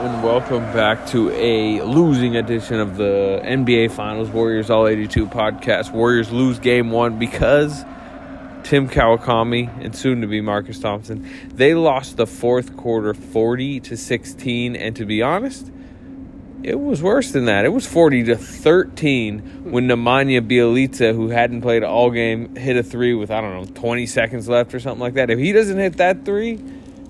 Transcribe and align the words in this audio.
And 0.00 0.22
welcome 0.22 0.62
back 0.72 1.06
to 1.06 1.30
a 1.32 1.82
losing 1.82 2.34
edition 2.34 2.80
of 2.80 2.96
the 2.96 3.38
NBA 3.44 3.90
Finals 3.90 4.30
Warriors 4.30 4.70
All 4.70 4.86
82 4.86 5.26
podcast. 5.26 5.92
Warriors 5.92 6.32
lose 6.32 6.58
game 6.58 6.90
one 6.90 7.18
because 7.18 7.84
Tim 8.62 8.88
Kawakami 8.88 9.84
and 9.84 9.94
soon 9.94 10.22
to 10.22 10.26
be 10.26 10.40
Marcus 10.40 10.78
Thompson, 10.78 11.28
they 11.52 11.74
lost 11.74 12.16
the 12.16 12.26
fourth 12.26 12.78
quarter 12.78 13.12
40 13.12 13.80
to 13.80 13.96
16. 13.98 14.74
And 14.74 14.96
to 14.96 15.04
be 15.04 15.20
honest, 15.20 15.70
it 16.62 16.80
was 16.80 17.02
worse 17.02 17.32
than 17.32 17.44
that. 17.44 17.66
It 17.66 17.72
was 17.74 17.86
40 17.86 18.24
to 18.24 18.36
13 18.36 19.70
when 19.70 19.86
Nemanja 19.86 20.40
Bjelica, 20.40 21.14
who 21.14 21.28
hadn't 21.28 21.60
played 21.60 21.84
all 21.84 22.10
game, 22.10 22.56
hit 22.56 22.78
a 22.78 22.82
three 22.82 23.12
with, 23.12 23.30
I 23.30 23.42
don't 23.42 23.52
know, 23.52 23.74
20 23.74 24.06
seconds 24.06 24.48
left 24.48 24.72
or 24.72 24.80
something 24.80 25.00
like 25.00 25.14
that. 25.14 25.28
If 25.28 25.38
he 25.38 25.52
doesn't 25.52 25.78
hit 25.78 25.98
that 25.98 26.24
three, 26.24 26.58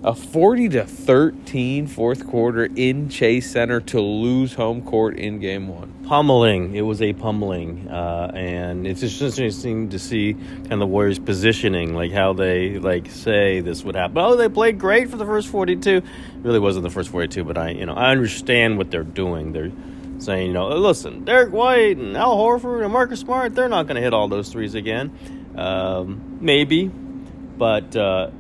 a 0.03 0.15
40 0.15 0.71
to 0.71 0.87
13 0.87 1.87
fourth 1.87 2.27
quarter 2.27 2.69
in 2.75 3.11
Chase 3.11 3.51
Center 3.51 3.81
to 3.81 4.01
lose 4.01 4.55
home 4.55 4.81
court 4.83 5.19
in 5.19 5.39
game 5.41 5.69
one. 5.69 5.93
pummeling. 6.07 6.75
It 6.75 6.81
was 6.81 7.03
a 7.03 7.13
pummeling, 7.13 7.87
uh, 7.89 8.33
and 8.35 8.87
it's 8.87 9.01
just 9.01 9.21
interesting 9.21 9.91
to 9.91 9.99
see 9.99 10.33
kind 10.33 10.73
of 10.73 10.79
the 10.79 10.87
Warriors' 10.87 11.19
positioning, 11.19 11.95
like 11.95 12.13
how 12.13 12.33
they 12.33 12.79
like 12.79 13.11
say 13.11 13.61
this 13.61 13.85
would 13.85 13.95
happen. 13.95 14.17
Oh, 14.19 14.37
they 14.37 14.49
played 14.49 14.79
great 14.79 15.11
for 15.11 15.17
the 15.19 15.27
first 15.27 15.49
forty-two. 15.49 16.03
Really 16.43 16.59
wasn't 16.59 16.85
the 16.85 16.91
first 16.91 17.11
forty-two, 17.11 17.45
but 17.45 17.59
I, 17.59 17.71
you 17.71 17.85
know, 17.85 17.95
I 17.95 18.11
understand 18.11 18.79
what 18.79 18.91
they're 18.91 19.05
doing. 19.05 19.53
They're 19.53 19.71
saying, 20.19 20.47
you 20.47 20.53
know, 20.55 20.69
listen, 20.69 21.25
Derrick 21.25 21.53
White 21.53 21.99
and 21.99 22.17
Al 22.17 22.37
Horford 22.37 22.83
and 22.83 22.93
Marcus 22.93 23.21
Smart, 23.21 23.55
they're 23.55 23.69
not 23.69 23.87
going 23.87 23.97
to 23.97 24.03
hit 24.03 24.15
all 24.15 24.29
those 24.29 24.49
threes 24.49 24.75
again. 24.75 25.13
Um, 25.57 26.39
maybe, 26.41 26.89
but. 26.89 27.95
Uh, 27.95 28.31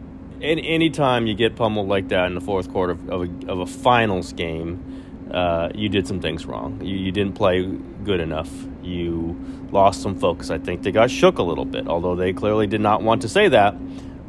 any 0.43 0.67
anytime 0.67 1.27
you 1.27 1.35
get 1.35 1.57
pummeled 1.57 1.89
like 1.89 2.09
that 2.09 2.27
in 2.27 2.35
the 2.35 2.41
fourth 2.41 2.71
quarter 2.71 2.93
of, 2.93 3.09
of, 3.09 3.23
a, 3.23 3.53
of 3.53 3.61
a 3.61 3.67
finals 3.67 4.33
game, 4.33 5.31
uh, 5.33 5.71
you 5.75 5.89
did 5.89 6.07
some 6.07 6.21
things 6.21 6.47
wrong. 6.47 6.81
You, 6.83 6.97
you 6.97 7.13
didn't 7.13 7.35
play 7.35 7.65
good 7.65 8.21
enough. 8.21 8.51
You 8.83 9.37
lost 9.71 10.03
some 10.03 10.19
focus. 10.19 10.51
I 10.51 10.59
think 10.59 10.83
they 10.83 10.93
got 10.93 11.11
shook 11.11 11.39
a 11.39 11.43
little 11.43 11.65
bit, 11.65 11.87
although 11.89 12.17
they 12.17 12.33
clearly 12.33 12.67
did 12.67 12.81
not 12.81 13.03
want 13.03 13.23
to 13.23 13.29
say 13.29 13.49
that. 13.49 13.77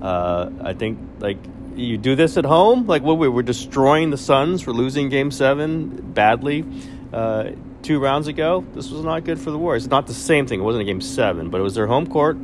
Uh, 0.02 0.50
I 0.62 0.74
think 0.74 1.00
like 1.20 1.38
you 1.76 1.98
do 1.98 2.16
this 2.16 2.38
at 2.38 2.46
home, 2.46 2.88
like 2.88 3.04
what 3.04 3.18
we 3.18 3.28
were 3.28 3.44
destroying 3.44 4.10
the 4.10 4.18
Suns 4.18 4.62
for 4.62 4.74
losing 4.74 5.10
Game 5.10 5.32
Seven 5.32 6.12
badly 6.14 6.66
uh, 7.14 7.52
two 7.82 8.00
rounds 8.00 8.28
ago. 8.28 8.66
This 8.74 8.90
was 8.90 9.04
not 9.04 9.24
good 9.24 9.40
for 9.40 9.52
the 9.52 9.58
Warriors. 9.58 9.86
It's 9.86 9.92
not 9.92 10.08
the 10.08 10.14
same 10.14 10.48
thing. 10.48 10.60
It 10.60 10.64
wasn't 10.64 10.84
a 10.84 10.86
Game 10.86 11.02
Seven, 11.02 11.50
but 11.50 11.60
it 11.60 11.64
was 11.64 11.76
their 11.76 11.88
home 11.88 12.08
court, 12.08 12.36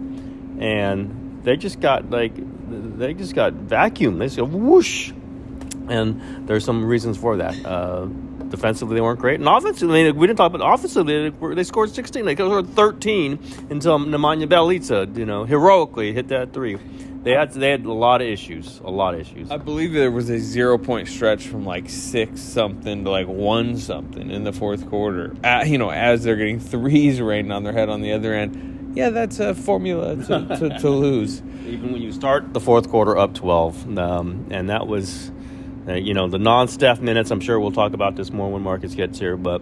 and 0.60 1.42
they 1.44 1.58
just 1.58 1.80
got 1.80 2.10
like 2.10 2.34
they 2.70 3.14
just 3.14 3.36
got 3.36 3.54
vacuumed. 3.54 4.20
They 4.20 4.26
just 4.26 4.38
go 4.38 4.46
whoosh, 4.46 5.12
and 5.90 6.48
there's 6.48 6.66
some 6.66 6.86
reasons 6.86 7.18
for 7.18 7.38
that. 7.38 7.66
Uh, 7.66 8.06
defensively, 8.50 8.96
they 8.96 9.02
weren't 9.02 9.20
great, 9.20 9.40
and 9.40 9.48
offensively, 9.48 10.12
we 10.12 10.28
didn't 10.28 10.38
talk 10.38 10.54
about 10.54 10.74
offensively. 10.74 11.30
They, 11.30 11.56
they 11.56 11.64
scored 11.64 11.90
16. 11.90 12.26
They 12.26 12.36
scored 12.36 12.70
13 12.70 13.40
until 13.70 14.00
Nemanja 14.00 14.48
Bjelica, 14.48 15.18
you 15.18 15.26
know, 15.26 15.44
heroically 15.44 16.14
hit 16.14 16.28
that 16.30 16.54
three. 16.54 16.78
They 17.28 17.34
had 17.34 17.52
they 17.52 17.72
had 17.72 17.84
a 17.84 17.92
lot 17.92 18.22
of 18.22 18.28
issues, 18.28 18.80
a 18.80 18.90
lot 18.90 19.14
of 19.14 19.20
issues. 19.20 19.52
I 19.52 19.58
believe 19.58 19.92
there 19.92 20.12
was 20.12 20.30
a 20.30 20.40
zero 20.40 20.78
point 20.78 21.10
stretch 21.10 21.48
from 21.48 21.66
like 21.66 21.90
six 21.90 22.40
something 22.40 23.04
to 23.04 23.10
like 23.10 23.28
one 23.28 23.76
something 23.76 24.32
in 24.32 24.46
the 24.46 24.54
fourth 24.54 24.88
quarter. 24.90 25.36
Uh, 25.44 25.66
you 25.66 25.78
know, 25.78 25.90
as 25.90 26.24
they're 26.24 26.38
getting 26.38 26.62
threes 26.62 27.20
raining 27.20 27.52
on 27.52 27.64
their 27.64 27.74
head 27.74 27.90
on 27.90 28.02
the 28.02 28.14
other 28.14 28.34
end. 28.34 28.77
Yeah, 28.98 29.12
that's 29.12 29.40
a 29.40 29.54
formula 29.54 30.16
to, 30.16 30.58
to, 30.58 30.80
to 30.82 30.90
lose. 30.90 31.44
even 31.68 31.92
when 31.94 32.02
you 32.02 32.12
start 32.12 32.52
the 32.56 32.60
fourth 32.60 32.90
quarter 32.90 33.16
up 33.16 33.36
12 33.36 33.96
um, 34.00 34.48
and 34.50 34.70
that 34.70 34.88
was 34.88 35.32
uh, 35.88 35.94
you 35.94 36.16
know 36.16 36.28
the 36.28 36.40
non-staff 36.40 37.00
minutes 37.00 37.30
i'm 37.30 37.40
sure 37.40 37.60
we'll 37.60 37.72
talk 37.72 37.94
about 37.94 38.16
this 38.16 38.32
more 38.32 38.52
when 38.52 38.64
marcus 38.64 38.96
gets 38.96 39.20
here 39.20 39.38
but 39.38 39.62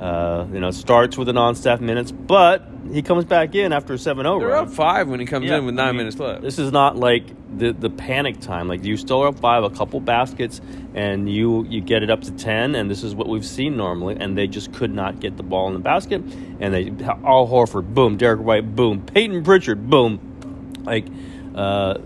uh, 0.00 0.46
you 0.52 0.58
know 0.60 0.70
starts 0.70 1.16
with 1.18 1.26
the 1.26 1.32
non-staff 1.32 1.80
minutes 1.80 2.10
but 2.10 2.66
he 2.90 3.02
comes 3.02 3.24
back 3.26 3.54
in 3.54 3.72
after 3.72 3.92
a 3.92 3.96
7-0 3.96 4.40
They're 4.40 4.48
run. 4.48 4.64
up 4.66 4.70
five 4.70 5.08
when 5.08 5.20
he 5.20 5.26
comes 5.26 5.46
Yeah, 5.46 5.58
in 5.58 5.66
with 5.66 5.74
I 5.74 5.76
nine 5.76 5.88
mean, 5.88 5.96
minutes 5.98 6.18
left. 6.18 6.42
This 6.42 6.58
is 6.58 6.72
not 6.72 6.96
like 6.96 7.24
the 7.56 7.72
the 7.72 7.90
panic 7.90 8.40
time. 8.40 8.66
Like 8.66 8.84
you 8.84 8.96
still 8.96 9.22
are 9.22 9.28
up 9.28 9.38
five, 9.38 9.62
a 9.62 9.70
couple 9.70 10.00
baskets, 10.00 10.60
and 10.94 11.28
you 11.30 11.64
you 11.68 11.80
get 11.82 12.02
it 12.02 12.10
up 12.10 12.22
to 12.22 12.30
ten, 12.32 12.74
and 12.74 12.90
this 12.90 13.02
is 13.04 13.14
what 13.14 13.28
we've 13.28 13.44
seen 13.46 13.76
normally. 13.76 14.16
And 14.18 14.36
they 14.38 14.46
just 14.46 14.72
could 14.72 14.92
not 14.92 15.20
get 15.20 15.36
the 15.36 15.42
ball 15.42 15.66
in 15.68 15.74
the 15.74 15.80
basket, 15.80 16.22
and 16.60 16.72
they 16.74 16.90
all 17.22 17.46
Horford, 17.48 17.92
boom, 17.94 18.16
Derrick 18.16 18.40
White, 18.40 18.74
boom, 18.74 19.02
Payton 19.02 19.44
Pritchard, 19.44 19.88
boom, 19.90 20.72
like. 20.84 21.06
Uh, 21.54 21.98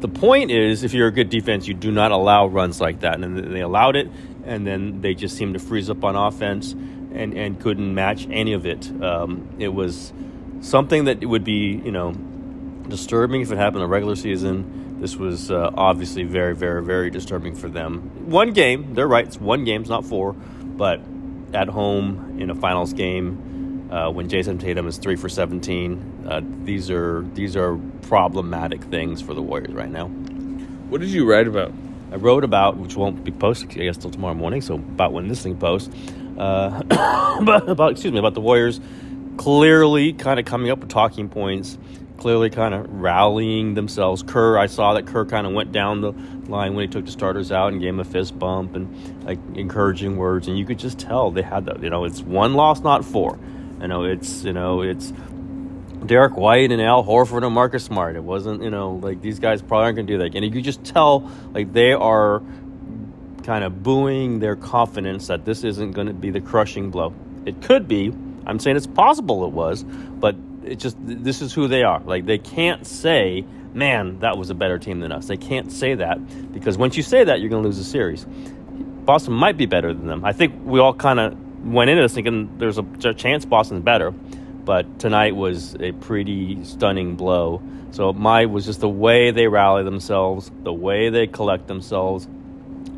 the 0.00 0.08
point 0.08 0.50
is, 0.50 0.82
if 0.82 0.94
you're 0.94 1.08
a 1.08 1.12
good 1.12 1.28
defense, 1.28 1.66
you 1.68 1.74
do 1.74 1.90
not 1.90 2.10
allow 2.10 2.46
runs 2.46 2.80
like 2.80 3.00
that, 3.00 3.20
and 3.20 3.36
they 3.54 3.60
allowed 3.60 3.96
it, 3.96 4.08
and 4.44 4.66
then 4.66 5.02
they 5.02 5.12
just 5.12 5.36
seem 5.36 5.52
to 5.52 5.58
freeze 5.58 5.90
up 5.90 6.04
on 6.04 6.16
offense 6.16 6.74
and 7.12 7.34
and 7.34 7.60
couldn't 7.60 7.94
match 7.94 8.26
any 8.30 8.52
of 8.52 8.66
it. 8.66 8.90
Um, 9.02 9.48
it 9.58 9.68
was 9.68 10.12
something 10.60 11.04
that 11.04 11.24
would 11.24 11.44
be, 11.44 11.80
you 11.84 11.92
know, 11.92 12.12
disturbing 12.88 13.40
if 13.40 13.50
it 13.50 13.56
happened 13.56 13.76
in 13.76 13.82
the 13.82 13.88
regular 13.88 14.16
season. 14.16 14.98
This 15.00 15.16
was 15.16 15.50
uh, 15.50 15.70
obviously 15.74 16.24
very, 16.24 16.54
very, 16.54 16.82
very 16.82 17.10
disturbing 17.10 17.54
for 17.54 17.68
them. 17.68 18.30
One 18.30 18.52
game, 18.52 18.94
they're 18.94 19.08
right, 19.08 19.26
it's 19.26 19.40
one 19.40 19.64
game, 19.64 19.80
it's 19.80 19.88
not 19.90 20.04
four, 20.04 20.34
but 20.34 21.00
at 21.54 21.68
home 21.68 22.36
in 22.38 22.50
a 22.50 22.54
finals 22.54 22.92
game, 22.92 23.88
uh, 23.90 24.10
when 24.10 24.28
Jayson 24.28 24.58
Tatum 24.58 24.86
is 24.86 24.98
three 24.98 25.16
for 25.16 25.28
17, 25.28 26.26
uh, 26.28 26.40
these 26.64 26.90
are 26.90 27.22
these 27.34 27.56
are 27.56 27.76
problematic 28.02 28.84
things 28.84 29.20
for 29.20 29.34
the 29.34 29.42
Warriors 29.42 29.72
right 29.72 29.90
now. 29.90 30.06
What 30.08 31.00
did 31.00 31.10
you 31.10 31.28
write 31.28 31.48
about? 31.48 31.72
I 32.12 32.16
wrote 32.16 32.44
about, 32.44 32.76
which 32.76 32.96
won't 32.96 33.24
be 33.24 33.30
posted, 33.30 33.70
I 33.70 33.84
guess, 33.84 33.96
till 33.96 34.10
tomorrow 34.10 34.34
morning. 34.34 34.60
So 34.60 34.74
about 34.74 35.12
when 35.12 35.28
this 35.28 35.42
thing 35.42 35.56
posts, 35.56 35.94
uh, 36.40 36.82
about, 37.68 37.92
excuse 37.92 38.12
me, 38.12 38.18
about 38.18 38.34
the 38.34 38.40
Warriors 38.40 38.80
clearly 39.36 40.12
kind 40.12 40.38
of 40.38 40.44
coming 40.44 40.70
up 40.70 40.80
with 40.80 40.88
talking 40.88 41.28
points, 41.28 41.78
clearly 42.18 42.50
kind 42.50 42.74
of 42.74 42.90
rallying 42.90 43.74
themselves. 43.74 44.22
Kerr, 44.22 44.58
I 44.58 44.66
saw 44.66 44.94
that 44.94 45.06
Kerr 45.06 45.24
kind 45.24 45.46
of 45.46 45.52
went 45.52 45.72
down 45.72 46.00
the 46.00 46.12
line 46.48 46.74
when 46.74 46.86
he 46.86 46.92
took 46.92 47.04
the 47.04 47.10
starters 47.10 47.52
out 47.52 47.72
and 47.72 47.80
gave 47.80 47.90
him 47.90 48.00
a 48.00 48.04
fist 48.04 48.38
bump 48.38 48.74
and 48.74 49.24
like 49.24 49.38
encouraging 49.54 50.16
words, 50.16 50.48
and 50.48 50.58
you 50.58 50.66
could 50.66 50.78
just 50.78 50.98
tell 50.98 51.30
they 51.30 51.42
had 51.42 51.66
that. 51.66 51.82
You 51.82 51.90
know, 51.90 52.04
it's 52.04 52.20
one 52.20 52.54
loss, 52.54 52.80
not 52.80 53.04
four. 53.04 53.38
You 53.80 53.88
know, 53.88 54.04
it's 54.04 54.44
you 54.44 54.52
know, 54.52 54.82
it's 54.82 55.12
Derrick 56.04 56.36
White 56.36 56.72
and 56.72 56.80
Al 56.80 57.04
Horford 57.04 57.44
and 57.44 57.54
Marcus 57.54 57.84
Smart. 57.84 58.16
It 58.16 58.24
wasn't, 58.24 58.62
you 58.62 58.70
know, 58.70 58.92
like 58.92 59.20
these 59.20 59.38
guys 59.38 59.60
probably 59.60 59.84
aren't 59.84 59.96
going 59.96 60.06
to 60.06 60.12
do 60.14 60.18
that. 60.18 60.34
And 60.34 60.44
you 60.44 60.50
could 60.50 60.64
just 60.64 60.84
tell, 60.84 61.30
like, 61.52 61.72
they 61.72 61.92
are 61.92 62.42
kind 63.44 63.64
of 63.64 63.82
booing 63.82 64.40
their 64.40 64.56
confidence 64.56 65.28
that 65.28 65.44
this 65.44 65.64
isn't 65.64 65.92
going 65.92 66.06
to 66.06 66.12
be 66.12 66.30
the 66.30 66.40
crushing 66.40 66.90
blow. 66.90 67.14
It 67.46 67.62
could 67.62 67.88
be. 67.88 68.12
I'm 68.46 68.58
saying 68.58 68.76
it's 68.76 68.86
possible 68.86 69.44
it 69.44 69.52
was, 69.52 69.84
but 69.84 70.36
it 70.64 70.76
just, 70.76 70.96
this 71.00 71.42
is 71.42 71.52
who 71.52 71.68
they 71.68 71.82
are. 71.82 72.00
Like, 72.00 72.26
they 72.26 72.38
can't 72.38 72.86
say, 72.86 73.44
man, 73.72 74.20
that 74.20 74.36
was 74.36 74.50
a 74.50 74.54
better 74.54 74.78
team 74.78 75.00
than 75.00 75.12
us. 75.12 75.26
They 75.26 75.36
can't 75.36 75.70
say 75.70 75.94
that 75.94 76.52
because 76.52 76.76
once 76.78 76.96
you 76.96 77.02
say 77.02 77.24
that, 77.24 77.40
you're 77.40 77.50
going 77.50 77.62
to 77.62 77.68
lose 77.68 77.78
the 77.78 77.84
series. 77.84 78.26
Boston 79.04 79.34
might 79.34 79.56
be 79.56 79.66
better 79.66 79.92
than 79.92 80.06
them. 80.06 80.24
I 80.24 80.32
think 80.32 80.54
we 80.64 80.80
all 80.80 80.94
kind 80.94 81.20
of 81.20 81.66
went 81.66 81.90
into 81.90 82.02
this 82.02 82.14
thinking 82.14 82.58
there's 82.58 82.78
a 82.78 83.14
chance 83.14 83.44
Boston's 83.44 83.82
better 83.82 84.14
but 84.64 85.00
tonight 85.00 85.34
was 85.34 85.74
a 85.80 85.92
pretty 85.92 86.64
stunning 86.64 87.16
blow. 87.16 87.62
So 87.92 88.12
my 88.12 88.46
was 88.46 88.66
just 88.66 88.80
the 88.80 88.88
way 88.88 89.30
they 89.30 89.48
rally 89.48 89.82
themselves, 89.82 90.50
the 90.62 90.72
way 90.72 91.08
they 91.08 91.26
collect 91.26 91.66
themselves. 91.66 92.28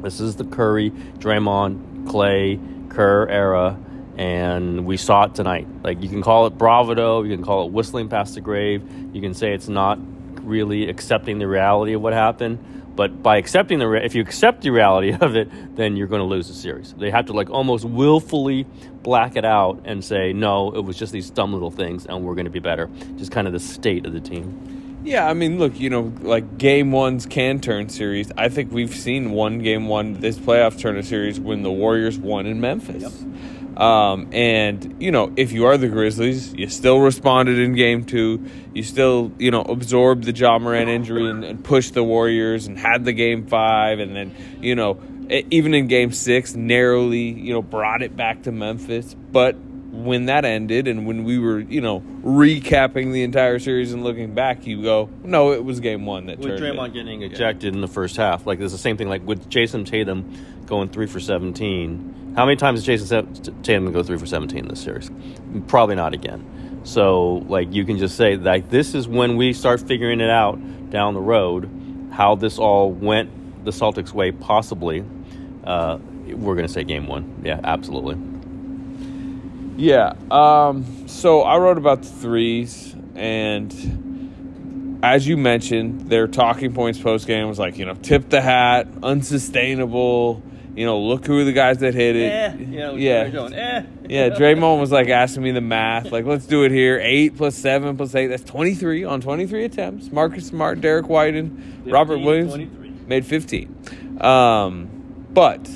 This 0.02 0.20
is 0.20 0.36
the 0.36 0.44
Curry, 0.44 0.90
Draymond, 0.90 2.06
Klay, 2.06 2.90
Kerr 2.90 3.28
era, 3.28 3.78
and 4.16 4.84
we 4.84 4.96
saw 4.96 5.24
it 5.24 5.34
tonight. 5.34 5.66
Like 5.82 6.02
you 6.02 6.08
can 6.08 6.22
call 6.22 6.46
it 6.46 6.58
bravado, 6.58 7.22
you 7.22 7.34
can 7.34 7.44
call 7.44 7.66
it 7.66 7.72
whistling 7.72 8.08
past 8.08 8.34
the 8.34 8.40
grave, 8.40 8.82
you 9.12 9.20
can 9.20 9.34
say 9.34 9.52
it's 9.52 9.68
not 9.68 9.98
really 10.42 10.88
accepting 10.88 11.38
the 11.38 11.46
reality 11.46 11.94
of 11.94 12.02
what 12.02 12.12
happened. 12.12 12.58
But 12.94 13.22
by 13.22 13.38
accepting 13.38 13.78
the, 13.78 13.90
if 13.92 14.14
you 14.14 14.20
accept 14.20 14.62
the 14.62 14.70
reality 14.70 15.12
of 15.20 15.34
it, 15.34 15.76
then 15.76 15.96
you're 15.96 16.08
going 16.08 16.20
to 16.20 16.26
lose 16.26 16.48
the 16.48 16.54
series. 16.54 16.92
They 16.94 17.10
have 17.10 17.26
to 17.26 17.32
like 17.32 17.50
almost 17.50 17.84
willfully 17.84 18.66
black 19.02 19.36
it 19.36 19.44
out 19.44 19.82
and 19.84 20.04
say, 20.04 20.32
no, 20.32 20.72
it 20.72 20.84
was 20.84 20.98
just 20.98 21.12
these 21.12 21.30
dumb 21.30 21.52
little 21.52 21.70
things, 21.70 22.06
and 22.06 22.22
we're 22.22 22.34
going 22.34 22.44
to 22.44 22.50
be 22.50 22.60
better. 22.60 22.90
Just 23.16 23.32
kind 23.32 23.46
of 23.46 23.52
the 23.52 23.60
state 23.60 24.04
of 24.04 24.12
the 24.12 24.20
team. 24.20 24.71
Yeah, 25.04 25.28
I 25.28 25.34
mean, 25.34 25.58
look, 25.58 25.78
you 25.80 25.90
know, 25.90 26.12
like 26.20 26.58
game 26.58 26.92
ones 26.92 27.26
can 27.26 27.60
turn 27.60 27.88
series. 27.88 28.30
I 28.36 28.48
think 28.48 28.70
we've 28.70 28.94
seen 28.94 29.32
one 29.32 29.58
game 29.58 29.88
one 29.88 30.14
this 30.20 30.38
playoff 30.38 30.78
turn 30.78 30.96
a 30.96 31.02
series 31.02 31.40
when 31.40 31.62
the 31.62 31.72
Warriors 31.72 32.18
won 32.18 32.46
in 32.46 32.60
Memphis. 32.60 33.24
Um, 33.76 34.28
and 34.32 35.02
you 35.02 35.10
know, 35.10 35.32
if 35.36 35.50
you 35.50 35.64
are 35.66 35.76
the 35.76 35.88
Grizzlies, 35.88 36.54
you 36.54 36.68
still 36.68 37.00
responded 37.00 37.58
in 37.58 37.74
game 37.74 38.04
two. 38.04 38.46
You 38.74 38.84
still, 38.84 39.32
you 39.38 39.50
know, 39.50 39.62
absorbed 39.62 40.24
the 40.24 40.32
Ja 40.32 40.58
Morant 40.58 40.88
injury 40.88 41.28
and, 41.28 41.42
and 41.42 41.64
pushed 41.64 41.94
the 41.94 42.04
Warriors 42.04 42.66
and 42.66 42.78
had 42.78 43.04
the 43.04 43.12
game 43.12 43.46
five, 43.46 43.98
and 43.98 44.14
then 44.14 44.34
you 44.60 44.76
know, 44.76 45.00
even 45.50 45.74
in 45.74 45.88
game 45.88 46.12
six, 46.12 46.54
narrowly, 46.54 47.30
you 47.30 47.52
know, 47.52 47.62
brought 47.62 48.02
it 48.02 48.16
back 48.16 48.42
to 48.42 48.52
Memphis. 48.52 49.14
But 49.14 49.56
when 49.92 50.26
that 50.26 50.44
ended, 50.46 50.88
and 50.88 51.06
when 51.06 51.22
we 51.22 51.38
were, 51.38 51.60
you 51.60 51.80
know, 51.82 52.00
recapping 52.24 53.12
the 53.12 53.22
entire 53.22 53.58
series 53.58 53.92
and 53.92 54.02
looking 54.02 54.34
back, 54.34 54.66
you 54.66 54.82
go, 54.82 55.10
no, 55.22 55.52
it 55.52 55.62
was 55.62 55.80
game 55.80 56.06
one 56.06 56.26
that 56.26 56.38
With 56.38 56.58
turned 56.58 56.62
Draymond 56.62 56.88
it. 56.88 56.94
getting 56.94 57.22
ejected 57.22 57.74
in 57.74 57.82
the 57.82 57.88
first 57.88 58.16
half, 58.16 58.46
like 58.46 58.58
it's 58.60 58.72
the 58.72 58.78
same 58.78 58.96
thing. 58.96 59.08
Like 59.08 59.24
with 59.26 59.48
Jayson 59.50 59.84
Tatum 59.84 60.34
going 60.66 60.88
three 60.88 61.06
for 61.06 61.20
seventeen. 61.20 62.32
How 62.34 62.46
many 62.46 62.56
times 62.56 62.82
did 62.82 62.98
Jayson 62.98 63.62
Tatum 63.62 63.92
go 63.92 64.02
three 64.02 64.16
for 64.18 64.26
seventeen 64.26 64.66
this 64.66 64.80
series? 64.80 65.10
Probably 65.68 65.94
not 65.94 66.14
again. 66.14 66.80
So 66.84 67.44
like 67.48 67.72
you 67.72 67.84
can 67.84 67.98
just 67.98 68.16
say 68.16 68.36
like 68.36 68.70
this 68.70 68.94
is 68.94 69.06
when 69.06 69.36
we 69.36 69.52
start 69.52 69.80
figuring 69.80 70.20
it 70.20 70.30
out 70.30 70.58
down 70.90 71.14
the 71.14 71.20
road 71.20 71.68
how 72.12 72.34
this 72.34 72.58
all 72.58 72.90
went 72.90 73.64
the 73.64 73.70
Celtics 73.70 74.12
way 74.12 74.32
possibly. 74.32 75.04
Uh, 75.64 75.98
we're 76.28 76.54
gonna 76.56 76.68
say 76.68 76.82
game 76.82 77.06
one. 77.06 77.42
Yeah, 77.44 77.60
absolutely. 77.62 78.16
Yeah. 79.76 80.14
Um, 80.30 81.08
so 81.08 81.42
I 81.42 81.58
wrote 81.58 81.78
about 81.78 82.02
the 82.02 82.08
threes, 82.08 82.94
and 83.14 84.98
as 85.02 85.26
you 85.26 85.36
mentioned, 85.36 86.08
their 86.08 86.26
talking 86.28 86.72
points 86.74 86.98
post 87.00 87.26
game 87.26 87.48
was 87.48 87.58
like, 87.58 87.78
you 87.78 87.86
know, 87.86 87.94
tip 87.94 88.28
the 88.28 88.40
hat, 88.40 88.86
unsustainable. 89.02 90.42
You 90.74 90.86
know, 90.86 90.98
look 91.00 91.26
who 91.26 91.38
are 91.38 91.44
the 91.44 91.52
guys 91.52 91.78
that 91.78 91.92
hit 91.92 92.16
it. 92.16 92.32
yeah, 92.70 92.92
yeah. 92.92 93.24
eh. 93.52 93.82
Yeah, 94.08 94.30
Draymond 94.30 94.80
was 94.80 94.90
like 94.90 95.08
asking 95.10 95.42
me 95.42 95.50
the 95.50 95.60
math. 95.60 96.10
Like, 96.10 96.24
let's 96.24 96.46
do 96.46 96.64
it 96.64 96.72
here. 96.72 96.98
Eight 97.02 97.36
plus 97.36 97.54
seven 97.56 97.94
plus 97.98 98.14
eight. 98.14 98.28
That's 98.28 98.44
23 98.44 99.04
on 99.04 99.20
23 99.20 99.64
attempts. 99.66 100.10
Marcus 100.10 100.46
Smart, 100.46 100.80
Derek 100.80 101.08
Whiten, 101.10 101.82
Robert 101.84 102.18
Williams 102.18 102.54
23. 102.54 102.90
made 103.06 103.26
15. 103.26 104.22
Um, 104.22 104.88
but 105.30 105.68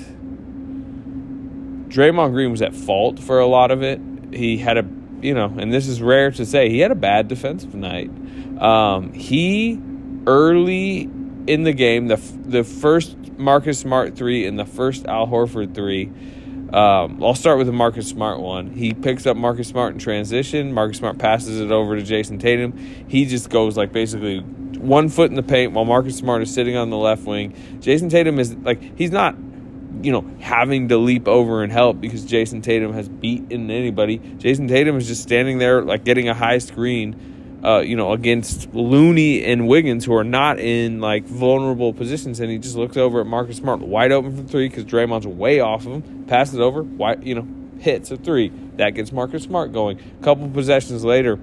Draymond 1.97 2.33
Green 2.33 2.51
was 2.51 2.61
at 2.61 2.75
fault 2.75 3.19
for 3.19 3.39
a 3.41 3.47
lot 3.47 3.71
of 3.71 3.83
it. 3.83 3.99
He 4.31 4.59
had 4.59 4.77
a, 4.77 4.87
you 5.23 5.33
know, 5.33 5.55
and 5.59 5.73
this 5.73 5.89
is 5.89 6.03
rare 6.03 6.31
to 6.33 6.45
say, 6.45 6.69
he 6.69 6.81
had 6.81 6.91
a 6.91 6.97
bad 6.97 7.27
defensive 7.27 7.75
night. 7.75 8.11
Um, 8.61 9.15
he 9.15 9.81
early 10.27 11.09
in 11.47 11.63
the 11.63 11.73
game, 11.73 12.09
the 12.09 12.17
the 12.45 12.65
first 12.65 13.17
Marcus 13.39 13.79
Smart 13.79 14.15
three 14.15 14.47
and 14.47 14.59
the 14.59 14.67
first 14.67 15.07
Al 15.07 15.27
Horford 15.27 15.75
three. 15.75 16.13
Um, 16.71 17.23
I'll 17.23 17.35
start 17.35 17.57
with 17.57 17.67
the 17.67 17.73
Marcus 17.73 18.09
Smart 18.09 18.41
one. 18.41 18.73
He 18.73 18.93
picks 18.93 19.27
up 19.27 19.39
Marcus 19.39 19.69
Smart 19.69 19.95
in 19.95 19.99
transition. 19.99 20.75
Marcus 20.75 20.99
Smart 20.99 21.17
passes 21.17 21.61
it 21.61 21.71
over 21.71 21.97
to 21.97 22.03
Jayson 22.03 22.39
Tatum. 22.39 22.77
He 23.09 23.25
just 23.25 23.49
goes 23.49 23.75
like 23.75 23.93
basically 23.93 24.41
one 24.41 25.09
foot 25.09 25.31
in 25.31 25.37
the 25.37 25.43
paint 25.43 25.73
while 25.73 25.87
Marcus 25.87 26.19
Smart 26.19 26.43
is 26.43 26.53
sitting 26.53 26.77
on 26.77 26.91
the 26.91 26.99
left 26.99 27.25
wing. 27.25 27.55
Jayson 27.81 28.11
Tatum 28.11 28.39
is 28.39 28.55
like 28.57 28.99
he's 28.99 29.13
not 29.13 29.35
you 30.03 30.13
know, 30.13 30.25
having 30.41 30.89
to 30.89 30.99
leap 30.99 31.29
over 31.29 31.63
and 31.63 31.73
help 31.73 32.01
because 32.01 32.25
Jayson 32.25 32.63
Tatum 32.63 32.93
has 32.93 33.09
beaten 33.09 33.71
anybody. 33.71 34.19
Jayson 34.19 34.69
Tatum 34.69 34.97
is 34.97 35.07
just 35.07 35.23
standing 35.23 35.59
there, 35.59 35.83
like 35.83 36.05
getting 36.05 36.29
a 36.29 36.35
high 36.35 36.59
screen, 36.59 37.61
uh, 37.65 37.81
you 37.81 37.97
know, 37.97 38.13
against 38.13 38.73
Looney 38.75 39.45
and 39.45 39.67
Wiggins, 39.67 40.05
who 40.05 40.15
are 40.15 40.25
not 40.25 40.59
in 40.59 41.01
like 41.01 41.25
vulnerable 41.25 41.93
positions. 41.93 42.41
And 42.41 42.51
he 42.51 42.59
just 42.59 42.77
looks 42.77 42.97
over 42.97 43.21
at 43.21 43.27
Marcus 43.27 43.57
Smart, 43.57 43.81
wide 43.81 44.13
open 44.13 44.37
for 44.37 44.43
three 44.43 44.69
because 44.69 44.85
Draymond's 44.85 45.27
way 45.27 45.61
off 45.61 45.87
of 45.87 45.93
him, 45.93 46.25
passes 46.27 46.61
over, 46.61 46.83
wide, 46.83 47.25
you 47.25 47.35
know, 47.35 47.47
hits 47.81 48.11
a 48.11 48.17
three. 48.17 48.53
That 48.77 48.91
gets 48.91 49.13
Marcus 49.13 49.45
Smart 49.45 49.73
going. 49.73 49.99
A 50.21 50.25
couple 50.25 50.49
possessions 50.49 51.05
later, 51.05 51.39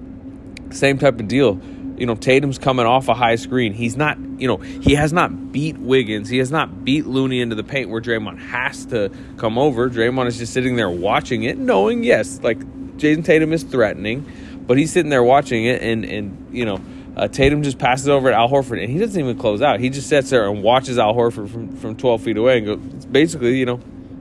same 0.70 0.98
type 0.98 1.18
of 1.20 1.28
deal. 1.28 1.60
You 1.96 2.06
know, 2.06 2.14
Tatum's 2.14 2.58
coming 2.58 2.86
off 2.86 3.08
a 3.08 3.14
high 3.14 3.36
screen. 3.36 3.72
He's 3.72 3.96
not, 3.96 4.18
you 4.38 4.48
know, 4.48 4.56
he 4.56 4.94
has 4.94 5.12
not 5.12 5.52
beat 5.52 5.78
Wiggins. 5.78 6.28
He 6.28 6.38
has 6.38 6.50
not 6.50 6.84
beat 6.84 7.06
Looney 7.06 7.40
into 7.40 7.54
the 7.54 7.62
paint 7.62 7.90
where 7.90 8.00
Draymond 8.00 8.38
has 8.38 8.86
to 8.86 9.10
come 9.36 9.58
over. 9.58 9.88
Draymond 9.88 10.26
is 10.26 10.38
just 10.38 10.52
sitting 10.52 10.76
there 10.76 10.90
watching 10.90 11.44
it, 11.44 11.56
knowing, 11.56 12.02
yes, 12.02 12.40
like 12.42 12.58
Jayson 12.96 13.24
Tatum 13.24 13.52
is 13.52 13.62
threatening, 13.62 14.30
but 14.66 14.76
he's 14.76 14.92
sitting 14.92 15.10
there 15.10 15.22
watching 15.22 15.64
it, 15.64 15.82
and, 15.82 16.04
and 16.04 16.48
you 16.52 16.64
know, 16.64 16.80
uh, 17.16 17.28
Tatum 17.28 17.62
just 17.62 17.78
passes 17.78 18.08
over 18.08 18.28
at 18.28 18.34
Al 18.34 18.48
Horford, 18.48 18.82
and 18.82 18.90
he 18.90 18.98
doesn't 18.98 19.18
even 19.18 19.38
close 19.38 19.62
out. 19.62 19.78
He 19.78 19.88
just 19.88 20.08
sits 20.08 20.30
there 20.30 20.48
and 20.48 20.62
watches 20.62 20.98
Al 20.98 21.14
Horford 21.14 21.48
from, 21.48 21.76
from 21.76 21.96
12 21.96 22.22
feet 22.22 22.36
away 22.36 22.58
and 22.58 22.66
goes, 22.66 23.06
basically, 23.06 23.56
you 23.56 23.66
know, 23.66 23.76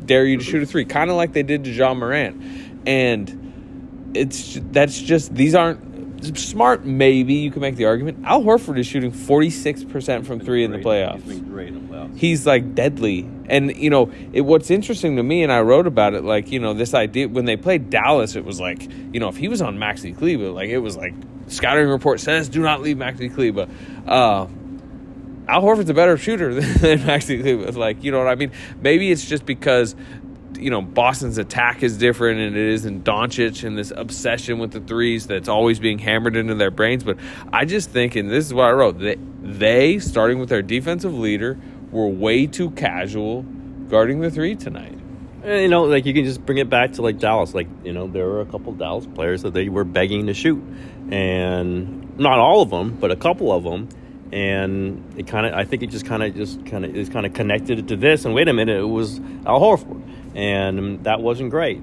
dare 0.06 0.26
you 0.26 0.38
to 0.38 0.44
shoot 0.44 0.62
a 0.62 0.66
three, 0.66 0.86
kind 0.86 1.10
of 1.10 1.16
like 1.16 1.34
they 1.34 1.44
did 1.44 1.64
to 1.64 1.72
Ja 1.72 1.94
Morant. 1.94 2.42
And 2.86 4.12
it's 4.14 4.60
that's 4.72 5.00
just 5.00 5.34
these 5.34 5.56
aren't 5.56 5.93
smart. 6.36 6.86
Maybe 6.86 7.36
you 7.36 7.52
can 7.52 7.62
make 7.62 7.76
the 7.76 7.86
argument. 7.86 8.26
Al 8.26 8.42
Horford 8.42 8.78
is 8.78 8.88
shooting 8.88 9.12
forty 9.12 9.50
six 9.50 9.84
percent 9.84 10.26
from 10.26 10.40
three 10.40 10.64
in 10.64 10.72
the 10.72 10.80
playoffs. 10.80 11.24
He's 11.24 11.38
in 11.38 11.88
playoffs. 11.88 12.18
He's 12.18 12.46
like 12.46 12.76
deadly, 12.76 13.30
and 13.48 13.76
you 13.76 13.90
know 13.90 14.12
it, 14.32 14.42
what's 14.42 14.72
interesting 14.72 15.16
to 15.18 15.24
me, 15.24 15.44
and 15.44 15.52
I 15.52 15.62
wrote 15.62 15.88
about 15.88 16.14
it. 16.14 16.24
Like 16.24 16.52
you 16.52 16.60
know 16.60 16.74
this 16.74 16.94
idea 16.94 17.28
when 17.28 17.46
they 17.46 17.58
played 17.58 17.90
Dallas, 17.90 18.36
it 18.36 18.46
was 18.46 18.60
like 18.60 18.90
you 19.14 19.20
know 19.20 19.30
if 19.30 19.38
he 19.38 19.48
was 19.48 19.62
on 19.62 19.78
Maxi 19.78 20.18
Kleber, 20.18 20.50
like 20.50 20.70
it 20.70 20.80
was 20.80 20.98
like 20.98 21.14
scouting 21.48 21.88
report 21.88 22.20
says 22.20 22.50
do 22.50 22.62
not 22.62 22.82
leave 22.82 22.98
Maxi 22.98 23.34
Kleber. 23.34 23.68
Uh, 24.08 24.48
Al 25.48 25.62
Horford's 25.62 25.90
a 25.90 25.94
better 25.94 26.18
shooter 26.18 26.54
than, 26.54 26.74
than 26.80 27.00
Maxi 27.00 27.42
Kleber. 27.42 27.72
Like 27.72 28.04
you 28.04 28.12
know 28.12 28.20
what 28.20 28.28
I 28.28 28.36
mean? 28.36 28.52
Maybe 28.82 29.12
it's 29.12 29.26
just 29.26 29.46
because 29.46 29.96
you 30.58 30.70
know 30.70 30.82
Boston's 30.82 31.38
attack 31.38 31.84
is 31.84 31.98
different 31.98 32.40
and 32.40 32.56
it 32.56 32.70
is 32.74 32.86
in 32.86 33.04
Doncic 33.04 33.64
and 33.64 33.78
this 33.78 33.92
obsession 33.96 34.60
with 34.60 34.72
the 34.72 34.80
threes 34.80 35.28
that's 35.28 35.50
always 35.50 35.80
being 35.80 36.00
hammered 36.00 36.36
into 36.36 36.56
their 36.56 36.72
brains. 36.72 37.04
But 37.04 37.18
I 37.52 37.66
just 37.66 37.90
think, 37.90 38.16
and 38.16 38.30
this 38.30 38.46
is 38.46 38.54
what 38.54 38.66
I 38.66 38.72
wrote, 38.72 39.00
they, 39.00 39.18
they 39.42 40.00
starting 40.00 40.40
with 40.40 40.50
their 40.50 40.62
defensive 40.62 41.14
leader 41.14 41.58
were 41.92 42.08
way 42.08 42.48
too 42.48 42.72
casual 42.72 43.44
guarding 43.90 44.22
the 44.22 44.32
three 44.32 44.56
tonight. 44.56 44.98
And, 45.44 45.62
you 45.62 45.68
know, 45.68 45.84
like 45.84 46.06
you 46.06 46.14
can 46.14 46.26
just 46.26 46.46
bring 46.46 46.58
it 46.58 46.70
back 46.70 46.94
to 46.94 47.02
like 47.02 47.20
Dallas. 47.20 47.54
Like 47.54 47.68
you 47.84 47.94
know, 47.94 48.08
there 48.08 48.26
were 48.26 48.42
a 48.42 48.46
couple 48.46 48.74
Dallas 48.74 49.06
players 49.06 49.42
that 49.44 49.54
they 49.54 49.70
were 49.70 49.84
begging 49.84 50.28
to 50.28 50.34
shoot, 50.34 50.64
and 51.12 52.18
not 52.18 52.40
all 52.40 52.62
of 52.62 52.70
them, 52.70 52.96
but 52.96 53.12
a 53.12 53.16
couple 53.16 53.52
of 53.52 53.64
them. 53.64 53.90
And 54.32 55.14
it 55.16 55.28
kind 55.28 55.46
of, 55.46 55.54
I 55.54 55.64
think 55.64 55.84
it 55.84 55.92
just 55.92 56.08
kind 56.08 56.24
of, 56.24 56.34
just 56.34 56.66
kind 56.66 56.86
of 56.86 56.96
is 56.96 57.08
kind 57.08 57.26
of 57.26 57.34
connected 57.34 57.88
to 57.90 57.96
this. 57.96 58.26
And 58.26 58.34
wait 58.34 58.48
a 58.48 58.54
minute, 58.54 58.80
it 58.80 58.86
was 58.86 59.20
Al 59.46 59.60
Horford, 59.60 60.02
and 60.36 61.04
that 61.04 61.22
wasn't 61.22 61.50
great. 61.50 61.82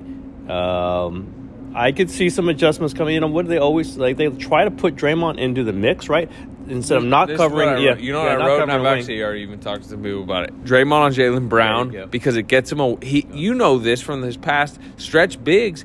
Um, 0.49 1.73
I 1.75 1.93
could 1.93 2.11
see 2.11 2.31
some 2.31 2.49
adjustments 2.49 2.95
coming. 2.95 3.15
You 3.15 3.21
know, 3.21 3.29
what 3.29 3.43
do 3.43 3.49
they 3.49 3.59
always 3.59 3.97
like? 3.97 4.17
They 4.17 4.29
try 4.29 4.65
to 4.65 4.71
put 4.71 4.97
Draymond 4.97 5.39
into 5.39 5.63
the 5.63 5.73
mix, 5.73 6.09
right? 6.09 6.31
Instead 6.69 6.99
of 6.99 7.05
not 7.05 7.29
This 7.29 7.37
covering, 7.37 7.83
yeah, 7.83 7.97
you 7.97 8.13
know 8.13 8.25
yeah, 8.25 8.35
what 8.35 8.43
I 8.43 8.47
wrote, 8.47 8.63
and 8.63 8.73
I've 8.73 8.83
wing. 8.83 8.99
actually 8.99 9.23
already 9.23 9.41
even 9.43 9.61
talked 9.61 9.83
to 9.85 9.89
some 9.89 10.03
people 10.03 10.23
about 10.23 10.45
it. 10.45 10.65
Draymond 10.65 10.93
on 10.93 11.13
Jaylen 11.13 11.49
Brown 11.49 11.93
you 11.93 12.01
go. 12.01 12.07
because 12.07 12.37
it 12.37 12.45
gets 12.45 12.71
him 12.71 12.81
a 12.81 12.97
he. 13.05 13.27
You 13.33 13.55
know 13.55 13.79
this 13.79 14.01
from 14.01 14.23
his 14.23 14.37
past 14.37 14.79
stretch 14.97 15.43
bigs 15.43 15.85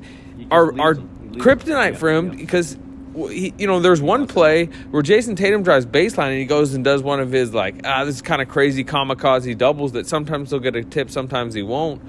are 0.50 0.78
are 0.80 0.94
him. 0.94 1.08
He 1.22 1.28
leaves 1.28 1.36
him. 1.36 1.40
kryptonite 1.40 1.92
Yeah, 1.92 1.98
for 1.98 2.10
him 2.10 2.32
yeah. 2.32 2.36
because. 2.36 2.78
He, 3.30 3.54
you 3.56 3.66
know, 3.66 3.80
there's 3.80 4.02
one 4.02 4.26
play 4.26 4.66
where 4.90 5.02
Jayson 5.02 5.36
Tatum 5.36 5.62
drives 5.62 5.86
baseline 5.86 6.32
and 6.32 6.38
he 6.38 6.44
goes 6.44 6.74
and 6.74 6.84
does 6.84 7.02
one 7.02 7.18
of 7.18 7.32
his 7.32 7.54
like, 7.54 7.80
ah, 7.86 8.04
this 8.04 8.16
is 8.16 8.20
kind 8.20 8.42
of 8.42 8.48
crazy 8.50 8.84
kamikaze 8.84 9.56
doubles 9.56 9.92
that 9.92 10.06
sometimes 10.06 10.50
he'll 10.50 10.60
get 10.60 10.76
a 10.76 10.84
tip, 10.84 11.08
sometimes 11.10 11.54
he 11.54 11.62
won't. 11.62 12.02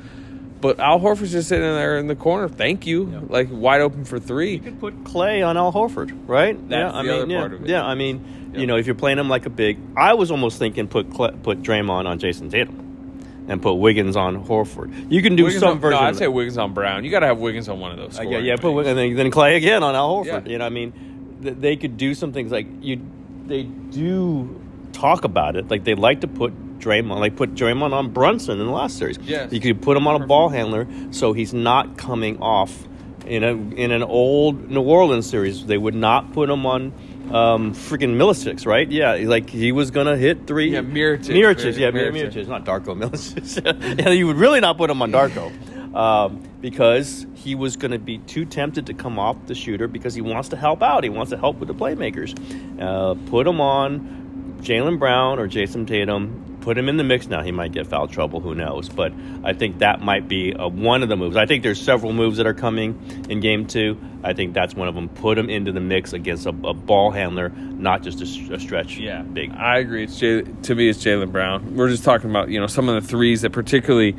But 0.60 0.80
Al 0.80 1.00
Horford's 1.00 1.32
just 1.32 1.50
sitting 1.50 1.64
there 1.64 1.98
in 1.98 2.08
the 2.08 2.16
corner. 2.16 2.50
Thank 2.50 2.88
you, 2.88 3.06
like 3.30 3.48
wide 3.52 3.82
open 3.82 4.06
for 4.06 4.20
three. 4.20 4.54
You 4.54 4.60
could 4.60 4.80
put 4.80 5.04
Klay 5.04 5.48
on 5.48 5.56
Al 5.56 5.72
Horford, 5.72 6.18
right? 6.28 6.58
That's 6.70 6.94
yeah, 6.94 6.98
I 6.98 7.04
mean, 7.04 7.12
other 7.12 7.28
yeah, 7.28 7.40
part 7.40 7.54
of 7.54 7.64
it. 7.64 7.70
Yeah, 7.70 7.86
I 7.86 7.96
mean, 7.96 8.52
you 8.56 8.66
know, 8.66 8.76
if 8.78 8.88
you're 8.88 8.96
playing 8.96 9.20
him 9.20 9.30
like 9.30 9.46
a 9.46 9.52
big, 9.52 9.78
I 9.96 10.16
was 10.16 10.32
almost 10.32 10.58
thinking 10.58 10.88
put 10.88 11.14
Cla 11.14 11.32
put 11.34 11.62
Draymond 11.62 12.08
on 12.08 12.20
Jayson 12.20 12.50
Tatum, 12.50 13.46
and 13.48 13.62
put 13.62 13.76
Wiggins 13.76 14.16
on 14.16 14.44
Horford. 14.46 15.12
You 15.12 15.22
can 15.22 15.36
do 15.36 15.44
Wiggins 15.44 15.62
some 15.62 15.74
on, 15.74 15.80
version. 15.80 16.02
no, 16.02 16.08
I'd 16.08 16.16
say 16.16 16.28
Wiggins 16.28 16.58
on 16.58 16.74
Brown. 16.74 17.04
You 17.04 17.12
got 17.12 17.20
to 17.20 17.28
have 17.28 17.38
Wiggins 17.38 17.70
on 17.70 17.80
one 17.80 17.92
of 17.92 17.98
those. 17.98 18.20
Uh, 18.20 18.24
yeah, 18.24 18.40
yeah, 18.40 18.56
put. 18.56 18.72
Wiggins, 18.72 18.98
and 18.98 18.98
then, 18.98 19.16
then 19.16 19.32
Klay 19.32 19.56
again 19.56 19.84
on 19.84 19.96
Al 19.96 20.24
Horford. 20.24 20.46
Yeah. 20.46 20.52
You 20.54 20.58
know, 20.58 20.66
I 20.66 20.70
mean, 20.70 21.40
th- 21.44 21.58
they 21.60 21.76
could 21.76 21.98
do 21.98 22.14
some 22.14 22.34
things 22.34 22.52
like 22.52 22.68
you. 22.82 23.00
They 23.46 23.64
do 23.64 24.60
talk 24.92 25.24
about 25.24 25.56
it, 25.56 25.70
like 25.70 25.84
they 25.84 25.94
like 25.94 26.22
to 26.22 26.28
put 26.28 26.52
Draymond, 26.80 27.20
like 27.20 27.36
put 27.36 27.54
Draymond 27.56 27.94
on 27.94 28.12
Brunson 28.12 28.60
in 28.60 28.66
the 28.66 28.72
last 28.72 28.98
series. 28.98 29.18
Yes. 29.20 29.52
you 29.52 29.60
could 29.60 29.82
put 29.82 29.98
him 29.98 30.08
on 30.08 30.22
a 30.22 30.26
ball 30.26 30.50
handler, 30.50 30.88
so 31.12 31.34
he's 31.34 31.54
not 31.54 31.98
coming 31.98 32.42
off. 32.42 32.88
In 33.26 33.44
a 33.44 33.50
in 33.52 33.92
an 33.92 34.04
old 34.04 34.70
New 34.72 34.82
Orleans 34.84 35.30
series, 35.30 35.66
they 35.66 35.78
would 35.78 35.96
not 35.96 36.32
put 36.32 36.50
him 36.50 36.66
on 36.66 36.94
um, 37.34 37.74
freaking 37.74 38.16
Milicic, 38.16 38.66
right? 38.66 38.90
Yeah, 38.90 39.16
like 39.16 39.50
he 39.50 39.74
was 39.74 39.92
gonna 39.92 40.16
hit 40.16 40.48
three. 40.48 40.72
Yeah, 40.72 40.80
Mirotic. 40.80 41.36
Miricic, 41.36 41.78
yeah, 41.78 41.92
Miricic. 41.92 42.32
Miricic, 42.32 42.48
not 42.48 42.64
Darko 42.64 42.98
Milicic. 43.02 44.00
yeah, 44.00 44.12
you 44.12 44.28
would 44.28 44.38
really 44.38 44.62
not 44.62 44.78
put 44.78 44.90
him 44.90 45.02
on 45.02 45.12
Darko. 45.12 45.52
Um, 45.94 46.44
because 46.62 47.26
he 47.34 47.56
was 47.56 47.76
going 47.76 47.92
to 47.92 47.98
be 47.98 48.20
too 48.20 48.46
tempted 48.46 48.86
to 48.88 48.94
come 48.94 49.18
off 49.18 49.36
the 49.48 49.56
shooter 49.56 49.88
because 49.88 50.14
he 50.14 50.22
wants 50.22 50.50
to 50.50 50.56
help 50.58 50.84
out. 50.84 51.04
He 51.04 51.10
wants 51.10 51.32
to 51.32 51.38
help 51.38 51.58
with 51.58 51.68
the 51.70 51.74
playmakers. 51.74 52.36
Uh, 52.80 53.16
put 53.32 53.48
him 53.48 53.60
on 53.60 54.58
Jaylen 54.62 55.00
Brown 55.00 55.40
or 55.40 55.48
Jayson 55.48 55.88
Tatum. 55.88 56.44
Put 56.68 56.78
him 56.78 56.90
in 56.90 56.98
the 56.98 57.04
mix 57.06 57.28
now. 57.28 57.44
He 57.44 57.54
might 57.54 57.72
get 57.72 57.88
foul 57.88 58.10
trouble. 58.10 58.42
Who 58.42 58.54
knows? 58.54 58.90
But 58.90 59.14
I 59.46 59.54
think 59.54 59.78
that 59.78 60.02
might 60.02 60.28
be 60.28 60.54
uh 60.54 60.68
one 60.68 61.02
of 61.02 61.08
the 61.08 61.16
moves. 61.16 61.38
I 61.38 61.46
think 61.46 61.64
there's 61.64 61.82
several 61.82 62.12
moves 62.12 62.36
that 62.40 62.46
are 62.46 62.54
coming 62.54 63.26
in 63.30 63.40
game 63.40 63.68
two. 63.68 63.98
I 64.22 64.34
think 64.34 64.54
that's 64.54 64.76
one 64.76 64.90
of 64.90 64.94
them. 64.94 65.08
Put 65.08 65.38
him 65.38 65.50
into 65.50 65.72
the 65.72 65.80
mix 65.80 66.12
against 66.12 66.46
a, 66.46 66.50
a 66.50 66.74
ball 66.74 67.12
handler, 67.12 67.48
not 67.48 68.04
just 68.04 68.20
a 68.20 68.60
stretch. 68.60 68.98
Yeah, 68.98 69.22
big. 69.22 69.52
I 69.52 69.78
agree. 69.78 70.04
It's 70.04 70.20
Jay, 70.20 70.42
to 70.42 70.76
me, 70.76 70.90
it's 70.90 71.02
Jaylen 71.02 71.32
Brown. 71.32 71.78
We're 71.78 71.88
just 71.88 72.04
talking 72.04 72.30
about 72.30 72.50
you 72.50 72.60
know 72.60 72.68
some 72.68 72.90
of 72.90 73.02
the 73.02 73.08
threes 73.08 73.44
that 73.44 73.52
particularly, 73.52 74.18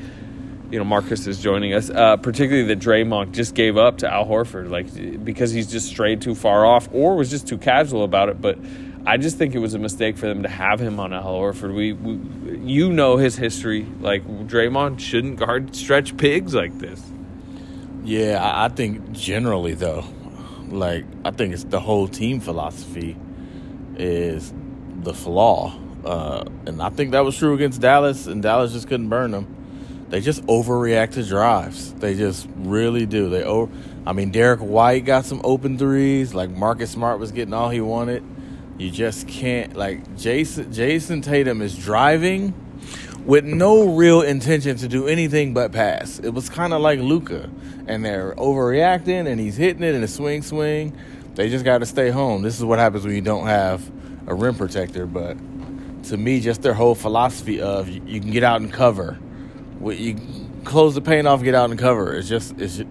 you 0.71 0.79
know, 0.79 0.87
Marcus 0.87 1.27
is 1.27 1.43
joining 1.43 1.75
us. 1.75 1.91
Uh, 1.91 2.17
particularly 2.17 2.67
that 2.69 2.79
Draymond 2.79 3.33
just 3.33 3.55
gave 3.55 3.77
up 3.77 3.99
to 3.99 4.11
Al 4.11 4.25
Horford, 4.25 4.71
like 4.71 5.23
because 5.23 5.51
he's 5.51 5.71
just 5.71 5.87
strayed 5.87 6.23
too 6.23 6.35
far 6.35 6.65
off 6.65 6.89
or 6.93 7.15
was 7.15 7.29
just 7.29 7.47
too 7.47 7.59
casual 7.59 8.05
about 8.05 8.31
it. 8.31 8.41
But 8.41 8.59
I 9.07 9.17
just 9.17 9.39
think 9.39 9.55
it 9.55 9.59
was 9.59 9.75
a 9.75 9.79
mistake 9.79 10.17
for 10.19 10.27
them 10.27 10.43
to 10.43 10.49
have 10.49 10.81
him 10.81 11.01
on 11.01 11.13
Al 11.13 11.25
Horford. 11.25 11.75
We, 11.75 11.93
we 11.93 12.59
you 12.59 12.93
know 12.93 13.17
his 13.17 13.37
history. 13.37 13.87
Like 14.01 14.27
Draymond 14.47 15.01
shouldn't 15.01 15.39
guard 15.39 15.75
stretch 15.75 16.17
pigs 16.17 16.55
like 16.55 16.79
this. 16.79 17.03
Yeah, 18.05 18.39
I, 18.43 18.69
think 18.69 19.13
generally 19.13 19.75
though, 19.75 20.05
like 20.69 21.05
I 21.25 21.31
think 21.31 21.53
it's 21.53 21.65
the 21.65 21.81
whole 21.81 22.09
team 22.09 22.41
philosophy 22.41 23.17
is 23.97 24.53
the 25.03 25.13
flaw, 25.13 25.79
uh, 26.05 26.45
and 26.67 26.81
I 26.81 26.91
think 26.91 27.11
that 27.13 27.25
was 27.25 27.37
true 27.37 27.55
against 27.55 27.81
Dallas, 27.81 28.27
and 28.27 28.43
Dallas 28.43 28.73
just 28.73 28.89
couldn't 28.89 29.09
burn 29.09 29.33
them. 29.33 29.55
They 30.09 30.21
just 30.21 30.43
overreact 30.47 31.13
to 31.13 31.23
drives. 31.23 31.93
They 31.95 32.15
just 32.15 32.49
really 32.57 33.05
do. 33.05 33.29
They 33.29 33.43
over. 33.43 33.71
I 34.07 34.13
mean, 34.13 34.31
Derrick 34.31 34.61
White 34.61 35.05
got 35.05 35.27
some 35.27 35.43
open 35.45 35.77
threes. 35.77 36.33
Like 36.33 36.49
Marcus 36.49 36.91
Smart 36.91 37.19
was 37.19 37.31
getting 37.31 37.53
all 37.53 37.69
he 37.69 37.83
wanted. 37.83 38.25
You 38.79 38.91
just 38.91 39.27
can't 39.27 39.77
like 39.77 40.17
Jason. 40.17 40.73
Jayson 40.73 41.23
Tatum 41.23 41.61
is 41.63 41.77
driving 41.77 42.55
with 43.25 43.45
no 43.45 43.95
real 43.95 44.23
intention 44.23 44.77
to 44.79 44.89
do 44.89 45.07
anything 45.07 45.53
but 45.53 45.73
pass. 45.73 46.19
It 46.21 46.31
was 46.31 46.49
kind 46.49 46.73
of 46.73 46.81
like 46.81 47.01
Luka, 47.01 47.51
and 47.87 48.05
they're 48.05 48.35
overreacting, 48.37 49.27
and 49.27 49.41
he's 49.41 49.57
hitting 49.57 49.83
it 49.83 49.95
in 49.95 50.03
a 50.03 50.09
swing, 50.09 50.43
swing. 50.43 50.97
They 51.35 51.49
just 51.49 51.65
got 51.65 51.79
to 51.79 51.87
stay 51.87 52.11
home. 52.11 52.43
This 52.43 52.57
is 52.57 52.65
what 52.65 52.79
happens 52.79 53.05
when 53.05 53.15
you 53.15 53.21
don't 53.21 53.47
have 53.47 53.91
a 54.27 54.35
rim 54.35 54.55
protector. 54.55 55.07
But 55.07 55.37
to 56.05 56.17
me, 56.17 56.41
just 56.41 56.63
their 56.63 56.75
whole 56.75 56.95
philosophy 56.95 57.61
of 57.61 57.89
you, 57.89 58.01
you 58.07 58.21
can 58.21 58.31
get 58.31 58.45
out 58.45 58.61
and 58.61 58.73
cover, 58.73 59.19
you 59.83 60.17
close 60.65 60.95
the 60.95 61.01
paint 61.01 61.27
off, 61.27 61.43
get 61.43 61.55
out 61.55 61.71
and 61.71 61.79
cover. 61.79 62.15
It's 62.15 62.29
just, 62.29 62.59
it's. 62.61 62.77
Just, 62.79 62.89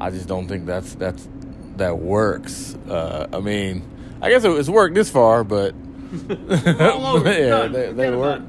I 0.00 0.10
just 0.10 0.28
don't 0.28 0.46
think 0.46 0.64
that's 0.66 0.94
that's 0.94 1.28
that 1.76 1.98
works. 1.98 2.76
Uh, 2.88 3.26
I 3.32 3.40
mean, 3.40 3.82
I 4.20 4.30
guess 4.30 4.44
it's 4.44 4.68
worked 4.68 4.94
this 4.94 5.10
far, 5.10 5.44
but 5.44 5.74
yeah, 6.28 7.68
they, 7.68 7.92
they 7.92 8.10
work. 8.14 8.42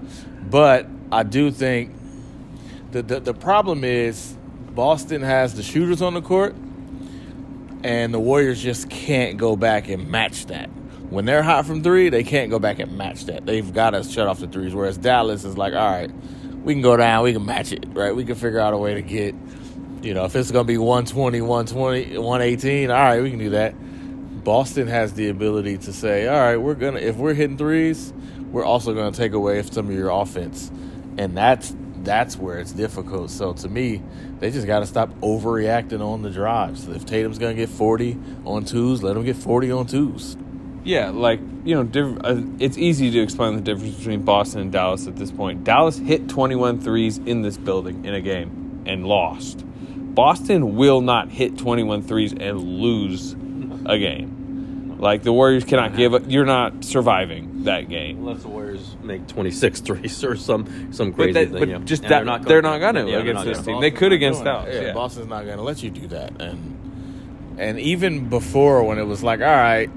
But 0.50 0.88
I 1.12 1.24
do 1.24 1.52
think 1.52 1.94
the, 2.92 3.02
the 3.02 3.20
the 3.20 3.34
problem 3.34 3.84
is 3.84 4.36
Boston 4.74 5.22
has 5.22 5.56
the 5.56 5.64
shooters 5.64 6.02
on 6.02 6.14
the 6.14 6.22
court, 6.22 6.56
and 7.84 8.14
the 8.14 8.20
Warriors 8.20 8.62
just 8.62 8.90
can't 8.90 9.38
go 9.38 9.56
back 9.56 9.90
and 9.90 10.10
match 10.10 10.48
that. 10.48 10.70
When 11.10 11.26
they're 11.26 11.44
hot 11.44 11.66
from 11.66 11.82
three, 11.82 12.10
they 12.10 12.24
can't 12.24 12.52
go 12.52 12.60
back 12.60 12.80
and 12.80 12.96
match 12.98 13.26
that. 13.26 13.46
They've 13.46 13.74
got 13.74 13.92
to 13.92 14.04
shut 14.04 14.28
off 14.28 14.40
the 14.40 14.48
threes. 14.48 14.76
Whereas 14.76 14.98
Dallas 14.98 15.44
is 15.44 15.58
like, 15.58 15.74
all 15.74 15.92
right, 15.92 16.12
we 16.64 16.74
can 16.74 16.84
go 16.84 16.96
down, 16.98 17.24
we 17.24 17.34
can 17.34 17.46
match 17.46 17.72
it, 17.72 17.86
right? 17.90 18.16
We 18.16 18.26
can 18.26 18.36
figure 18.36 18.60
out 18.60 18.74
a 18.74 18.78
way 18.78 18.94
to 18.94 19.02
get, 19.02 19.34
you 20.04 20.14
know, 20.14 20.26
if 20.26 20.36
it's 20.36 20.52
going 20.52 20.66
to 20.66 20.68
be 20.68 20.78
120, 20.78 21.42
120, 21.42 22.18
118, 22.18 22.92
all 22.92 22.96
right, 22.96 23.22
we 23.24 23.32
can 23.32 23.40
do 23.40 23.50
that. 23.52 23.74
Boston 24.44 24.88
has 24.88 25.14
the 25.14 25.30
ability 25.30 25.78
to 25.80 25.94
say, 25.94 26.28
all 26.28 26.40
right, 26.40 26.58
we're 26.58 26.76
gonna 26.76 27.00
if 27.00 27.16
we're 27.16 27.34
hitting 27.34 27.58
threes, 27.58 28.14
we're 28.52 28.66
also 28.66 28.94
gonna 28.94 29.12
take 29.12 29.34
away 29.34 29.62
some 29.64 29.88
of 29.88 29.94
your 29.94 30.10
offense, 30.10 30.72
and 31.18 31.38
that's 31.38 31.76
that's 32.04 32.38
where 32.38 32.60
it's 32.60 32.72
difficult. 32.72 33.30
So 33.30 33.54
to 33.54 33.68
me, 33.70 34.02
they 34.40 34.52
just 34.52 34.68
got 34.68 34.80
to 34.80 34.86
stop 34.86 35.10
overreacting 35.22 36.02
on 36.02 36.22
the 36.22 36.30
drives. 36.30 36.88
If 36.88 37.06
Tatum's 37.06 37.38
gonna 37.38 37.54
get 37.54 37.70
forty 37.70 38.18
on 38.46 38.66
twos, 38.66 39.04
let 39.04 39.16
him 39.16 39.24
get 39.24 39.36
forty 39.36 39.72
on 39.72 39.86
twos. 39.88 40.38
Yeah, 40.84 41.10
like 41.10 41.40
you 41.66 41.76
know, 41.76 41.84
diff- 41.84 42.18
uh, 42.24 42.42
it's 42.60 42.78
easy 42.78 43.12
to 43.12 43.20
explain 43.20 43.56
the 43.56 43.62
difference 43.62 43.96
between 43.96 44.24
Boston 44.24 44.62
and 44.62 44.72
Dallas 44.72 45.08
at 45.08 45.18
this 45.18 45.32
point. 45.32 45.64
Dallas 45.64 45.98
hit 45.98 46.30
21 46.30 46.80
threes 46.80 47.18
in 47.18 47.42
this 47.42 47.58
building 47.58 48.06
in 48.06 48.14
a 48.14 48.22
game 48.22 48.82
and 48.86 49.06
lost. 49.06 49.66
Boston 50.16 50.76
will 50.76 51.02
not 51.02 51.30
hit 51.30 51.58
21 51.58 52.02
threes 52.02 52.34
and 52.34 52.60
lose 52.60 53.36
a 53.86 53.98
game. 53.98 54.98
Like 55.00 55.24
the 55.24 55.32
Warriors 55.32 55.64
cannot 55.64 55.96
give 55.96 56.14
up. 56.14 56.24
You're 56.28 56.46
not 56.46 56.84
surviving 56.84 57.64
that 57.64 57.88
game. 57.88 58.18
Unless 58.20 58.42
the 58.42 58.50
Warriors 58.50 58.98
make 59.02 59.28
26 59.28 59.80
threes 59.86 60.24
or 60.26 60.36
some 60.36 60.92
some 60.92 61.12
But, 61.12 61.16
crazy 61.16 61.32
that, 61.34 61.50
thing. 61.52 61.60
but 61.60 61.68
yeah. 61.70 61.78
just 61.80 62.04
And 62.04 62.12
that, 62.12 62.44
they're 62.44 62.62
not 62.62 62.80
going 62.80 62.96
to 62.96 63.02
Yeah, 63.02 63.12
they're 63.12 63.20
against 63.22 63.36
not 63.36 63.46
this 63.46 63.58
gonna. 63.60 63.72
team. 63.74 63.82
They 63.82 63.92
could 63.92 64.12
against 64.12 64.44
doing 64.44 64.54
Dallas. 64.54 64.76
it. 64.76 64.82
Yeah, 64.82 64.88
Yeah. 64.88 64.94
Boston's 64.94 65.28
not 65.28 65.46
going 65.46 65.58
to 65.58 65.64
let 65.64 65.82
you 65.84 65.90
do 65.90 66.08
that. 66.08 66.42
And 66.42 67.56
and 67.58 67.80
even 67.80 68.28
before 68.30 68.84
when 68.84 68.98
it 69.00 69.04
was 69.06 69.24
like, 69.24 69.40
all 69.40 69.46
right, 69.46 69.90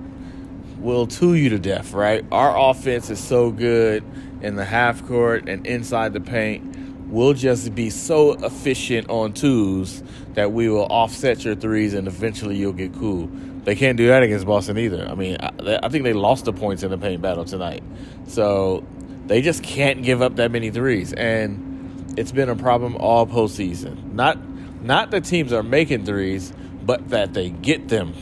we'll 0.79 1.07
two 1.09 1.35
you 1.35 1.49
to 1.51 1.59
death, 1.59 1.93
right? 1.93 2.25
Our 2.31 2.71
offense 2.71 3.11
is 3.11 3.19
so 3.23 3.51
good 3.51 4.05
in 4.41 4.55
the 4.57 4.65
half 4.65 5.05
court 5.07 5.49
and 5.49 5.67
inside 5.67 6.13
the 6.13 6.21
paint. 6.21 6.77
We'll 7.09 7.35
just 7.35 7.75
be 7.75 7.91
so 7.91 8.33
efficient 8.35 9.11
on 9.11 9.33
twos 9.33 10.03
that 10.35 10.51
we 10.53 10.69
will 10.69 10.87
offset 10.87 11.45
your 11.45 11.55
threes 11.55 11.93
and 11.95 12.07
eventually 12.09 12.57
you'll 12.57 12.73
get 12.73 12.95
cool. 12.95 13.29
They 13.65 13.75
can't 13.77 13.97
do 13.97 14.09
that 14.09 14.23
against 14.23 14.47
Boston 14.47 14.79
either. 14.79 15.07
I 15.09 15.15
mean, 15.15 15.37
I, 15.41 15.79
I 15.85 15.89
think 15.89 16.05
they 16.05 16.13
lost 16.13 16.45
the 16.45 16.53
points 16.53 16.83
in 16.83 16.91
the 16.91 16.99
paint 16.99 17.23
battle 17.23 17.45
tonight. 17.45 17.83
So 18.27 18.85
they 19.27 19.41
just 19.41 19.63
can't 19.63 20.03
give 20.03 20.21
up 20.21 20.37
that 20.37 20.51
many 20.51 20.71
threes. 20.71 21.13
And 21.13 22.15
it's 22.19 22.33
been 22.33 22.49
a 22.49 22.57
problem 22.57 22.97
all 22.97 23.27
postseason. 23.27 24.13
Not 24.13 24.39
not 24.83 25.13
that 25.13 25.25
teams 25.25 25.53
are 25.53 25.63
making 25.63 26.05
threes, 26.05 26.53
but 26.83 27.11
that 27.11 27.35
they 27.35 27.51
get 27.51 27.89
them. 27.89 28.15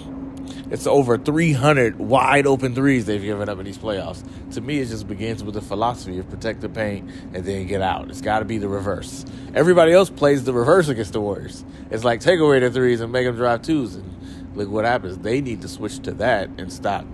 It's 0.71 0.87
over 0.87 1.19
300 1.19 1.99
wide 1.99 2.47
open 2.47 2.75
threes 2.75 3.07
they've 3.07 3.21
given 3.21 3.49
up 3.49 3.59
in 3.59 3.65
these 3.65 3.79
playoffs. 3.79 4.23
To 4.53 4.61
me, 4.61 4.79
it 4.79 4.87
just 4.87 5.09
begins 5.09 5.43
with 5.43 5.55
the 5.55 5.61
philosophy 5.61 6.19
of 6.19 6.31
protect 6.31 6.61
the 6.61 6.69
paint 6.69 7.11
and 7.35 7.45
then 7.45 7.67
get 7.67 7.83
out. 7.83 8.09
It's 8.09 8.21
got 8.21 8.39
to 8.39 8.45
be 8.45 8.59
the 8.59 8.69
reverse. 8.69 9.25
Everybody 9.53 9.93
else 9.93 10.11
plays 10.11 10.45
the 10.45 10.53
reverse 10.53 10.89
against 10.89 11.13
the 11.13 11.21
Warriors. 11.21 11.65
It's 11.91 12.05
like 12.05 12.21
take 12.21 12.39
away 12.39 12.61
the 12.61 12.71
threes 12.71 13.01
and 13.01 13.11
make 13.11 13.27
them 13.27 13.35
drive 13.37 13.63
twos. 13.63 13.97
And 13.97 14.20
look 14.55 14.69
what 14.69 14.85
happens. 14.85 15.19
They 15.19 15.41
need 15.41 15.63
to 15.63 15.69
switch 15.69 16.01
to 16.01 16.13
that 16.13 16.49
and 16.59 16.73
stop 16.73 17.05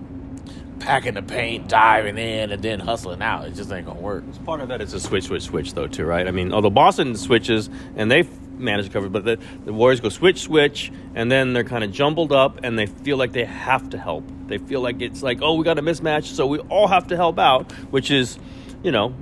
packing 0.78 1.14
the 1.14 1.22
paint, 1.22 1.68
diving 1.68 2.18
in, 2.18 2.52
and 2.52 2.62
then 2.62 2.80
hustling 2.80 3.22
out. 3.22 3.46
It 3.46 3.54
just 3.54 3.72
ain't 3.72 3.86
to 3.86 3.94
work. 3.94 4.24
Part 4.44 4.60
of 4.60 4.68
that 4.68 4.80
is 4.80 4.92
a 4.92 5.00
switch, 5.00 5.24
switch, 5.24 5.42
switch, 5.42 5.74
though, 5.74 5.86
too, 5.86 6.04
right? 6.04 6.26
I 6.26 6.30
mean, 6.30 6.52
although 6.52 6.70
Boston 6.70 7.16
switches 7.16 7.70
and 7.96 8.10
they 8.10 8.24
manage 8.58 8.86
to 8.86 8.92
cover, 8.92 9.08
but 9.08 9.24
the, 9.24 9.38
the 9.64 9.72
Warriors 9.72 10.00
go 10.00 10.08
switch, 10.08 10.40
switch, 10.42 10.92
and 11.14 11.30
then 11.30 11.52
they're 11.52 11.64
kind 11.64 11.84
of 11.84 11.92
jumbled 11.92 12.32
up 12.32 12.60
and 12.62 12.78
they 12.78 12.86
feel 12.86 13.16
like 13.16 13.32
they 13.32 13.44
have 13.44 13.90
to 13.90 13.98
help. 13.98 14.24
They 14.46 14.58
feel 14.58 14.80
like 14.80 15.00
it's 15.02 15.22
like, 15.22 15.40
oh, 15.42 15.54
we 15.54 15.64
got 15.64 15.78
a 15.78 15.82
mismatch, 15.82 16.24
so 16.24 16.46
we 16.46 16.58
all 16.58 16.88
have 16.88 17.08
to 17.08 17.16
help 17.16 17.38
out, 17.38 17.72
which 17.90 18.10
is, 18.10 18.38
you 18.82 18.92
know, 18.92 19.14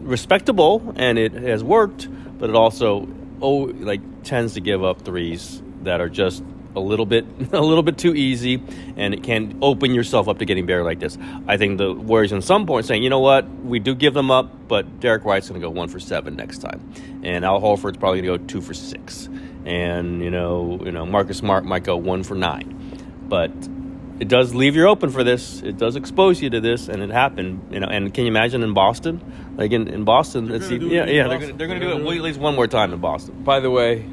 respectable 0.00 0.94
and 0.96 1.18
it 1.18 1.32
has 1.32 1.64
worked, 1.64 2.08
but 2.38 2.50
it 2.50 2.56
also, 2.56 3.08
oh, 3.40 3.72
like 3.78 4.00
tends 4.22 4.54
to 4.54 4.60
give 4.60 4.84
up 4.84 5.02
threes 5.02 5.62
that 5.82 6.00
are 6.00 6.08
just 6.08 6.42
a 6.76 6.80
little 6.80 7.06
bit 7.06 7.24
a 7.52 7.60
little 7.60 7.82
bit 7.82 7.96
too 7.98 8.14
easy 8.14 8.62
and 8.96 9.14
it 9.14 9.22
can 9.22 9.58
open 9.62 9.94
yourself 9.94 10.28
up 10.28 10.38
to 10.38 10.44
getting 10.44 10.66
buried 10.66 10.84
like 10.84 11.00
this. 11.00 11.16
I 11.46 11.56
think 11.56 11.78
the 11.78 11.92
Warriors 11.92 12.32
in 12.32 12.42
some 12.42 12.66
point 12.66 12.86
saying, 12.86 13.02
you 13.02 13.10
know 13.10 13.20
what, 13.20 13.48
we 13.64 13.78
do 13.78 13.94
give 13.94 14.14
them 14.14 14.30
up, 14.30 14.68
but 14.68 15.00
Derrick 15.00 15.24
White's 15.24 15.48
gonna 15.48 15.60
go 15.60 15.70
one 15.70 15.88
for 15.88 16.00
seven 16.00 16.36
next 16.36 16.58
time. 16.58 16.80
And 17.22 17.44
Al 17.44 17.60
Horford's 17.60 17.96
probably 17.98 18.20
gonna 18.22 18.38
go 18.38 18.44
two 18.44 18.60
for 18.60 18.74
six. 18.74 19.28
And, 19.64 20.22
you 20.22 20.30
know, 20.30 20.80
you 20.84 20.92
know, 20.92 21.06
Marcus 21.06 21.38
Smart 21.38 21.64
might 21.64 21.84
go 21.84 21.96
one 21.96 22.22
for 22.22 22.34
nine. 22.34 22.76
But 23.28 23.50
it 24.20 24.28
does 24.28 24.54
leave 24.54 24.76
you 24.76 24.86
open 24.86 25.10
for 25.10 25.24
this. 25.24 25.62
It 25.62 25.76
does 25.78 25.96
expose 25.96 26.40
you 26.42 26.50
to 26.50 26.60
this, 26.60 26.88
and 26.88 27.02
it 27.02 27.10
happened. 27.10 27.66
You 27.70 27.80
know, 27.80 27.88
and 27.88 28.12
can 28.12 28.24
you 28.24 28.30
imagine 28.30 28.62
in 28.62 28.74
Boston? 28.74 29.20
Like 29.56 29.72
in, 29.72 29.88
in 29.88 30.04
Boston, 30.04 30.48
let's 30.48 30.68
see, 30.68 30.76
yeah, 30.76 31.04
it 31.04 31.14
yeah, 31.14 31.28
they're 31.28 31.38
Boston. 31.38 31.56
they're 31.56 31.66
gonna 31.66 31.80
They're 31.80 31.88
do 31.88 31.94
it 31.94 31.98
gonna 31.98 32.04
do 32.04 32.10
it. 32.12 32.16
at 32.18 32.22
least 32.22 32.38
one 32.38 32.54
more 32.54 32.66
time 32.68 32.92
in 32.92 33.00
Boston. 33.00 33.42
By 33.42 33.60
the 33.60 33.70
way, 33.70 34.04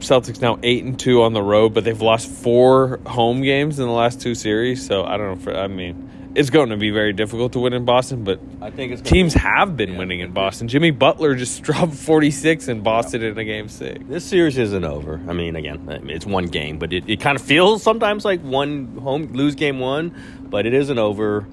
Celtics 0.00 0.40
now 0.40 0.58
eight 0.62 0.84
and 0.84 0.98
two 0.98 1.22
on 1.22 1.32
the 1.32 1.42
road, 1.42 1.74
but 1.74 1.84
they've 1.84 2.00
lost 2.00 2.28
four 2.28 2.98
home 3.06 3.42
games 3.42 3.78
in 3.78 3.86
the 3.86 3.92
last 3.92 4.20
two 4.20 4.34
series. 4.34 4.86
So 4.86 5.04
I 5.04 5.16
don't 5.16 5.28
know. 5.38 5.42
For, 5.44 5.56
I 5.56 5.66
mean, 5.68 6.10
it's 6.34 6.50
going 6.50 6.68
to 6.68 6.76
be 6.76 6.90
very 6.90 7.14
difficult 7.14 7.52
to 7.54 7.60
win 7.60 7.72
in 7.72 7.84
Boston, 7.86 8.22
but 8.22 8.38
I 8.60 8.70
think 8.70 8.92
it's 8.92 9.00
teams 9.00 9.32
be- 9.34 9.40
have 9.40 9.74
been 9.76 9.92
Yeah. 9.92 9.98
winning 9.98 10.20
in 10.20 10.32
Boston. 10.32 10.68
Jimmy 10.68 10.90
Butler 10.90 11.34
just 11.34 11.62
dropped 11.64 11.94
46 11.94 12.68
in 12.68 12.82
Boston 12.82 13.22
in 13.22 13.38
a 13.38 13.44
game 13.44 13.68
six. 13.68 14.04
This 14.06 14.24
series 14.24 14.58
isn't 14.58 14.84
over. 14.84 15.18
I 15.28 15.32
mean, 15.32 15.56
again, 15.56 15.88
it's 16.08 16.26
one 16.26 16.44
game, 16.46 16.78
but 16.78 16.92
it, 16.92 17.04
it 17.08 17.20
kind 17.20 17.36
of 17.36 17.42
feels 17.42 17.82
sometimes 17.82 18.24
like 18.24 18.40
one 18.42 18.98
home 18.98 19.32
lose 19.32 19.54
game 19.54 19.78
one, 19.78 20.14
but 20.50 20.66
it 20.66 20.74
isn't 20.74 20.98
over. 20.98 21.46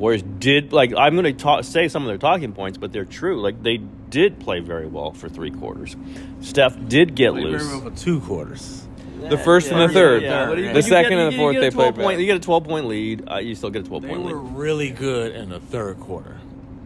Warriors 0.00 0.22
did 0.22 0.72
like 0.72 0.92
I'm 0.96 1.12
going 1.14 1.24
to 1.26 1.32
talk, 1.34 1.62
say 1.64 1.86
some 1.88 2.02
of 2.02 2.08
their 2.08 2.18
talking 2.18 2.52
points, 2.54 2.78
but 2.78 2.90
they're 2.92 3.04
true. 3.04 3.40
Like 3.40 3.62
they 3.62 3.76
did 3.76 4.40
play 4.40 4.58
very 4.60 4.86
well 4.86 5.12
for 5.12 5.28
three 5.28 5.50
quarters. 5.50 5.94
Steph 6.40 6.74
did 6.88 7.14
get 7.14 7.32
Played 7.32 7.44
loose. 7.44 7.62
very 7.62 7.80
well 7.80 7.90
for 7.90 7.96
two 7.96 8.20
quarters. 8.20 8.82
The 9.20 9.36
first 9.36 9.70
and 9.70 9.76
the 9.78 9.84
Yeah, 9.84 9.92
third. 9.92 10.22
yeah, 10.22 10.46
but 10.46 10.56
you- 10.58 10.72
The 10.72 10.82
second 10.82 11.10
get- 11.10 11.18
and 11.18 11.32
the 11.32 11.36
fourth, 11.36 11.54
they 11.56 11.70
played 11.70 11.94
point, 11.94 12.08
better. 12.08 12.20
You 12.20 12.26
get 12.26 12.36
a 12.38 12.40
12 12.40 12.64
point 12.64 12.86
lead. 12.86 13.24
Uh, 13.30 13.36
you 13.36 13.54
still 13.54 13.68
get 13.68 13.82
a 13.82 13.84
12 13.84 14.02
They 14.04 14.08
point 14.08 14.20
lead. 14.24 14.30
They 14.30 14.34
were 14.34 14.40
really 14.40 14.88
good 14.90 15.34
in 15.36 15.50
the 15.50 15.60
third 15.60 16.00
quarter. 16.00 16.38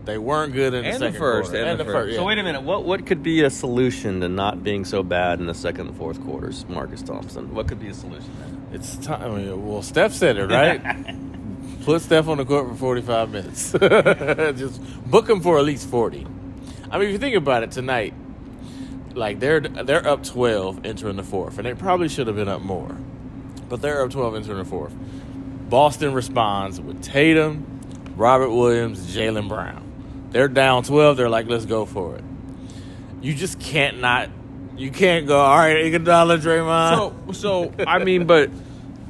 They 0.05 0.19
weren't 0.19 0.53
good 0.53 0.75
in 0.75 0.83
the 0.83 0.89
And 0.89 0.97
the 0.97 1.07
second 1.07 1.19
first, 1.19 1.51
quarter. 1.53 1.65
and 1.65 1.79
the 1.81 1.85
first. 1.85 2.11
yeah. 2.11 2.19
So 2.19 2.25
wait 2.25 2.39
a 2.39 2.43
minute. 2.43 2.63
What 2.63 2.85
what 2.85 3.07
could 3.07 3.23
be 3.23 3.43
a 3.45 3.49
solution 3.51 4.21
to 4.23 4.29
not 4.29 4.65
being 4.65 4.85
so 4.85 5.03
bad 5.05 5.39
in 5.39 5.47
the 5.47 5.55
second 5.55 5.87
and 5.87 5.97
fourth 5.97 6.21
quarters, 6.25 6.67
Marcus 6.69 7.01
Thompson? 7.03 7.55
What 7.55 7.69
could 7.69 7.79
be 7.81 7.89
a 7.89 7.95
solution? 7.95 8.29
Then? 8.41 8.61
It's 8.73 8.97
time. 8.97 9.23
I 9.33 9.37
mean, 9.39 9.67
well, 9.67 9.81
Steph 9.83 10.13
said 10.13 10.37
it 10.37 10.47
right. 10.47 10.83
Put 11.85 12.01
Steph 12.01 12.29
on 12.29 12.39
the 12.39 12.47
court 12.47 12.69
for 12.69 12.75
forty-five 12.75 13.31
minutes. 13.31 13.73
Just 14.59 14.81
book 15.11 15.29
him 15.29 15.41
for 15.41 15.59
at 15.59 15.65
least 15.65 15.89
forty. 15.89 16.27
I 16.91 16.99
mean, 16.99 17.09
if 17.09 17.13
you 17.13 17.19
think 17.19 17.37
about 17.37 17.63
it 17.63 17.73
tonight, 17.73 18.15
like 19.15 19.39
they're 19.39 19.61
they're 19.61 20.07
up 20.07 20.25
twelve 20.25 20.87
entering 20.87 21.17
the 21.17 21.23
fourth, 21.23 21.59
and 21.59 21.67
they 21.67 21.75
probably 21.75 22.09
should 22.09 22.27
have 22.27 22.37
been 22.37 22.49
up 22.49 22.63
more, 22.63 22.97
but 23.69 23.83
they're 23.83 24.03
up 24.03 24.11
twelve 24.11 24.35
entering 24.35 24.59
the 24.59 24.65
fourth. 24.65 24.95
Boston 25.69 26.15
responds 26.15 26.81
with 26.81 27.03
Tatum, 27.03 27.67
Robert 28.17 28.51
Williams, 28.51 29.15
Jaylen 29.15 29.49
Brown. 29.49 30.29
They're 30.31 30.49
down 30.49 30.85
twelve. 30.85 31.19
They're 31.19 31.29
like, 31.29 31.49
let's 31.49 31.67
go 31.67 31.85
for 31.85 32.17
it. 32.17 32.25
You 33.21 33.35
just 33.35 33.61
can't 33.61 34.01
not. 34.01 34.31
You 34.77 34.91
can't 34.91 35.27
go. 35.27 35.39
All 35.39 35.57
right, 35.57 35.77
Iguodala, 35.77 36.39
Draymond. 36.41 37.35
So, 37.35 37.73
so 37.73 37.85
I 37.87 38.03
mean, 38.03 38.27
but 38.27 38.51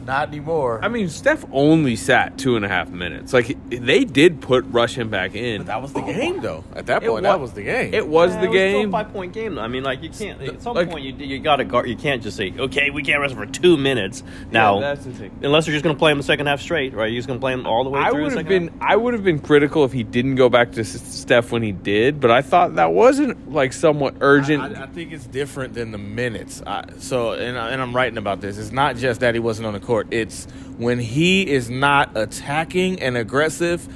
not 0.07 0.29
anymore. 0.29 0.81
I 0.83 0.89
mean, 0.89 1.09
Steph 1.09 1.45
only 1.53 1.97
sat 1.97 2.39
two 2.39 2.57
and 2.57 2.65
a 2.65 2.69
half 2.69 2.91
minutes. 2.91 3.33
Like 3.33 3.57
they 3.71 4.05
did 4.05 4.41
put 4.41 4.65
rush 4.67 4.97
him 4.97 5.09
back 5.11 5.35
in. 5.35 5.59
But 5.63 5.67
that 5.69 5.83
was 5.83 5.93
the 5.93 6.01
game, 6.03 6.41
though. 6.41 6.65
At 6.75 6.87
that 6.87 7.03
It 7.03 7.09
point, 7.09 7.25
wa- 7.25 7.33
that 7.33 7.41
was 7.41 7.53
the 7.53 7.63
game. 7.63 7.95
It 7.95 8.07
was 8.09 8.35
Yeah, 8.35 8.41
the 8.41 8.47
it 8.47 8.49
was 8.51 8.57
still 8.57 8.79
a 8.79 8.83
game. 8.83 8.93
five 8.93 9.13
point 9.13 9.33
game. 9.33 9.55
though. 9.57 9.63
I 9.63 9.69
mean, 9.69 9.83
like 9.83 10.03
you 10.03 10.11
can't. 10.11 10.41
At 10.43 10.63
some 10.63 10.75
like- 10.77 10.91
point, 10.91 11.05
you 11.05 11.15
you 11.15 11.39
got 11.39 11.57
to 11.57 11.65
guard. 11.65 11.89
You 11.89 11.97
can't 11.97 12.23
just 12.23 12.37
say, 12.37 12.53
okay, 12.59 12.91
we 12.91 13.03
can't 13.03 13.21
rest 13.21 13.35
for 13.35 13.47
two 13.47 13.77
minutes 13.77 14.23
now. 14.51 14.81
that's 14.81 15.05
the 15.05 15.13
thing. 15.13 15.31
Unless 15.43 15.67
you're 15.67 15.75
just 15.75 15.85
going 15.85 15.95
to 15.97 15.99
play 15.99 16.13
him 16.13 16.19
the 16.19 16.25
second 16.25 16.47
half 16.47 16.61
straight, 16.61 16.93
right? 16.95 17.11
You're 17.11 17.19
just 17.19 17.29
going 17.29 17.39
to 17.39 17.43
play 17.43 17.53
him 17.53 17.67
all 17.67 17.85
the 17.85 17.91
way 17.91 18.01
I 18.01 18.11
through. 18.11 18.25
would 18.25 18.33
the 18.33 18.37
have 18.39 18.47
second 18.47 18.67
been 18.67 18.79
I 18.81 18.97
would 18.97 19.15
have 19.15 19.25
been 19.25 19.39
critical 19.41 19.85
if 19.85 19.93
he 19.93 20.03
didn't 20.03 20.35
go 20.37 20.49
back 20.49 20.73
to 20.73 20.81
S- 20.81 21.01
Steph 21.03 21.53
when 21.53 21.63
he 21.63 21.73
did, 21.73 22.21
but 22.21 22.31
I 22.31 22.43
thought 22.43 22.75
that 22.77 22.93
wasn't 22.93 23.53
like 23.53 23.73
somewhat 23.73 24.15
urgent. 24.21 24.63
I, 24.77 24.83
I 24.85 24.87
think 24.87 25.13
it's 25.13 25.27
different 25.27 25.75
than 25.75 25.91
the 25.91 25.99
minutes. 25.99 26.63
I, 26.67 26.85
so, 26.99 27.33
and, 27.33 27.57
I- 27.59 27.71
and 27.71 27.81
I'm 27.81 27.95
writing 27.95 28.19
about 28.19 28.41
this. 28.41 28.59
It's 28.59 28.73
not 28.73 28.97
just 28.97 29.21
that 29.21 29.35
he 29.35 29.41
wasn't 29.41 29.67
on 29.67 29.73
the 29.75 29.81
court. 29.95 30.09
It's 30.11 30.47
when 30.77 30.99
he 30.99 31.49
is 31.49 31.71
not 31.71 32.11
attacking 32.17 33.01
and 33.01 33.17
aggressive, 33.17 33.87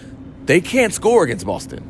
they 0.46 0.60
can't 0.60 0.94
score 0.94 1.24
against 1.24 1.44
Boston. 1.44 1.82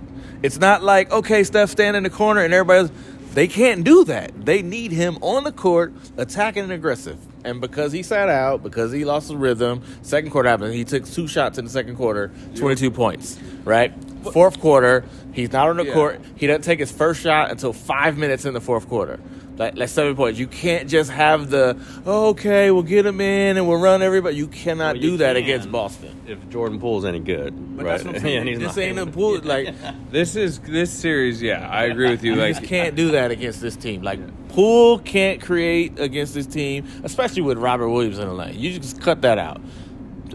It's 0.42 0.58
not 0.58 0.82
like 0.82 1.12
okay, 1.12 1.44
Steph 1.44 1.68
stand 1.70 1.96
in 1.96 2.04
the 2.04 2.10
corner 2.10 2.40
and 2.42 2.54
everybody 2.54 2.80
else. 2.88 2.90
They 3.34 3.46
can't 3.46 3.84
do 3.84 4.04
that. 4.04 4.46
They 4.46 4.62
need 4.62 4.90
him 4.90 5.18
on 5.20 5.44
the 5.44 5.52
court, 5.52 5.92
attacking 6.16 6.62
and 6.64 6.72
aggressive. 6.72 7.18
And 7.44 7.60
because 7.60 7.92
he 7.92 8.02
sat 8.02 8.28
out, 8.30 8.62
because 8.62 8.90
he 8.90 9.04
lost 9.04 9.28
the 9.28 9.36
rhythm, 9.36 9.82
second 10.02 10.30
quarter 10.30 10.48
happened. 10.48 10.74
He 10.74 10.84
took 10.84 11.04
two 11.06 11.28
shots 11.28 11.58
in 11.58 11.64
the 11.66 11.70
second 11.70 11.96
quarter, 11.96 12.32
22 12.56 12.90
points, 12.90 13.38
right? 13.64 13.92
Fourth 14.32 14.58
quarter, 14.60 15.04
he's 15.32 15.52
not 15.52 15.68
on 15.68 15.76
the 15.76 15.84
Yeah. 15.84 15.92
court. 15.92 16.20
He 16.36 16.46
doesn't 16.46 16.62
take 16.62 16.80
his 16.80 16.90
first 16.90 17.20
shot 17.20 17.50
until 17.50 17.72
five 17.72 18.16
minutes 18.16 18.44
in 18.46 18.54
the 18.54 18.60
fourth 18.60 18.88
quarter. 18.88 19.20
Like, 19.58 19.74
that's 19.74 19.90
seven 19.92 20.14
points. 20.14 20.38
You 20.38 20.46
can't 20.46 20.88
just 20.88 21.10
have 21.10 21.50
the, 21.50 21.76
oh, 22.06 22.28
okay, 22.28 22.70
we'll 22.70 22.84
get 22.84 23.04
him 23.04 23.20
in 23.20 23.56
and 23.56 23.66
we'll 23.68 23.80
run 23.80 24.02
everybody. 24.02 24.36
You 24.36 24.46
cannot 24.46 24.94
Well, 24.94 25.04
you 25.04 25.10
do 25.10 25.16
that 25.18 25.34
can 25.34 25.42
against 25.42 25.72
Boston. 25.72 26.14
If 26.28 26.48
Jordan 26.48 26.78
Poole's 26.78 27.04
any 27.04 27.18
good, 27.18 27.76
But 27.76 27.84
right? 27.84 27.90
that's 27.92 28.04
what 28.04 28.14
I'm 28.16 28.20
saying. 28.22 28.48
and 28.48 28.62
this 28.62 28.78
ain't 28.78 28.98
a 29.00 29.06
pool. 29.06 29.40
Like, 29.40 29.74
this 30.12 30.36
is 30.36 30.60
this 30.60 30.92
series, 30.92 31.42
yeah, 31.42 31.68
I 31.68 31.84
agree 31.84 32.08
with 32.10 32.22
you. 32.22 32.34
you 32.34 32.40
Like 32.40 32.54
just 32.56 32.66
can't 32.66 32.94
do 32.94 33.10
that 33.10 33.30
against 33.32 33.60
this 33.60 33.74
team. 33.76 34.02
Like, 34.02 34.20
Poole 34.50 34.98
can't 35.00 35.40
create 35.42 35.98
against 35.98 36.34
this 36.34 36.46
team, 36.46 36.86
especially 37.04 37.42
with 37.42 37.58
Robert 37.58 37.88
Williams 37.90 38.18
in 38.18 38.28
the 38.28 38.34
lane. 38.34 38.58
You 38.58 38.78
just 38.78 39.00
cut 39.00 39.22
that 39.22 39.38
out. 39.38 39.60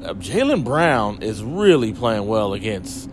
Uh, 0.04 0.14
Jaylen 0.16 0.64
Brown 0.66 1.22
is 1.22 1.42
really 1.44 1.94
playing 1.94 2.28
well 2.28 2.54
against 2.54 3.10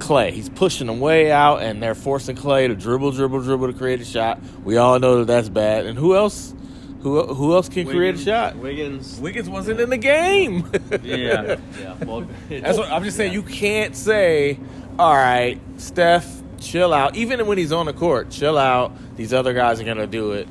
Klay. 0.00 0.30
He's 0.32 0.48
pushing 0.48 0.88
them 0.88 0.98
way 0.98 1.30
out, 1.30 1.62
and 1.62 1.82
they're 1.82 1.94
forcing 1.94 2.34
Klay 2.34 2.66
to 2.66 2.74
dribble, 2.74 3.12
dribble, 3.12 3.42
dribble 3.42 3.68
to 3.72 3.78
create 3.78 4.00
a 4.00 4.04
shot. 4.04 4.40
We 4.64 4.76
all 4.76 4.98
know 4.98 5.18
that 5.18 5.26
that's 5.26 5.48
bad. 5.48 5.86
And 5.86 5.96
who 5.98 6.16
else? 6.16 6.54
Who 7.02 7.22
who 7.32 7.54
else 7.54 7.68
can 7.68 7.86
create 7.86 8.16
a 8.16 8.18
shot? 8.18 8.56
Wiggins. 8.56 9.18
Wiggins 9.20 9.48
wasn't 9.48 9.80
in 9.80 9.88
the 9.90 9.96
game. 9.96 10.70
Yeah, 11.02 11.56
yeah. 11.80 11.94
Well, 12.04 12.26
That's 12.48 12.76
what 12.76 12.90
I'm 12.90 13.04
just 13.04 13.16
saying. 13.16 13.32
You 13.32 13.42
can't 13.42 13.96
say, 13.96 14.58
"All 14.98 15.14
right, 15.14 15.58
Steph, 15.78 16.28
chill 16.60 16.92
out." 16.92 17.16
Even 17.16 17.46
when 17.46 17.56
he's 17.56 17.72
on 17.72 17.86
the 17.86 17.92
court, 17.94 18.30
chill 18.30 18.58
out. 18.58 18.92
These 19.16 19.32
other 19.32 19.54
guys 19.54 19.80
are 19.80 19.84
gonna 19.84 20.06
do 20.06 20.32
it. 20.32 20.46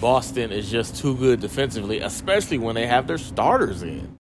Boston 0.00 0.52
is 0.52 0.70
just 0.70 0.96
too 0.96 1.16
good 1.16 1.40
defensively, 1.40 2.00
especially 2.00 2.58
when 2.58 2.74
they 2.74 2.86
have 2.86 3.06
their 3.06 3.16
starters 3.18 3.82
in. 3.82 4.16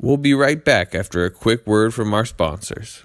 We'll 0.00 0.16
be 0.18 0.34
right 0.34 0.64
back 0.64 0.94
after 0.94 1.24
a 1.24 1.30
quick 1.30 1.66
word 1.66 1.94
from 1.94 2.14
our 2.14 2.24
sponsors. 2.24 3.04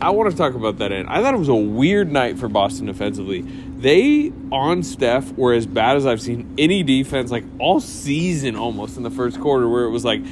I 0.00 0.10
want 0.10 0.30
to 0.30 0.36
talk 0.36 0.54
about 0.54 0.78
that 0.78 0.92
end. 0.92 1.08
I 1.08 1.20
thought 1.22 1.34
it 1.34 1.38
was 1.38 1.48
a 1.48 1.54
weird 1.54 2.10
night 2.10 2.38
for 2.38 2.48
Boston 2.48 2.86
defensively. 2.86 3.42
They 3.42 4.32
on 4.52 4.82
Steph 4.82 5.32
were 5.32 5.52
as 5.52 5.66
bad 5.66 5.96
as 5.96 6.06
I've 6.06 6.20
seen 6.20 6.54
any 6.56 6.82
defense 6.82 7.30
like 7.30 7.44
all 7.58 7.80
season 7.80 8.56
almost 8.56 8.96
in 8.96 9.02
the 9.02 9.10
first 9.10 9.40
quarter 9.40 9.68
where 9.68 9.84
it 9.84 9.90
was 9.90 10.04
like 10.04 10.22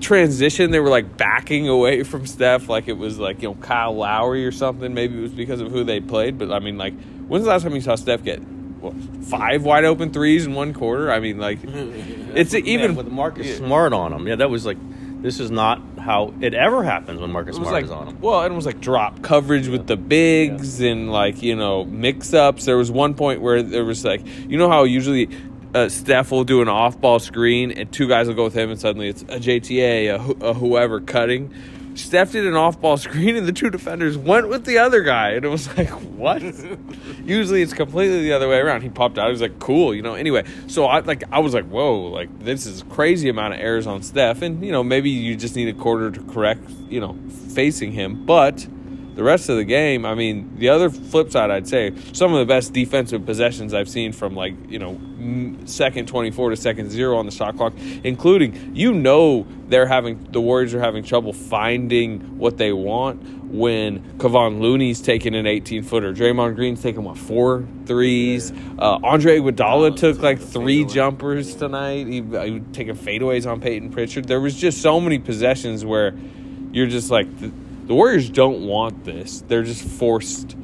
transition 0.00 0.70
they 0.70 0.80
were 0.80 0.88
like 0.88 1.16
backing 1.18 1.68
away 1.68 2.02
from 2.04 2.26
Steph 2.26 2.68
like 2.68 2.88
it 2.88 2.94
was 2.94 3.18
like 3.18 3.42
you 3.42 3.48
know 3.48 3.54
Kyle 3.56 3.94
Lowry 3.94 4.46
or 4.46 4.52
something 4.52 4.94
maybe 4.94 5.18
it 5.18 5.22
was 5.22 5.32
because 5.32 5.60
of 5.60 5.70
who 5.70 5.84
they 5.84 6.00
played 6.00 6.38
but 6.38 6.50
I 6.50 6.58
mean 6.58 6.78
like 6.78 6.94
when's 7.28 7.44
the 7.44 7.50
last 7.50 7.62
time 7.62 7.74
you 7.74 7.80
saw 7.80 7.94
Steph 7.94 8.22
get 8.22 8.38
what, 8.38 8.94
five 9.24 9.62
wide 9.62 9.84
open 9.84 10.10
threes 10.12 10.46
in 10.46 10.54
one 10.54 10.72
quarter 10.72 11.12
I 11.12 11.20
mean 11.20 11.38
like 11.38 11.58
it's 11.64 12.54
even 12.54 12.96
with 12.96 13.08
Marcus 13.08 13.58
Smart 13.58 13.92
on 13.92 14.12
him. 14.12 14.26
Yeah, 14.26 14.36
that 14.36 14.50
was 14.50 14.64
like 14.64 14.78
this 15.22 15.40
is 15.40 15.50
not 15.50 15.89
how 16.00 16.34
it 16.40 16.54
ever 16.54 16.82
happens 16.82 17.20
when 17.20 17.30
Marcus 17.30 17.56
Smart 17.56 17.72
like 17.72 17.84
is 17.84 17.90
on 17.90 18.08
him. 18.08 18.20
well, 18.20 18.42
it 18.42 18.52
was 18.52 18.66
like 18.66 18.80
drop 18.80 19.22
coverage 19.22 19.68
with 19.68 19.86
the 19.86 19.96
bigs 19.96 20.80
and 20.80 21.12
like 21.12 21.42
you 21.42 21.54
know 21.56 21.84
mix 21.84 22.34
ups. 22.34 22.64
There 22.64 22.76
was 22.76 22.90
one 22.90 23.14
point 23.14 23.40
where 23.40 23.62
there 23.62 23.84
was 23.84 24.04
like 24.04 24.22
you 24.48 24.56
know 24.58 24.68
how 24.68 24.84
usually 24.84 25.28
uh, 25.74 25.88
Steph 25.88 26.30
will 26.30 26.44
do 26.44 26.62
an 26.62 26.68
off 26.68 27.00
ball 27.00 27.18
screen 27.18 27.70
and 27.70 27.92
two 27.92 28.08
guys 28.08 28.26
will 28.26 28.34
go 28.34 28.44
with 28.44 28.54
him 28.54 28.70
and 28.70 28.80
suddenly 28.80 29.08
it's 29.08 29.22
a 29.22 29.38
JTA, 29.38 30.08
a, 30.42 30.46
a 30.46 30.54
whoever 30.54 31.00
cutting. 31.00 31.54
Steph 31.94 32.32
did 32.32 32.46
an 32.46 32.54
off 32.54 32.80
ball 32.80 32.96
screen 32.96 33.36
and 33.36 33.46
the 33.46 33.52
two 33.52 33.70
defenders 33.70 34.16
went 34.16 34.48
with 34.48 34.64
the 34.64 34.78
other 34.78 35.02
guy 35.02 35.30
and 35.30 35.44
it 35.44 35.48
was 35.48 35.66
like 35.76 35.90
what? 35.90 36.42
Usually 37.24 37.62
it's 37.62 37.72
completely 37.72 38.22
the 38.22 38.32
other 38.32 38.48
way 38.48 38.58
around. 38.58 38.82
He 38.82 38.88
popped 38.88 39.18
out. 39.18 39.26
He 39.26 39.32
was 39.32 39.40
like 39.40 39.58
cool, 39.58 39.94
you 39.94 40.02
know. 40.02 40.14
Anyway, 40.14 40.44
so 40.66 40.86
I 40.86 41.00
like 41.00 41.24
I 41.32 41.40
was 41.40 41.54
like 41.54 41.68
whoa, 41.68 42.02
like 42.02 42.38
this 42.40 42.66
is 42.66 42.82
crazy 42.90 43.28
amount 43.28 43.54
of 43.54 43.60
errors 43.60 43.86
on 43.86 44.02
Steph 44.02 44.42
and 44.42 44.64
you 44.64 44.72
know 44.72 44.82
maybe 44.82 45.10
you 45.10 45.36
just 45.36 45.56
need 45.56 45.68
a 45.68 45.78
quarter 45.78 46.10
to 46.10 46.22
correct 46.24 46.68
you 46.88 47.00
know 47.00 47.16
facing 47.54 47.92
him, 47.92 48.24
but 48.24 48.66
the 49.20 49.24
rest 49.24 49.48
of 49.48 49.56
the 49.56 49.64
game, 49.64 50.06
I 50.06 50.14
mean, 50.14 50.56
the 50.56 50.70
other 50.70 50.88
flip 50.88 51.30
side, 51.30 51.50
I'd 51.50 51.68
say 51.68 51.92
some 52.12 52.32
of 52.32 52.38
the 52.38 52.46
best 52.46 52.72
defensive 52.72 53.26
possessions 53.26 53.74
I've 53.74 53.88
seen 53.88 54.12
from 54.12 54.34
like 54.34 54.54
you 54.68 54.78
know 54.78 54.98
second 55.66 56.08
twenty 56.08 56.30
four 56.30 56.48
to 56.48 56.56
second 56.56 56.90
zero 56.90 57.18
on 57.18 57.26
the 57.26 57.32
shot 57.32 57.56
clock, 57.56 57.74
including 58.04 58.74
you 58.74 58.92
know 58.92 59.46
they're 59.70 59.86
having 59.86 60.24
the 60.30 60.40
Warriors 60.40 60.74
are 60.74 60.80
having 60.80 61.02
trouble 61.02 61.32
finding 61.32 62.38
what 62.38 62.58
they 62.58 62.72
want 62.72 63.22
when 63.50 64.18
Kevon 64.18 64.60
Looney's 64.60 65.00
taking 65.00 65.34
an 65.34 65.46
eighteen 65.46 65.82
footer, 65.82 66.12
Draymond 66.12 66.56
Green's 66.56 66.82
taking 66.82 67.02
what 67.02 67.16
four 67.16 67.66
threes, 67.86 68.52
uh, 68.78 68.98
Andre 69.02 69.38
Iguodala 69.38 69.96
took 69.96 70.20
like 70.20 70.38
three 70.38 70.84
jumpers 70.84 71.54
tonight. 71.54 72.06
He, 72.06 72.16
he 72.16 72.22
was 72.22 72.62
taking 72.72 72.94
fadeaways 72.96 73.50
on 73.50 73.60
Payton 73.60 73.90
Pritchard. 73.90 74.26
There 74.26 74.40
was 74.40 74.54
just 74.54 74.82
so 74.82 75.00
many 75.00 75.18
possessions 75.18 75.84
where 75.84 76.14
you're 76.72 76.86
just 76.86 77.10
like. 77.10 77.38
The, 77.38 77.50
the 77.86 77.94
Warriors 77.96 78.30
don't 78.30 78.68
want 78.68 79.04
this. 79.04 79.40
They're 79.48 79.64
just 79.64 79.82
forced 79.82 80.56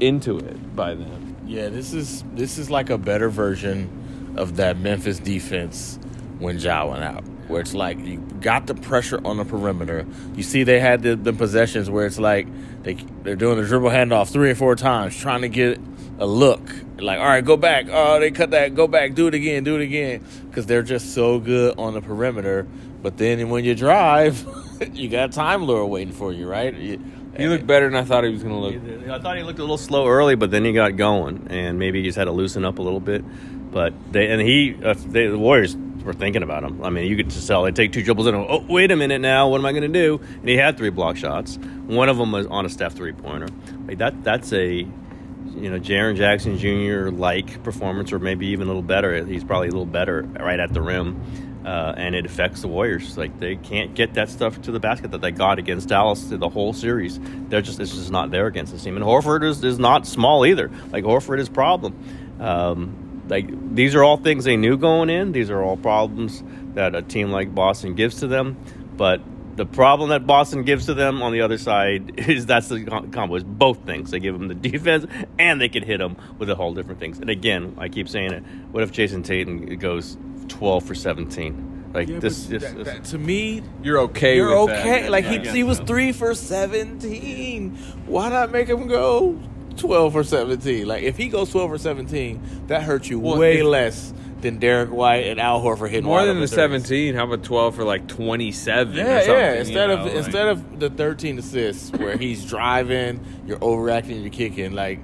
into 0.00 0.36
it 0.36 0.76
by 0.76 0.94
them. 0.94 1.36
Yeah, 1.46 1.70
this 1.70 1.94
is 1.94 2.22
this 2.34 2.58
is 2.58 2.68
like 2.68 2.90
a 2.90 2.98
better 2.98 3.30
version 3.30 4.34
of 4.36 4.56
that 4.56 4.76
Memphis 4.76 5.18
defense 5.18 5.98
when 6.38 6.58
Ja 6.58 6.84
went 6.84 7.04
out, 7.04 7.24
where 7.48 7.60
it's 7.60 7.74
like 7.74 7.98
you 7.98 8.18
got 8.40 8.66
the 8.66 8.74
pressure 8.74 9.20
on 9.24 9.38
the 9.38 9.44
perimeter. 9.44 10.06
You 10.36 10.42
see, 10.42 10.62
they 10.62 10.80
had 10.80 11.02
the, 11.02 11.16
the 11.16 11.32
possessions 11.32 11.90
where 11.90 12.06
it's 12.06 12.18
like 12.18 12.46
they 12.82 12.94
they're 13.22 13.36
doing 13.36 13.60
the 13.60 13.66
dribble 13.66 13.90
handoff 13.90 14.30
three 14.30 14.50
or 14.50 14.54
four 14.54 14.76
times, 14.76 15.16
trying 15.16 15.42
to 15.42 15.48
get 15.48 15.80
a 16.18 16.26
look. 16.26 16.60
Like, 16.98 17.18
all 17.18 17.26
right, 17.26 17.44
go 17.44 17.56
back. 17.56 17.86
Oh, 17.90 18.20
they 18.20 18.30
cut 18.30 18.50
that. 18.50 18.74
Go 18.74 18.88
back. 18.88 19.14
Do 19.14 19.28
it 19.28 19.34
again. 19.34 19.64
Do 19.64 19.76
it 19.76 19.82
again. 19.82 20.24
Because 20.48 20.66
they're 20.66 20.82
just 20.82 21.14
so 21.14 21.38
good 21.38 21.78
on 21.78 21.94
the 21.94 22.00
perimeter. 22.00 22.66
But 23.02 23.16
then 23.16 23.48
when 23.50 23.64
you 23.64 23.74
drive, 23.74 24.44
you 24.92 25.08
got 25.08 25.32
Time 25.32 25.62
Lord 25.66 25.90
waiting 25.90 26.12
for 26.12 26.32
you, 26.32 26.48
right? 26.48 26.74
You, 26.74 27.00
He 27.36 27.46
looked 27.46 27.66
better 27.66 27.88
than 27.88 27.96
I 27.96 28.04
thought 28.04 28.24
he 28.24 28.30
was 28.30 28.42
going 28.42 28.54
to 28.54 28.60
look. 28.60 29.10
I 29.10 29.20
thought 29.20 29.36
he 29.36 29.44
looked 29.44 29.60
a 29.60 29.62
little 29.62 29.78
slow 29.78 30.08
early, 30.08 30.34
but 30.34 30.50
then 30.50 30.64
he 30.64 30.72
got 30.72 30.96
going, 30.96 31.46
and 31.50 31.78
maybe 31.78 32.00
he 32.00 32.08
just 32.08 32.18
had 32.18 32.24
to 32.24 32.32
loosen 32.32 32.64
up 32.64 32.78
a 32.78 32.82
little 32.82 33.00
bit. 33.00 33.24
But 33.70 33.94
they 34.12 34.28
and 34.28 34.40
he, 34.40 34.76
uh, 34.82 34.94
they, 34.94 35.28
the 35.28 35.38
Warriors 35.38 35.76
were 36.08 36.14
thinking 36.14 36.42
about 36.42 36.64
him. 36.64 36.82
I 36.82 36.90
mean, 36.90 37.08
you 37.08 37.16
could 37.16 37.30
just 37.30 37.46
tell 37.46 37.62
they 37.62 37.70
take 37.70 37.92
two 37.92 38.02
dribbles 38.02 38.26
in. 38.26 38.34
Oh, 38.34 38.64
wait 38.68 38.90
a 38.90 38.96
minute 38.96 39.20
now, 39.20 39.48
what 39.48 39.58
am 39.58 39.66
I 39.66 39.72
going 39.72 39.82
to 39.82 39.88
do? 39.88 40.20
And 40.40 40.48
he 40.48 40.56
had 40.56 40.76
three 40.76 40.90
block 40.90 41.16
shots. 41.16 41.56
One 41.86 42.08
of 42.08 42.16
them 42.16 42.32
was 42.32 42.46
on 42.46 42.66
a 42.66 42.68
Steph 42.68 42.94
three 42.94 43.12
pointer. 43.12 43.48
Like 43.86 43.98
that, 43.98 44.24
that's 44.24 44.52
a 44.52 44.74
you 44.74 45.70
know 45.70 45.78
Jaren 45.78 46.16
Jackson 46.16 46.58
Jr. 46.58 47.10
like 47.10 47.62
performance, 47.62 48.12
or 48.12 48.18
maybe 48.18 48.48
even 48.48 48.66
a 48.66 48.70
little 48.70 48.82
better. 48.82 49.24
He's 49.24 49.44
probably 49.44 49.68
a 49.68 49.70
little 49.70 49.86
better 49.86 50.22
right 50.22 50.58
at 50.58 50.72
the 50.72 50.82
rim. 50.82 51.22
Uh, 51.64 51.92
and 51.98 52.14
it 52.14 52.24
affects 52.24 52.62
the 52.62 52.68
Warriors. 52.68 53.18
Like 53.18 53.38
they 53.38 53.56
can't 53.56 53.94
get 53.94 54.14
that 54.14 54.30
stuff 54.30 54.62
to 54.62 54.72
the 54.72 54.80
basket 54.80 55.10
that 55.10 55.20
they 55.20 55.30
got 55.30 55.58
against 55.58 55.88
Dallas 55.88 56.24
the 56.24 56.48
whole 56.48 56.72
series. 56.72 57.20
They're 57.48 57.60
just 57.60 57.78
it's 57.78 57.94
just 57.94 58.10
not 58.10 58.30
there 58.30 58.46
against 58.46 58.72
this 58.72 58.82
team. 58.82 58.96
And 58.96 59.04
Horford 59.04 59.44
is, 59.44 59.62
is 59.62 59.78
not 59.78 60.06
small 60.06 60.46
either. 60.46 60.70
Like 60.90 61.04
Horford 61.04 61.40
is 61.40 61.50
problem. 61.50 61.94
Um, 62.40 63.07
like 63.28 63.74
these 63.74 63.94
are 63.94 64.02
all 64.04 64.16
things 64.16 64.44
they 64.44 64.56
knew 64.56 64.76
going 64.76 65.10
in. 65.10 65.32
These 65.32 65.50
are 65.50 65.62
all 65.62 65.76
problems 65.76 66.42
that 66.74 66.94
a 66.94 67.02
team 67.02 67.30
like 67.30 67.54
Boston 67.54 67.94
gives 67.94 68.20
to 68.20 68.26
them. 68.26 68.56
But 68.96 69.20
the 69.56 69.66
problem 69.66 70.10
that 70.10 70.26
Boston 70.26 70.62
gives 70.62 70.86
to 70.86 70.94
them 70.94 71.20
on 71.22 71.32
the 71.32 71.40
other 71.40 71.58
side 71.58 72.14
is 72.28 72.46
that's 72.46 72.68
the 72.68 72.84
com- 72.84 73.10
combo. 73.10 73.34
Is 73.36 73.44
both 73.44 73.84
things. 73.84 74.10
They 74.10 74.20
give 74.20 74.38
them 74.38 74.48
the 74.48 74.54
defense 74.54 75.06
and 75.38 75.60
they 75.60 75.68
can 75.68 75.82
hit 75.82 75.98
them 75.98 76.16
with 76.38 76.48
a 76.50 76.54
whole 76.54 76.74
different 76.74 77.00
things. 77.00 77.18
And 77.18 77.28
again, 77.30 77.74
I 77.78 77.88
keep 77.88 78.08
saying 78.08 78.32
it. 78.32 78.42
What 78.70 78.82
if 78.82 78.92
Jayson 78.92 79.22
Tatum 79.24 79.76
goes 79.78 80.16
twelve 80.48 80.84
for 80.84 80.94
seventeen? 80.94 81.74
Like 81.94 82.06
Yeah, 82.08 82.18
this, 82.18 82.46
this, 82.46 82.62
that- 82.62 82.76
this 82.76 82.86
that- 82.86 83.04
to 83.06 83.18
me, 83.18 83.62
You're 83.82 83.98
okay 84.00 84.36
You're 84.36 84.58
with 84.64 84.68
that. 84.74 84.86
okay. 84.86 85.08
Like 85.08 85.24
Yeah, 85.24 85.42
he, 85.42 85.48
he 85.48 85.62
was 85.64 85.78
so. 85.78 85.84
three 85.86 86.12
for 86.12 86.34
seventeen. 86.34 87.76
Why 88.06 88.28
not 88.28 88.50
make 88.52 88.68
him 88.68 88.86
go 88.88 89.38
twelve 89.78 90.12
for 90.12 90.24
seventeen? 90.24 90.86
Like 90.86 91.02
if 91.02 91.16
he 91.16 91.28
goes 91.28 91.50
twelve 91.50 91.70
for 91.70 91.78
seventeen, 91.78 92.40
that 92.66 92.82
hurts 92.82 93.08
you 93.08 93.18
Well, 93.20 93.38
way 93.38 93.58
if- 93.58 93.64
less 93.64 94.12
than 94.40 94.58
Derrick 94.58 94.90
White 94.92 95.26
and 95.26 95.40
Al 95.40 95.60
Horford 95.60 95.88
hitting 95.90 96.04
More 96.04 96.24
than 96.24 96.36
the 96.38 96.46
threes. 96.46 96.54
17. 96.54 97.16
How 97.16 97.24
about 97.24 97.42
12 97.42 97.74
for 97.74 97.82
like 97.82 98.06
27 98.06 98.94
Yeah, 98.94 99.02
or 99.02 99.18
something? 99.22 99.34
yeah. 99.34 99.52
you 99.54 99.58
Instead 99.58 99.86
know, 99.88 99.94
of 99.94 100.04
like- 100.06 100.14
instead 100.14 100.46
of 100.48 100.78
the 100.80 100.90
thirteen 100.90 101.38
assists 101.38 101.90
where 101.98 102.16
he's 102.16 102.44
driving, 102.44 103.18
you're 103.46 103.58
overacting, 103.62 104.20
you're 104.20 104.30
kicking. 104.30 104.74
Like 104.74 105.00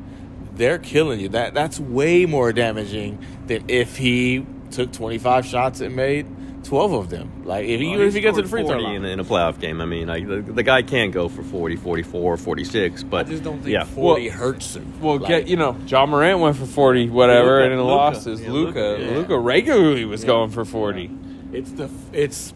they're 0.54 0.78
killing 0.78 1.18
you. 1.18 1.30
That 1.30 1.52
that's 1.54 1.80
way 1.80 2.26
more 2.26 2.52
damaging 2.52 3.18
than 3.48 3.64
if 3.68 3.96
he 3.96 4.46
took 4.70 4.92
twenty 4.92 5.18
five 5.18 5.44
shots 5.46 5.80
and 5.80 5.96
made 5.96 6.26
twelve 6.64 6.92
of 6.92 7.10
them. 7.10 7.44
Like 7.44 7.66
if 7.66 7.78
he, 7.80 7.86
Well, 7.86 7.94
even 7.96 8.08
if 8.08 8.14
he 8.14 8.20
gets 8.20 8.36
to 8.36 8.42
the 8.42 8.48
free 8.48 8.64
throw 8.64 8.78
line. 8.78 8.96
in, 8.96 9.04
in 9.04 9.20
a 9.20 9.24
playoff 9.24 9.60
game. 9.60 9.80
I 9.80 9.84
mean, 9.84 10.08
like 10.08 10.26
the, 10.26 10.40
the 10.40 10.62
guy 10.62 10.82
can 10.82 11.10
go 11.12 11.28
for 11.28 11.42
40, 11.42 11.76
44, 11.76 12.36
46, 12.36 13.02
but 13.04 13.26
I 13.26 13.28
just 13.30 13.44
don't 13.44 13.58
think 13.60 13.72
yeah. 13.72 13.84
forty 13.84 14.28
hurts 14.28 14.74
him. 14.76 15.00
Well, 15.00 15.18
Like- 15.18 15.28
get 15.28 15.48
you 15.48 15.56
know, 15.56 15.76
Ja 15.86 16.06
Morant 16.06 16.40
went 16.40 16.56
for 16.56 16.66
40, 16.66 17.10
whatever, 17.10 17.56
Luka, 17.56 17.62
and 17.64 17.72
in 17.72 17.78
the 17.78 17.84
Luka. 17.84 17.94
losses, 17.96 18.40
Yeah, 18.42 18.50
Luka, 18.50 18.96
yeah. 18.98 19.10
Luka 19.16 19.38
regularly 19.38 20.04
was 20.04 20.24
going 20.24 20.50
for 20.50 20.64
40. 20.64 21.10
It's 21.52 21.70
the 21.72 21.88
it's 22.12 22.52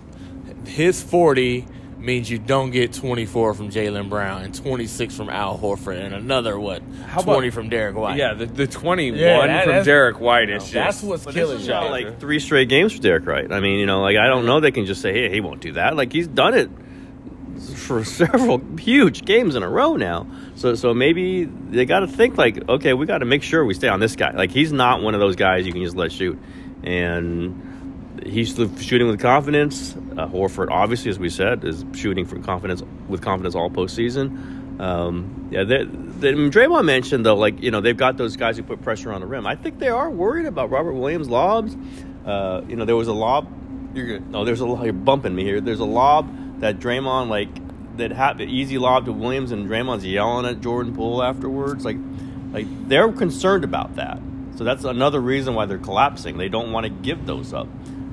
his 0.66 1.02
forty 1.02 1.66
means 1.98 2.30
you 2.30 2.38
don't 2.38 2.70
get 2.70 2.92
twenty 2.92 3.26
four 3.26 3.54
from 3.54 3.70
Jaylen 3.70 4.08
Brown 4.08 4.42
and 4.42 4.54
twenty 4.54 4.86
six 4.86 5.16
from 5.16 5.28
Al 5.28 5.58
Horford 5.58 5.98
and 6.04 6.14
another 6.14 6.58
what 6.58 6.82
How 7.06 7.20
about- 7.20 7.32
twenty 7.34 7.50
from 7.50 7.68
Derrick 7.68 7.96
White. 7.96 8.16
Yeah, 8.16 8.34
the, 8.34 8.46
the 8.46 8.66
21 8.66 9.18
Yeah, 9.18 9.46
that- 9.46 9.64
from 9.64 9.84
Derrick 9.84 10.20
White 10.20 10.48
is 10.50 10.70
that's 10.70 10.98
just. 10.98 11.04
what's 11.04 11.24
killing 11.26 11.58
this 11.58 11.62
is 11.62 11.68
you. 11.68 11.74
like 11.74 12.20
three 12.20 12.38
straight 12.38 12.68
games 12.68 12.92
for 12.94 13.02
Derrick 13.02 13.26
White. 13.26 13.52
I 13.52 13.60
mean, 13.60 13.78
you 13.80 13.86
know, 13.86 14.00
like 14.00 14.16
I 14.16 14.26
don't 14.28 14.46
know 14.46 14.60
they 14.60 14.70
can 14.70 14.86
just 14.86 15.02
say, 15.02 15.12
"Hey, 15.12 15.30
he 15.32 15.40
won't 15.40 15.60
do 15.60 15.72
that." 15.72 15.96
Like 15.96 16.12
he's 16.12 16.28
done 16.28 16.54
it 16.54 16.70
for 17.74 18.04
several 18.04 18.60
huge 18.78 19.24
games 19.24 19.54
in 19.56 19.62
a 19.62 19.68
row 19.68 19.96
now. 19.96 20.26
So, 20.54 20.74
so 20.76 20.94
maybe 20.94 21.44
they 21.44 21.84
got 21.84 22.00
to 22.00 22.06
think 22.08 22.36
like, 22.36 22.68
okay, 22.68 22.92
we 22.94 23.06
got 23.06 23.18
to 23.18 23.24
make 23.24 23.42
sure 23.42 23.64
we 23.64 23.74
stay 23.74 23.88
on 23.88 24.00
this 24.00 24.14
guy. 24.16 24.32
Like 24.32 24.50
he's 24.50 24.72
not 24.72 25.02
one 25.02 25.14
of 25.14 25.20
those 25.20 25.36
guys 25.36 25.66
you 25.66 25.72
can 25.72 25.82
just 25.82 25.96
let 25.96 26.12
shoot, 26.12 26.38
and 26.84 27.77
he's 28.26 28.54
shooting 28.80 29.06
with 29.08 29.20
confidence. 29.20 29.94
Uh, 29.96 30.26
Horford, 30.26 30.70
obviously, 30.70 31.10
as 31.10 31.18
we 31.18 31.28
said, 31.28 31.64
is 31.64 31.84
shooting 31.94 32.24
for 32.24 32.38
confidence 32.38 32.82
with 33.08 33.22
confidence 33.22 33.54
all 33.54 33.70
postseason. 33.70 34.80
Um, 34.80 35.48
yeah, 35.50 35.64
they, 35.64 35.84
they, 35.84 36.32
Draymond 36.32 36.84
mentioned 36.84 37.26
though, 37.26 37.34
like 37.34 37.62
you 37.62 37.70
know, 37.70 37.80
they've 37.80 37.96
got 37.96 38.16
those 38.16 38.36
guys 38.36 38.56
who 38.56 38.62
put 38.62 38.82
pressure 38.82 39.12
on 39.12 39.20
the 39.20 39.26
rim. 39.26 39.46
I 39.46 39.56
think 39.56 39.78
they 39.78 39.88
are 39.88 40.08
worried 40.08 40.46
about 40.46 40.70
Robert 40.70 40.92
Williams' 40.92 41.28
lobs. 41.28 41.76
Uh, 42.24 42.62
you 42.68 42.76
know, 42.76 42.84
there 42.84 42.96
was 42.96 43.08
a 43.08 43.12
lob. 43.12 43.48
You're. 43.94 44.20
No, 44.20 44.44
there's 44.44 44.60
a 44.60 44.66
you're 44.66 44.92
bumping 44.92 45.34
me 45.34 45.44
here. 45.44 45.60
There's 45.60 45.80
a 45.80 45.84
lob 45.84 46.60
that 46.60 46.78
Draymond 46.78 47.28
like 47.28 47.48
that 47.98 48.12
had 48.12 48.38
the 48.38 48.44
easy 48.44 48.78
lob 48.78 49.04
to 49.06 49.12
Williams, 49.12 49.52
and 49.52 49.68
Draymond's 49.68 50.04
yelling 50.04 50.46
at 50.46 50.60
Jordan 50.60 50.94
Poole 50.94 51.22
afterwards. 51.22 51.84
Like, 51.84 51.96
like 52.52 52.66
they're 52.88 53.12
concerned 53.12 53.64
about 53.64 53.96
that. 53.96 54.20
So 54.56 54.64
that's 54.64 54.84
another 54.84 55.20
reason 55.20 55.54
why 55.54 55.66
they're 55.66 55.78
collapsing. 55.78 56.38
They 56.38 56.48
don't 56.48 56.72
want 56.72 56.84
to 56.84 56.90
give 56.90 57.26
those 57.26 57.52
up. 57.52 57.68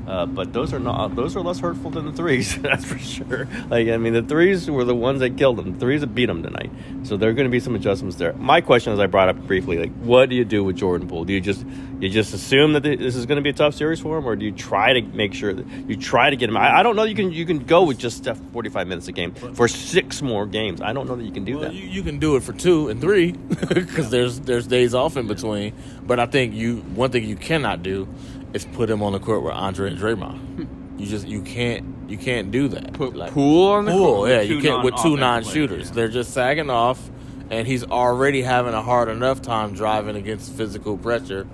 Uh, 0.07 0.25
but 0.25 0.53
those 0.53 0.71
are 0.73 0.79
not 0.79 1.15
those 1.15 1.35
are 1.35 1.41
less 1.41 1.59
hurtful 1.59 1.89
than 1.89 2.05
the 2.05 2.11
threes. 2.13 2.57
that's 2.61 2.85
for 2.85 2.99
sure. 2.99 3.47
Like 3.69 3.87
I 3.87 3.97
mean, 3.97 4.13
the 4.13 4.21
threes 4.21 4.69
were 4.69 4.83
the 4.83 4.93
ones 4.95 5.19
that 5.21 5.37
killed 5.37 5.57
them. 5.57 5.73
The 5.73 5.79
threes 5.79 6.01
that 6.01 6.13
beat 6.13 6.27
them 6.27 6.43
tonight. 6.43 6.71
So 7.03 7.17
there 7.17 7.29
are 7.29 7.33
going 7.33 7.47
to 7.47 7.51
be 7.51 7.59
some 7.59 7.75
adjustments 7.75 8.17
there. 8.17 8.33
My 8.33 8.61
question, 8.61 8.93
as 8.93 8.99
I 8.99 9.07
brought 9.07 9.29
up 9.29 9.37
briefly, 9.47 9.77
like 9.79 9.91
what 9.95 10.29
do 10.29 10.35
you 10.35 10.45
do 10.45 10.63
with 10.63 10.75
Jordan 10.77 11.07
Poole? 11.07 11.25
Do 11.25 11.33
you 11.33 11.41
just 11.41 11.65
you 11.99 12.09
just 12.09 12.33
assume 12.33 12.73
that 12.73 12.83
this 12.83 13.15
is 13.15 13.25
going 13.25 13.37
to 13.37 13.41
be 13.41 13.49
a 13.49 13.53
tough 13.53 13.73
series 13.73 13.99
for 13.99 14.17
him, 14.17 14.25
or 14.27 14.35
do 14.35 14.45
you 14.45 14.51
try 14.51 14.93
to 14.93 15.01
make 15.01 15.33
sure 15.33 15.53
that 15.53 15.65
you 15.87 15.95
try 15.97 16.29
to 16.29 16.35
get 16.35 16.49
him? 16.49 16.57
I, 16.57 16.79
I 16.79 16.83
don't 16.83 16.95
know. 16.95 17.03
You 17.03 17.15
can 17.15 17.31
you 17.31 17.45
can 17.45 17.59
go 17.59 17.83
with 17.83 17.97
just 17.97 18.17
Steph 18.17 18.39
forty 18.53 18.69
five 18.69 18.87
minutes 18.87 19.07
a 19.07 19.11
game 19.11 19.33
for 19.33 19.67
six 19.67 20.21
more 20.21 20.45
games. 20.45 20.81
I 20.81 20.93
don't 20.93 21.07
know 21.07 21.15
that 21.15 21.23
you 21.23 21.31
can 21.31 21.45
do 21.45 21.53
Well, 21.57 21.69
that. 21.69 21.73
you, 21.73 21.87
you 21.87 22.03
can 22.03 22.19
do 22.19 22.35
it 22.35 22.43
for 22.43 22.53
two 22.53 22.89
and 22.89 23.01
three 23.01 23.31
because 23.69 24.11
there's 24.11 24.39
there's 24.41 24.67
days 24.67 24.93
off 24.93 25.17
in 25.17 25.27
between. 25.27 25.73
But 26.03 26.19
I 26.19 26.27
think 26.27 26.53
you 26.53 26.77
one 26.93 27.09
thing 27.11 27.23
you 27.23 27.35
cannot 27.35 27.81
do 27.81 28.07
is 28.55 28.65
put 28.65 28.89
him 28.89 29.03
on 29.03 29.11
the 29.13 29.19
court 29.19 29.43
with 29.43 29.53
Andre 29.53 29.89
and 29.91 29.99
Draymond. 29.99 30.67
You 30.99 31.05
just 31.05 31.27
you 31.27 31.41
can't 31.41 31.85
you 32.09 32.17
can't 32.17 32.51
do 32.51 32.67
that. 32.69 32.93
Put 32.93 33.15
Like, 33.15 33.31
Poole 33.33 33.67
on 33.73 33.85
the 33.85 33.91
Poole, 33.91 34.15
court? 34.15 34.29
yeah, 34.29 34.41
you 34.41 34.61
can't 34.61 34.83
with 34.83 34.95
two 35.01 35.17
non-shooters. 35.17 35.87
yeah. 35.89 35.93
They're 35.93 36.07
just 36.07 36.33
sagging 36.33 36.69
off, 36.69 37.09
and 37.49 37.67
he's 37.67 37.83
already 37.83 38.41
having 38.41 38.73
a 38.73 38.81
hard 38.81 39.09
enough 39.09 39.41
time 39.41 39.73
driving 39.73 40.15
against 40.15 40.53
physical 40.53 40.97
pressure 40.97 41.45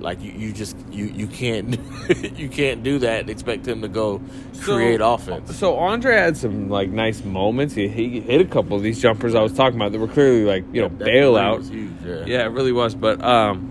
Like 0.00 0.20
you, 0.22 0.32
you 0.32 0.52
just 0.52 0.76
you 0.90 1.06
you 1.06 1.26
can't 1.26 1.78
you 2.38 2.48
can't 2.48 2.82
do 2.82 2.98
that 3.00 3.20
and 3.20 3.30
expect 3.30 3.66
him 3.68 3.80
to 3.82 3.88
go 3.88 4.20
create 4.60 5.00
offense. 5.02 5.56
So 5.56 5.76
Andre 5.78 6.14
had 6.16 6.36
some 6.36 6.68
like 6.68 6.90
nice 6.90 7.24
moments. 7.24 7.74
He, 7.74 7.88
he 7.88 8.20
hit 8.20 8.40
a 8.40 8.44
couple 8.46 8.76
of 8.76 8.82
these 8.82 9.00
jumpers 9.00 9.34
I 9.34 9.42
was 9.42 9.52
talking 9.54 9.78
about 9.78 9.92
that 9.92 9.98
were 9.98 10.08
clearly 10.08 10.44
like 10.44 10.64
you 10.74 10.82
know 10.82 10.88
That 10.88 11.08
bailout. 11.08 11.70
huge, 11.70 11.92
yeah. 12.04 12.24
yeah, 12.26 12.44
it 12.46 12.50
really 12.52 12.72
was. 12.72 12.94
But 12.94 13.22
um, 13.22 13.69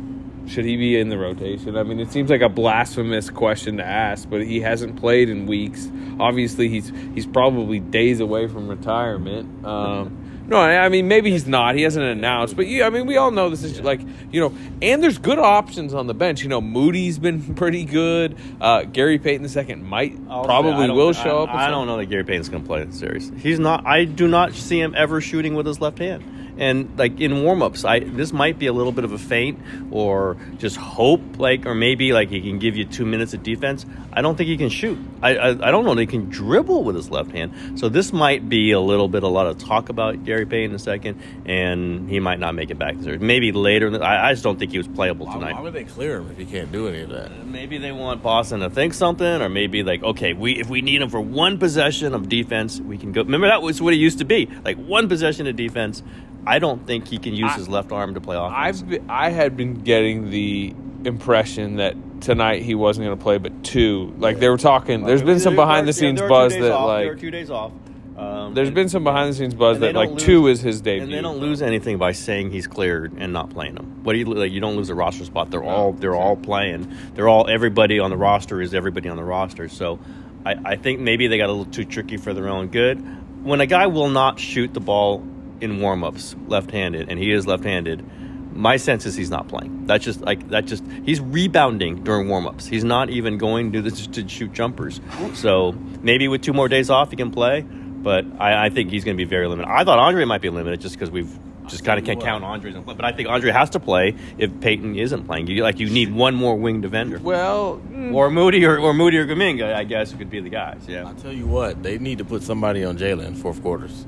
should 0.49 0.65
he 0.65 0.75
be 0.77 0.97
in 0.99 1.09
the 1.09 1.17
rotation? 1.17 1.77
I 1.77 1.83
mean, 1.83 1.99
it 1.99 2.11
seems 2.11 2.29
like 2.29 2.41
a 2.41 2.49
blasphemous 2.49 3.29
question 3.29 3.77
to 3.77 3.85
ask, 3.85 4.29
but 4.29 4.41
he 4.43 4.59
hasn't 4.61 4.97
played 4.99 5.29
in 5.29 5.45
weeks. 5.45 5.89
Obviously, 6.19 6.67
he's 6.69 6.91
he's 7.13 7.25
probably 7.27 7.79
days 7.79 8.19
away 8.19 8.47
from 8.47 8.67
retirement. 8.67 9.65
Um, 9.65 10.25
no, 10.47 10.57
I 10.57 10.85
I 10.85 10.89
mean 10.89 11.07
maybe 11.07 11.29
he's 11.29 11.47
not. 11.47 11.75
He 11.75 11.83
hasn't 11.83 12.03
announced, 12.03 12.55
but 12.55 12.65
you, 12.65 12.83
I 12.83 12.89
mean 12.89 13.05
we 13.05 13.17
all 13.17 13.29
know 13.29 13.49
this 13.51 13.63
is 13.63 13.79
like 13.81 14.01
you 14.31 14.41
know, 14.41 14.53
and 14.81 15.03
there's 15.03 15.19
good 15.19 15.37
options 15.37 15.93
on 15.93 16.07
the 16.07 16.15
bench. 16.15 16.41
You 16.41 16.49
know, 16.49 16.59
Moody's 16.59 17.19
been 17.19 17.53
pretty 17.55 17.85
good. 17.85 18.35
Uh, 18.59 18.83
Gary 18.83 19.19
Payton 19.19 19.45
II 19.55 19.75
might 19.75 20.17
I'll 20.29 20.43
probably 20.43 20.85
I 20.85 20.87
don't- 20.87 20.95
will 20.97 21.09
I- 21.09 21.11
show 21.11 21.43
up. 21.43 21.49
I, 21.53 21.69
don't 21.69 21.85
know 21.85 21.97
that 21.97 22.07
Gary 22.07 22.23
Payton's 22.23 22.49
going 22.49 22.63
to 22.63 22.67
play 22.67 22.81
in 22.81 22.89
the 22.89 22.97
series. 22.97 23.31
He's 23.37 23.59
not. 23.59 23.85
I 23.85 24.05
do 24.05 24.27
not 24.27 24.53
see 24.53 24.79
him 24.81 24.95
ever 24.97 25.21
shooting 25.21 25.53
with 25.53 25.67
his 25.67 25.79
left 25.79 25.99
hand. 25.99 26.48
And 26.59 26.97
like 26.99 27.19
in 27.21 27.43
warm-ups, 27.43 27.85
I 27.85 27.99
this 28.01 28.33
might 28.33 28.59
be 28.59 28.67
a 28.67 28.73
little 28.73 28.91
bit 28.91 29.05
of 29.05 29.13
a 29.13 29.17
feint 29.17 29.59
or 29.91 30.35
just 30.57 30.75
hope, 30.75 31.21
like 31.39 31.65
or 31.65 31.73
maybe 31.73 32.11
like 32.11 32.29
he 32.29 32.41
can 32.41 32.59
give 32.59 32.75
you 32.75 32.85
two 32.85 33.05
minutes 33.05 33.33
of 33.33 33.41
defense. 33.43 33.85
I 34.11 34.21
don't 34.21 34.35
think 34.35 34.49
he 34.49 34.57
can 34.57 34.69
shoot. 34.69 34.97
I 35.21 35.35
I, 35.37 35.47
I 35.67 35.71
don't 35.71 35.85
know 35.85 35.95
he 35.95 36.05
can 36.05 36.29
dribble 36.29 36.83
with 36.83 36.95
his 36.95 37.09
left 37.09 37.31
hand. 37.31 37.79
So 37.79 37.87
this 37.89 38.11
might 38.11 38.49
be 38.49 38.71
a 38.71 38.79
little 38.79 39.07
bit 39.07 39.23
a 39.23 39.27
lot 39.27 39.47
of 39.47 39.57
talk 39.57 39.89
about 39.89 40.23
Gary 40.25 40.45
Payton 40.45 40.71
in 40.71 40.75
a 40.75 40.79
second, 40.79 41.21
and 41.45 42.09
he 42.09 42.19
might 42.19 42.39
not 42.39 42.55
make 42.55 42.69
it 42.71 42.77
back. 42.77 42.97
to 42.97 43.03
the. 43.03 43.17
Maybe 43.19 43.51
later. 43.51 43.89
the- 43.89 44.03
I, 44.03 44.29
I 44.29 44.33
just 44.33 44.43
don't 44.43 44.59
think 44.59 44.71
he 44.71 44.77
was 44.77 44.87
playable 44.87 45.25
Why, 45.27 45.33
tonight. 45.35 45.53
why 45.55 45.61
would 45.61 45.73
they 45.73 45.85
clear 45.85 46.17
him 46.17 46.29
if 46.31 46.37
he 46.37 46.45
can't 46.45 46.71
do 46.71 46.87
any 46.89 47.01
of 47.01 47.09
that? 47.09 47.31
Uh, 47.31 47.43
maybe 47.45 47.77
they 47.77 47.91
want 47.91 48.21
Boston 48.21 48.59
to 48.59 48.69
think 48.69 48.93
something, 48.93 49.41
or 49.41 49.47
maybe 49.49 49.81
like, 49.83 50.03
okay, 50.03 50.33
we 50.33 50.59
if 50.59 50.69
we 50.69 50.81
need 50.81 51.01
him 51.01 51.09
for 51.09 51.21
one 51.21 51.57
possession 51.57 52.13
of 52.13 52.27
defense, 52.27 52.81
we 52.81 52.97
can 52.97 53.11
go. 53.13 53.21
Remember 53.23 53.47
that 53.47 53.61
was 53.61 53.81
what 53.81 53.93
it 53.93 53.97
used 53.97 54.19
to 54.19 54.25
be, 54.25 54.49
like 54.65 54.77
one 54.77 55.07
possession 55.07 55.47
of 55.47 55.55
defense. 55.55 56.03
I 56.49 56.59
don't 56.59 56.85
think 56.87 57.07
he 57.07 57.17
can 57.17 57.33
use 57.33 57.51
I- 57.51 57.57
his 57.57 57.69
left 57.69 57.91
arm 57.91 58.13
to 58.15 58.21
play 58.21 58.35
offense. 58.35 58.53
I've 58.81 58.89
been, 58.89 59.09
I 59.09 59.29
had 59.29 59.55
been 59.55 59.75
getting 59.75 60.29
the 60.29 60.73
impression 61.05 61.77
that 61.77 61.95
tonight 62.21 62.63
he 62.63 62.75
wasn't 62.75 63.05
going 63.07 63.17
to 63.17 63.23
play, 63.23 63.37
but 63.37 63.63
two. 63.63 64.13
Like 64.17 64.39
they 64.39 64.49
were 64.49 64.57
talking. 64.57 65.03
There's 65.03 65.23
been 65.23 65.39
some 65.39 65.55
behind 65.55 65.87
the 65.87 65.93
scenes 65.93 66.19
there 66.19 66.25
are 66.25 66.29
two 66.29 66.33
buzz 66.33 66.53
that 66.53 66.71
off. 66.71 66.99
there 66.99 67.11
like. 67.13 67.19
two 67.21 67.31
days 67.31 67.49
off. 67.49 67.71
Um, 68.17 68.53
There's 68.53 68.67
and- 68.67 68.75
been 68.75 68.89
some 68.89 69.05
behind 69.05 69.29
the 69.29 69.33
scenes 69.33 69.53
buzz 69.53 69.79
that 69.79 69.95
like 69.95 70.09
lose- 70.09 70.23
two 70.23 70.47
is 70.47 70.59
his 70.59 70.81
debut. 70.81 71.03
and 71.03 71.13
they 71.13 71.21
don't 71.21 71.37
lose 71.37 71.61
anything 71.61 71.97
by 71.97 72.11
saying 72.11 72.51
he's 72.51 72.67
cleared 72.67 73.13
and 73.17 73.31
not 73.31 73.49
playing 73.49 73.77
him. 73.77 74.03
What 74.03 74.11
do 74.11 74.19
you 74.19 74.25
like? 74.25 74.51
You 74.51 74.59
don't 74.59 74.75
lose 74.75 74.89
a 74.89 74.95
roster 74.95 75.23
spot. 75.23 75.51
They're 75.51 75.63
all 75.63 75.93
they're 75.93 76.15
all 76.15 76.35
playing. 76.35 76.93
They're 77.15 77.29
all 77.29 77.47
everybody 77.49 77.97
on 77.99 78.09
the 78.09 78.17
roster 78.17 78.61
is 78.61 78.73
everybody 78.73 79.07
on 79.07 79.15
the 79.15 79.23
roster. 79.23 79.69
So 79.69 79.99
I, 80.45 80.55
I 80.65 80.75
think 80.75 80.99
maybe 80.99 81.27
they 81.27 81.37
got 81.37 81.47
a 81.47 81.53
little 81.53 81.71
too 81.71 81.85
tricky 81.85 82.17
for 82.17 82.33
their 82.33 82.49
own 82.49 82.67
good. 82.67 82.97
When 83.45 83.61
a 83.61 83.65
guy 83.65 83.87
will 83.87 84.09
not 84.09 84.37
shoot 84.37 84.73
the 84.73 84.81
ball 84.81 85.25
in 85.61 85.79
warm-ups 85.79 86.35
left-handed, 86.47 87.09
and 87.09 87.19
he 87.19 87.31
is 87.31 87.47
left-handed, 87.47 88.05
my 88.53 88.77
sense 88.77 89.05
is 89.05 89.15
he's 89.15 89.29
not 89.29 89.47
playing. 89.47 89.85
That's 89.85 90.03
just 90.03 90.21
like 90.21 90.49
that. 90.49 90.65
Just 90.65 90.83
he's 91.03 91.21
rebounding 91.21 92.03
during 92.03 92.27
warm-ups. 92.27 92.67
He's 92.67 92.83
not 92.83 93.09
even 93.09 93.37
going 93.37 93.71
to 93.73 93.81
this 93.81 94.07
to 94.07 94.27
shoot 94.27 94.51
jumpers. 94.53 94.99
So 95.33 95.73
maybe 96.01 96.27
with 96.27 96.41
two 96.41 96.53
more 96.53 96.67
days 96.67 96.89
off, 96.89 97.11
he 97.11 97.15
can 97.15 97.31
play. 97.31 97.61
But 97.61 98.25
I, 98.39 98.65
I 98.65 98.69
think 98.69 98.91
he's 98.91 99.03
going 99.03 99.17
to 99.17 99.21
be 99.23 99.29
very 99.29 99.47
limited. 99.47 99.69
I 99.69 99.83
thought 99.83 99.99
Andre 99.99 100.25
might 100.25 100.41
be 100.41 100.49
limited 100.49 100.79
just 100.81 100.95
because 100.95 101.11
we've 101.11 101.37
just 101.67 101.85
kind 101.85 101.99
of 101.99 102.05
can't 102.05 102.21
count 102.21 102.43
Andre's 102.43 102.73
play. 102.73 102.95
But 102.95 103.05
I 103.05 103.11
think 103.11 103.29
Andre 103.29 103.51
has 103.51 103.69
to 103.71 103.79
play 103.79 104.15
if 104.37 104.59
Peyton 104.59 104.95
isn't 104.95 105.25
playing. 105.25 105.47
You 105.47 105.63
like 105.63 105.79
you 105.79 105.89
need 105.89 106.13
one 106.13 106.35
more 106.35 106.55
wing 106.55 106.81
defender. 106.81 107.19
Well, 107.19 107.81
mm. 107.91 108.13
or 108.13 108.31
Moody 108.31 108.65
or, 108.65 108.77
or 108.79 108.93
Moody 108.93 109.17
or 109.17 109.25
Kuminga, 109.25 109.73
I 109.73 109.83
guess 109.83 110.13
could 110.13 110.29
be 110.29 110.39
the 110.39 110.49
guys. 110.49 110.81
Yeah. 110.87 111.07
I'll 111.07 111.13
tell 111.15 111.31
you 111.33 111.45
what, 111.45 111.83
they 111.83 111.97
need 111.97 112.17
to 112.17 112.25
put 112.25 112.41
somebody 112.41 112.83
on 112.83 112.97
Jaylen 112.97 113.27
in 113.27 113.35
fourth 113.35 113.61
quarters 113.61 114.05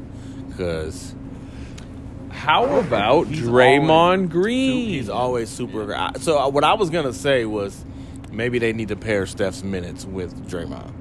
because 0.47 1.15
How 2.41 2.65
about 2.79 3.27
He's 3.27 3.41
Draymond 3.41 3.89
always- 3.89 4.29
Green? 4.31 4.87
he's 4.89 5.09
always 5.09 5.47
super. 5.49 5.95
So 6.19 6.39
uh, 6.39 6.49
what 6.49 6.63
I 6.63 6.73
was 6.73 6.89
gonna 6.89 7.13
say 7.13 7.45
was 7.45 7.85
maybe 8.31 8.57
they 8.57 8.73
need 8.73 8.87
to 8.87 8.95
pair 8.95 9.27
Steph's 9.27 9.63
minutes 9.63 10.05
with 10.05 10.49
Draymond 10.49 10.91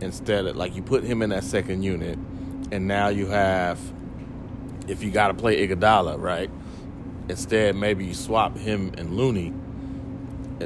instead 0.00 0.44
of 0.46 0.56
like 0.56 0.74
you 0.74 0.82
put 0.82 1.04
him 1.04 1.22
in 1.22 1.30
that 1.30 1.44
second 1.44 1.84
unit, 1.84 2.18
and 2.72 2.88
now 2.88 3.08
you 3.08 3.26
have 3.28 3.78
if 4.88 5.04
you 5.04 5.12
got 5.12 5.28
to 5.28 5.34
play 5.34 5.64
Iguodala 5.66 6.20
right. 6.20 6.50
Instead, 7.28 7.76
maybe 7.76 8.04
you 8.04 8.14
swap 8.14 8.56
him 8.58 8.92
and 8.98 9.16
Looney. 9.16 9.52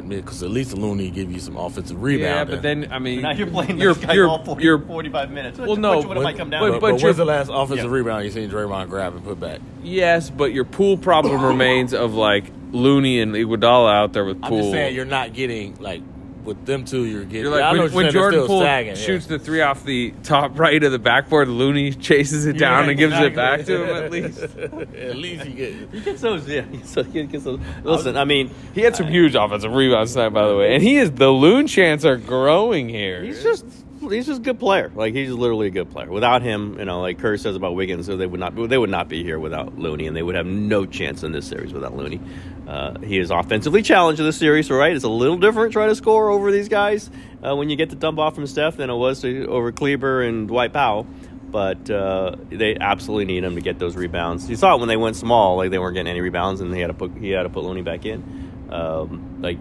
Because 0.08 0.42
at 0.42 0.50
least 0.50 0.74
Looney 0.74 1.10
give 1.10 1.30
you 1.30 1.38
some 1.40 1.56
offensive 1.56 2.02
rebound. 2.02 2.48
yeah, 2.48 2.54
but 2.56 2.62
then 2.62 2.88
I 2.90 2.98
mean, 2.98 3.22
Now 3.22 3.32
you're 3.32 3.46
playing 3.46 3.78
you're, 3.78 3.94
this 3.94 4.04
guy 4.04 4.14
you're, 4.14 4.28
all 4.28 4.44
40, 4.44 4.62
you're 4.64 4.78
45 4.78 5.30
minutes. 5.30 5.58
Well, 5.58 5.76
no, 5.76 5.98
Which 5.98 6.06
one 6.06 6.22
might 6.22 6.36
come 6.36 6.50
down 6.50 6.60
but- 6.60 6.66
to? 6.66 6.72
But, 6.72 6.80
but 6.80 6.92
but 6.92 7.00
you're- 7.02 7.12
the 7.12 7.24
last 7.24 7.50
offensive 7.52 7.86
Yeah. 7.86 7.96
rebound 7.96 8.24
you 8.24 8.30
seen 8.30 8.50
Draymond 8.50 8.88
grab 8.88 9.14
and 9.14 9.24
put 9.24 9.38
back? 9.40 9.60
yes, 9.82 10.30
but 10.30 10.52
your 10.52 10.64
Poole 10.64 10.96
problem 10.98 11.42
remains 11.44 11.94
of 11.94 12.14
like 12.14 12.44
Looney 12.72 13.20
and 13.20 13.34
Iguodala 13.34 13.92
out 13.94 14.12
there 14.12 14.24
with 14.24 14.40
Poole. 14.40 14.44
I'm 14.46 14.50
pool. 14.50 14.58
just 14.62 14.72
saying 14.72 14.94
you're 14.94 15.04
not 15.04 15.32
getting 15.32 15.76
like 15.80 16.02
with 16.46 16.64
them 16.64 16.84
two. 16.84 17.04
You're 17.04 17.24
getting. 17.24 17.42
You're 17.42 17.50
like 17.50 17.62
I 17.62 17.72
when, 17.72 17.92
when 17.92 18.12
Jordan 18.12 18.40
still 18.40 18.46
Poole 18.46 18.60
sagging, 18.62 18.90
yeah. 18.96 19.00
shoots 19.02 19.26
the 19.26 19.38
three 19.38 19.60
off 19.60 19.84
the 19.84 20.12
top 20.22 20.58
right 20.58 20.82
of 20.82 20.92
the 20.92 20.98
backboard, 20.98 21.48
Looney 21.48 21.92
chases 21.92 22.46
it 22.46 22.56
down 22.58 22.84
Yeah, 22.84 22.90
and 22.90 22.98
gives 22.98 23.18
it 23.18 23.34
back 23.34 23.64
to 23.66 23.84
him 23.84 23.96
at 24.04 24.10
least. 24.10 24.38
At 24.96 25.16
least 25.16 25.44
you 25.46 25.52
get. 25.54 25.74
He 25.92 26.00
gets 26.00 26.20
those, 26.22 26.48
yeah. 26.48 26.62
he 26.62 26.78
gets 26.78 26.94
those- 26.94 27.10
those. 27.44 27.60
Listen, 27.84 28.16
I 28.16 28.24
mean, 28.24 28.50
He 28.74 28.80
had 28.82 28.96
some 28.96 29.06
huge 29.08 29.34
offensive 29.34 29.72
rebounds 29.72 30.12
tonight, 30.12 30.30
by 30.30 30.46
the 30.48 30.56
way, 30.56 30.74
and 30.74 30.82
he 30.82 30.96
is 30.96 31.10
the 31.12 31.28
loon 31.30 31.66
chants 31.66 32.04
are 32.04 32.16
growing 32.16 32.88
here. 32.88 33.22
he's 33.22 33.42
just 33.42 33.64
he's 34.10 34.26
just 34.26 34.40
a 34.40 34.42
good 34.42 34.58
player. 34.58 34.90
Like 34.94 35.14
he's 35.14 35.30
literally 35.30 35.68
a 35.68 35.70
good 35.70 35.90
player. 35.90 36.10
Without 36.10 36.42
him, 36.42 36.78
you 36.78 36.84
know, 36.84 37.00
like 37.00 37.18
Kerr 37.18 37.36
says 37.36 37.56
about 37.56 37.74
Wiggins, 37.74 38.06
so 38.06 38.16
they 38.16 38.26
would 38.26 38.40
not 38.40 38.54
they 38.68 38.78
would 38.78 38.90
not 38.90 39.08
be 39.08 39.22
here 39.22 39.38
without 39.38 39.78
Looney, 39.78 40.06
and 40.06 40.16
they 40.16 40.22
would 40.22 40.34
have 40.34 40.46
no 40.46 40.86
chance 40.86 41.22
in 41.22 41.32
this 41.32 41.46
series 41.46 41.72
without 41.72 41.96
Looney. 41.96 42.20
Uh, 42.66 42.98
he 43.00 43.18
is 43.18 43.30
offensively 43.30 43.82
challenged 43.82 44.20
in 44.20 44.26
this 44.26 44.36
series, 44.36 44.70
right? 44.70 44.94
It's 44.94 45.04
a 45.04 45.08
little 45.08 45.38
different 45.38 45.72
trying 45.72 45.88
to 45.88 45.94
score 45.94 46.30
over 46.30 46.50
these 46.50 46.68
guys 46.68 47.10
uh, 47.46 47.54
when 47.54 47.70
you 47.70 47.76
get 47.76 47.90
the 47.90 47.96
dump 47.96 48.18
off 48.18 48.34
from 48.34 48.46
Steph 48.46 48.76
than 48.76 48.90
it 48.90 48.94
was 48.94 49.20
to, 49.22 49.46
over 49.46 49.72
Kleber 49.72 50.22
and 50.22 50.48
Dwight 50.48 50.72
Powell. 50.72 51.06
But 51.48 51.88
uh, 51.88 52.34
they 52.50 52.76
absolutely 52.78 53.26
need 53.26 53.44
him 53.44 53.54
to 53.54 53.60
get 53.60 53.78
those 53.78 53.94
rebounds. 53.94 54.50
You 54.50 54.56
saw 54.56 54.74
it 54.74 54.80
when 54.80 54.88
they 54.88 54.96
went 54.96 55.16
small, 55.16 55.56
like 55.56 55.70
they 55.70 55.78
weren't 55.78 55.94
getting 55.94 56.10
any 56.10 56.20
rebounds, 56.20 56.60
and 56.60 56.74
he 56.74 56.80
had 56.80 56.88
to 56.88 56.94
put 56.94 57.16
he 57.16 57.30
had 57.30 57.44
to 57.44 57.48
put 57.48 57.64
Looney 57.64 57.82
back 57.82 58.04
in. 58.04 58.68
Um, 58.68 59.40
like 59.40 59.58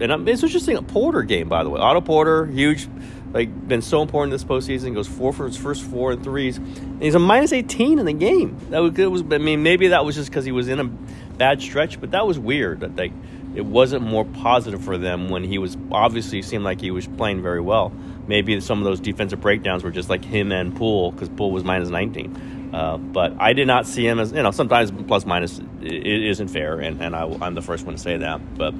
and 0.00 0.12
um, 0.12 0.26
it's 0.28 0.42
interesting 0.42 0.76
a 0.76 0.82
Porter 0.82 1.22
game, 1.22 1.48
by 1.48 1.62
the 1.62 1.68
way. 1.68 1.78
Otto 1.78 2.00
Porter, 2.00 2.46
huge, 2.46 2.88
like 3.32 3.68
been 3.68 3.82
so 3.82 4.02
important 4.02 4.32
this 4.32 4.44
postseason. 4.44 4.94
Goes 4.94 5.08
four 5.08 5.32
for 5.32 5.46
his 5.46 5.56
first 5.56 5.82
four 5.82 6.12
and 6.12 6.22
threes. 6.24 6.56
And 6.58 7.02
he's 7.02 7.14
a 7.14 7.18
minus 7.18 7.52
eighteen 7.52 7.98
in 7.98 8.06
the 8.06 8.12
game. 8.12 8.56
That 8.70 8.78
was, 8.80 8.98
it 8.98 9.10
was 9.10 9.22
I 9.30 9.38
mean, 9.38 9.62
maybe 9.62 9.88
that 9.88 10.04
was 10.04 10.14
just 10.16 10.30
because 10.30 10.44
he 10.44 10.52
was 10.52 10.68
in 10.68 10.80
a 10.80 10.84
bad 10.84 11.60
stretch, 11.62 12.00
but 12.00 12.10
that 12.12 12.26
was 12.26 12.38
weird. 12.38 12.80
That 12.80 12.96
like 12.96 13.12
it 13.54 13.64
wasn't 13.64 14.04
more 14.04 14.24
positive 14.24 14.82
for 14.84 14.96
them 14.98 15.28
when 15.28 15.42
he 15.44 15.58
was 15.58 15.76
obviously 15.90 16.42
seemed 16.42 16.64
like 16.64 16.80
he 16.80 16.90
was 16.90 17.06
playing 17.06 17.42
very 17.42 17.60
well. 17.60 17.92
Maybe 18.28 18.60
some 18.60 18.78
of 18.78 18.84
those 18.84 19.00
defensive 19.00 19.40
breakdowns 19.40 19.82
were 19.82 19.90
just 19.90 20.08
like 20.08 20.24
him 20.24 20.52
and 20.52 20.76
Poole 20.76 21.10
because 21.12 21.28
Poole 21.28 21.50
was 21.50 21.64
minus 21.64 21.88
nineteen. 21.88 22.68
Uh, 22.72 22.96
but 22.98 23.34
I 23.40 23.52
did 23.52 23.66
not 23.66 23.84
see 23.88 24.06
him 24.06 24.20
as 24.20 24.30
you 24.30 24.40
know. 24.42 24.52
Sometimes 24.52 24.92
plus 25.08 25.26
minus 25.26 25.58
i- 25.58 25.84
i- 25.84 25.88
isn't 25.88 26.48
fair, 26.48 26.78
and, 26.78 27.00
and 27.02 27.16
I, 27.16 27.22
I'm 27.40 27.54
the 27.54 27.62
first 27.62 27.84
one 27.84 27.96
to 27.96 28.00
say 28.00 28.18
that. 28.18 28.40
But 28.56 28.74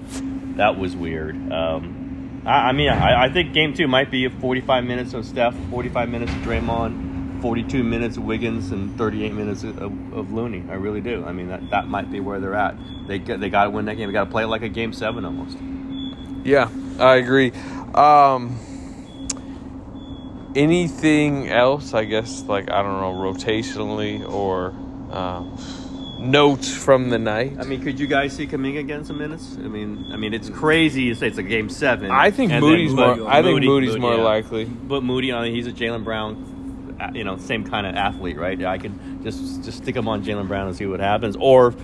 that 0.56 0.78
was 0.78 0.94
weird. 0.94 1.34
Um, 1.52 1.99
I, 2.44 2.68
I 2.68 2.72
mean, 2.72 2.88
I, 2.88 3.24
I 3.24 3.28
think 3.30 3.52
game 3.52 3.74
two 3.74 3.86
might 3.86 4.10
be 4.10 4.28
45 4.28 4.84
minutes 4.84 5.14
of 5.14 5.24
Steph, 5.24 5.54
45 5.70 6.08
minutes 6.08 6.32
of 6.32 6.38
Draymond, 6.38 7.42
42 7.42 7.82
minutes 7.82 8.16
of 8.16 8.24
Wiggins, 8.24 8.70
and 8.70 8.96
38 8.96 9.32
minutes 9.32 9.62
of, 9.62 9.80
of 10.12 10.32
Looney. 10.32 10.64
I 10.70 10.74
really 10.74 11.00
do. 11.00 11.24
I 11.24 11.32
mean, 11.32 11.48
that, 11.48 11.70
that 11.70 11.88
might 11.88 12.10
be 12.10 12.20
where 12.20 12.40
they're 12.40 12.54
at. 12.54 12.76
They 13.06 13.18
they 13.18 13.50
got 13.50 13.64
to 13.64 13.70
win 13.70 13.86
that 13.86 13.96
game. 13.96 14.08
They 14.08 14.12
got 14.12 14.26
to 14.26 14.30
play 14.30 14.44
it 14.44 14.48
like 14.48 14.62
a 14.62 14.68
game 14.68 14.92
seven 14.92 15.24
almost. 15.24 15.58
Yeah, 16.44 16.70
I 16.98 17.16
agree. 17.16 17.52
Um, 17.94 18.58
anything 20.54 21.48
else? 21.48 21.92
I 21.92 22.04
guess 22.04 22.42
like 22.44 22.70
I 22.70 22.82
don't 22.82 23.00
know, 23.00 23.14
rotationally 23.14 24.26
or 24.30 24.68
um, 25.10 25.56
notes 26.20 26.72
from 26.74 27.08
the 27.10 27.18
night. 27.18 27.56
I 27.58 27.64
mean, 27.64 27.82
could 27.82 27.98
you 27.98 28.06
guys 28.06 28.34
see 28.34 28.46
Kuminga 28.46 28.86
getting 28.86 29.04
some 29.04 29.18
minutes? 29.18 29.56
I 29.56 29.68
mean, 29.68 30.06
I 30.12 30.16
mean, 30.16 30.34
it's 30.34 30.50
crazy 30.50 31.08
to 31.08 31.14
say 31.14 31.28
it's 31.28 31.38
a 31.38 31.42
game 31.42 31.68
seven. 31.68 32.10
I 32.10 32.30
think 32.30 32.52
and 32.52 32.60
Moody's 32.64 32.92
Moody- 32.92 33.20
more- 33.20 33.30
I 33.30 33.42
think 33.42 33.54
Moody- 33.54 33.66
Moody's 33.66 33.88
Moody, 33.90 34.00
more 34.00 34.14
yeah. 34.16 34.22
likely. 34.22 34.64
But 34.64 35.02
Moody, 35.02 35.32
I 35.32 35.42
mean, 35.44 35.54
he's 35.54 35.66
a 35.66 35.72
Jaylen 35.72 36.04
Brown, 36.04 36.96
uh, 37.00 37.10
you 37.14 37.24
know, 37.24 37.36
same 37.38 37.64
kind 37.64 37.86
of 37.86 37.94
athlete, 37.94 38.36
right? 38.38 38.62
I 38.64 38.78
could 38.78 38.92
just 39.22 39.64
just 39.64 39.78
stick 39.78 39.96
him 39.96 40.08
on 40.08 40.22
Jaylen 40.24 40.46
Brown 40.48 40.68
and 40.68 40.76
see 40.76 40.86
what 40.86 41.00
happens, 41.00 41.36
or 41.40 41.74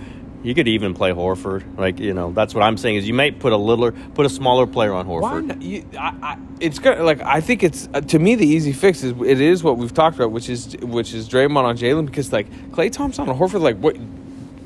you 0.43 0.53
could 0.53 0.67
even 0.67 0.93
play 0.93 1.11
Horford. 1.11 1.63
Like 1.77 1.99
you 1.99 2.13
know, 2.13 2.31
that's 2.31 2.53
what 2.53 2.63
I'm 2.63 2.77
saying 2.77 2.97
is 2.97 3.07
you 3.07 3.13
might 3.15 3.39
put 3.39 3.53
a 3.53 3.57
littler, 3.57 3.91
put 3.91 4.25
a 4.25 4.29
smaller 4.29 4.67
player 4.67 4.93
on 4.93 5.07
Horford. 5.07 5.21
Why 5.21 5.41
not? 5.41 5.61
You, 5.61 5.83
I, 5.97 6.13
I, 6.21 6.37
it's 6.59 6.77
gonna 6.77 7.03
like 7.03 7.21
I 7.21 7.41
think 7.41 7.63
it's 7.63 7.89
uh, 7.93 8.01
to 8.01 8.19
me 8.19 8.35
the 8.35 8.45
easy 8.45 8.71
fix 8.71 9.03
is 9.03 9.13
it 9.25 9.41
is 9.41 9.63
what 9.63 9.77
we've 9.77 9.93
talked 9.93 10.15
about, 10.15 10.31
which 10.31 10.47
is 10.49 10.75
which 10.81 11.13
is 11.13 11.27
Draymond 11.27 11.63
on 11.63 11.75
Jaylen 11.77 12.05
because 12.05 12.31
like 12.31 12.49
Klay 12.71 12.91
Thompson 12.91 13.27
on 13.27 13.37
Horford, 13.37 13.61
like 13.61 13.77
what 13.77 13.95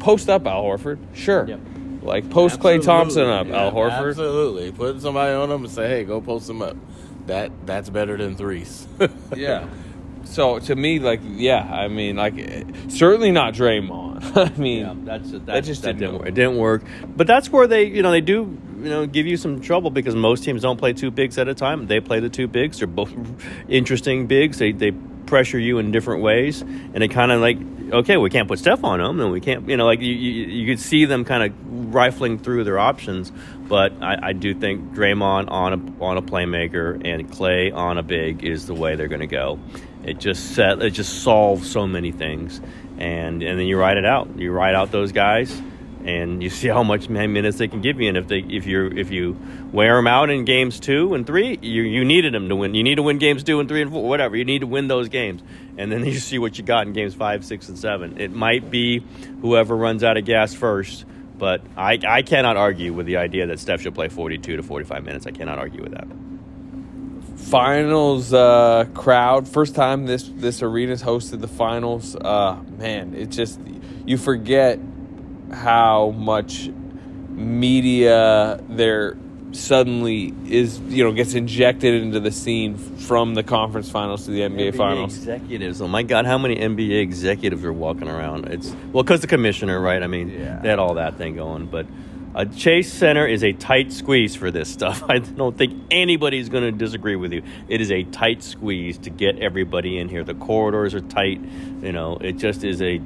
post 0.02 0.30
up 0.30 0.46
Al 0.48 0.64
Horford, 0.64 0.98
sure, 1.14 1.48
Yep. 1.48 1.60
Like 2.02 2.30
post 2.32 2.60
Klay 2.60 2.84
Thompson 2.84 3.28
up, 3.28 3.46
Absolutely. 3.48 3.54
Al 3.60 3.72
Horford. 3.72 4.10
Absolutely. 4.10 4.72
Put 4.72 5.02
somebody 5.02 5.34
on 5.34 5.50
them 5.50 5.64
and 5.64 5.72
say, 5.72 5.88
hey, 5.88 6.04
go 6.04 6.20
post 6.20 6.48
them 6.48 6.62
up. 6.62 6.76
That 7.28 7.52
That's 7.68 7.90
better 7.90 8.18
than 8.18 8.36
threes. 8.36 8.88
Yeah. 9.36 9.68
So 10.24 10.60
to 10.60 10.76
me, 10.76 11.00
like, 11.00 11.20
yeah, 11.24 11.62
I 11.62 11.88
mean, 11.90 12.16
like, 12.16 12.36
certainly 12.90 13.32
not 13.32 13.54
Draymond. 13.54 14.36
I 14.56 14.58
mean, 14.58 14.80
Yeah, 14.86 14.94
that's 15.04 15.32
that, 15.32 15.46
that 15.48 15.64
just 15.64 15.82
that 15.84 15.98
didn't 15.98 16.00
didn't 16.00 16.14
work. 16.14 16.20
work. 16.22 16.28
It 16.30 16.36
didn't 16.36 16.58
work. 16.58 16.84
But 17.18 17.28
that's 17.28 17.52
where 17.52 17.68
they, 17.68 17.86
you 17.86 18.02
know, 18.02 18.12
they 18.12 18.22
do, 18.22 18.58
you 18.78 18.90
know, 18.90 19.06
give 19.08 19.26
you 19.28 19.36
some 19.38 19.62
trouble 19.62 19.90
because 19.90 20.16
most 20.16 20.44
teams 20.44 20.62
don't 20.62 20.78
play 20.78 20.94
two 20.94 21.12
bigs 21.12 21.38
at 21.38 21.48
a 21.48 21.54
time. 21.56 21.88
They 21.88 22.00
play 22.00 22.20
the 22.20 22.30
two 22.30 22.48
bigs. 22.48 22.78
They're 22.80 22.88
both 22.88 23.12
interesting 23.68 24.26
bigs. 24.28 24.58
They 24.60 24.72
they 24.72 24.92
pressure 25.32 25.58
you 25.58 25.80
in 25.80 25.92
different 25.92 26.22
ways, 26.22 26.62
and 26.62 26.96
they 26.96 27.08
kind 27.08 27.32
of 27.32 27.40
like, 27.40 27.58
okay, 27.92 28.18
we 28.18 28.30
can't 28.30 28.50
put 28.50 28.60
stuff 28.60 28.84
on 28.84 29.00
them, 29.00 29.22
and 29.22 29.32
we 29.32 29.40
can't, 29.40 29.68
you 29.68 29.78
know, 29.78 29.86
like 29.86 30.02
you 30.02 30.14
you, 30.14 30.46
you 30.46 30.68
could 30.68 30.80
see 30.80 31.06
them 31.06 31.24
kind 31.24 31.42
of 31.42 31.94
rifling 31.96 32.38
through 32.38 32.66
their 32.66 32.78
options. 32.78 33.32
But 33.70 33.94
I, 34.02 34.20
I 34.22 34.34
do 34.34 34.54
think 34.54 34.94
Draymond 34.94 35.50
on 35.50 35.74
a 35.74 36.04
on 36.04 36.18
a 36.18 36.22
playmaker 36.22 36.96
and 37.06 37.32
Klay 37.32 37.74
on 37.74 37.98
a 37.98 38.04
big 38.04 38.44
is 38.44 38.68
the 38.68 38.74
way 38.74 38.96
they're 38.96 39.08
going 39.08 39.22
to 39.22 39.28
go. 39.28 39.58
It 40.04 40.20
just 40.20 40.54
set 40.54 40.82
it 40.82 40.92
just 40.92 41.24
solves 41.24 41.72
so 41.72 41.88
many 41.88 42.12
things, 42.12 42.60
and 42.98 43.42
and 43.42 43.58
then 43.58 43.68
you 43.68 43.80
ride 43.80 43.98
it 43.98 44.06
out. 44.06 44.38
You 44.38 44.52
ride 44.52 44.76
out 44.76 44.92
those 44.92 45.14
guys, 45.14 45.50
and 46.06 46.42
you 46.42 46.50
see 46.50 46.68
how 46.68 46.84
much 46.84 47.10
minutes 47.10 47.58
they 47.58 47.68
can 47.68 47.82
give 47.82 48.00
you. 48.00 48.10
And 48.10 48.18
if 48.18 48.28
they 48.28 48.40
if 48.40 48.66
you 48.66 48.88
if 48.88 49.12
you 49.12 49.38
wear 49.72 49.96
them 49.96 50.08
out 50.08 50.30
in 50.30 50.46
games 50.46 50.80
two 50.80 51.14
and 51.14 51.26
three, 51.26 51.58
you 51.62 51.84
you 51.84 52.06
needed 52.06 52.34
them 52.34 52.50
to 52.50 52.56
win. 52.56 52.76
You 52.76 52.84
need 52.84 52.96
to 52.96 53.04
win 53.04 53.18
games 53.18 53.44
two 53.44 53.60
and 53.60 53.70
three 53.70 53.82
and 53.82 53.92
four, 53.92 54.08
whatever. 54.08 54.36
You 54.36 54.46
need 54.46 54.60
to 54.60 54.68
win 54.68 54.88
those 54.88 55.10
games, 55.10 55.42
and 55.78 55.92
then 55.92 56.06
you 56.06 56.20
see 56.20 56.40
what 56.40 56.58
you 56.58 56.64
got 56.64 56.88
in 56.88 56.94
games 56.94 57.14
five, 57.16 57.46
six, 57.46 57.70
and 57.70 57.78
seven. 57.78 58.20
It 58.20 58.32
might 58.32 58.70
be 58.70 59.04
whoever 59.42 59.76
runs 59.76 60.04
out 60.04 60.18
of 60.18 60.26
gas 60.26 60.54
first. 60.54 61.06
But 61.38 61.62
I, 61.76 61.98
I 62.08 62.22
cannot 62.22 62.56
argue 62.56 62.94
with 62.94 63.08
the 63.08 63.18
idea 63.18 63.48
that 63.48 63.60
Steph 63.60 63.82
should 63.82 63.96
play 63.96 64.10
42 64.10 64.58
to 64.58 64.62
45 64.64 65.04
minutes. 65.04 65.26
I 65.26 65.32
cannot 65.32 65.58
argue 65.58 65.82
with 65.82 65.94
that. 65.94 66.08
finals 67.36 68.32
uh, 68.32 68.86
crowd. 68.94 69.48
First 69.48 69.74
time 69.74 70.06
this 70.06 70.30
this 70.36 70.62
arena's 70.62 71.02
hosted 71.02 71.42
the 71.42 71.48
finals. 71.48 72.16
Uh, 72.16 72.62
man, 72.78 73.16
it 73.16 73.32
just 73.32 73.60
you 74.06 74.18
forget 74.18 74.78
how 75.52 76.12
much 76.12 76.70
media 77.30 78.62
there 78.70 79.18
suddenly 79.54 80.34
is 80.46 80.80
you 80.82 81.04
know 81.04 81.12
gets 81.12 81.34
injected 81.34 82.02
into 82.02 82.20
the 82.20 82.32
scene 82.32 82.78
from 82.78 83.34
the 83.34 83.44
conference 83.44 83.90
finals 83.90 84.26
to 84.26 84.32
the 84.32 84.42
NBA, 84.42 84.76
finals. 84.76 85.18
executives. 85.18 85.82
Oh 85.82 85.88
my 85.88 86.04
God, 86.04 86.26
how 86.26 86.38
many 86.38 86.56
NBA 86.56 87.02
executives 87.02 87.64
are 87.64 87.74
walking 87.74 88.08
around? 88.08 88.46
It's 88.46 88.74
well, 88.92 89.04
because 89.04 89.22
the 89.22 89.28
commissioner, 89.28 89.80
right? 89.80 90.02
I 90.02 90.08
mean, 90.08 90.30
they 90.62 90.70
had 90.70 90.80
all 90.80 90.96
that 90.96 91.18
thing 91.18 91.36
going, 91.36 91.68
but. 91.68 91.86
A 92.34 92.46
Chase 92.46 92.94
Center 92.94 93.28
is 93.28 93.44
a 93.44 93.52
tight 93.52 93.92
squeeze 93.92 94.38
for 94.38 94.52
this 94.52 94.70
stuff. 94.70 95.04
I 95.10 95.18
don't 95.18 95.58
think 95.58 95.84
anybody's 95.92 96.48
going 96.48 96.64
to 96.64 96.72
disagree 96.72 97.18
with 97.18 97.34
you. 97.34 97.44
It 97.68 97.82
is 97.82 97.92
a 97.92 98.04
tight 98.04 98.42
squeeze 98.42 98.98
to 99.00 99.10
get 99.10 99.40
everybody 99.40 99.98
in 99.98 100.08
here. 100.08 100.24
The 100.24 100.36
corridors 100.36 100.96
are 100.96 101.02
tight. 101.02 101.42
You 101.82 101.92
know, 101.92 102.18
it 102.22 102.38
just 102.38 102.64
is 102.64 102.82
a 102.82 103.02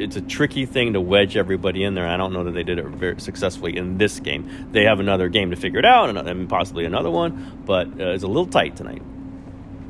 it's 0.00 0.16
a 0.16 0.20
tricky 0.20 0.66
thing 0.66 0.92
to 0.94 1.00
wedge 1.00 1.36
everybody 1.36 1.82
in 1.84 1.94
there. 1.94 2.06
I 2.06 2.16
don't 2.16 2.32
know 2.32 2.44
that 2.44 2.52
they 2.52 2.62
did 2.62 2.78
it 2.78 2.86
very 2.86 3.20
successfully 3.20 3.76
in 3.76 3.98
this 3.98 4.20
game. 4.20 4.68
They 4.72 4.84
have 4.84 5.00
another 5.00 5.28
game 5.28 5.50
to 5.50 5.56
figure 5.56 5.78
it 5.78 5.84
out, 5.84 6.08
and- 6.10 6.18
and 6.18 6.48
possibly 6.48 6.84
another 6.84 7.10
one, 7.10 7.60
but 7.66 7.88
uh, 8.00 8.10
it's 8.14 8.24
a 8.24 8.28
little 8.28 8.46
tight 8.46 8.76
tonight. 8.76 9.02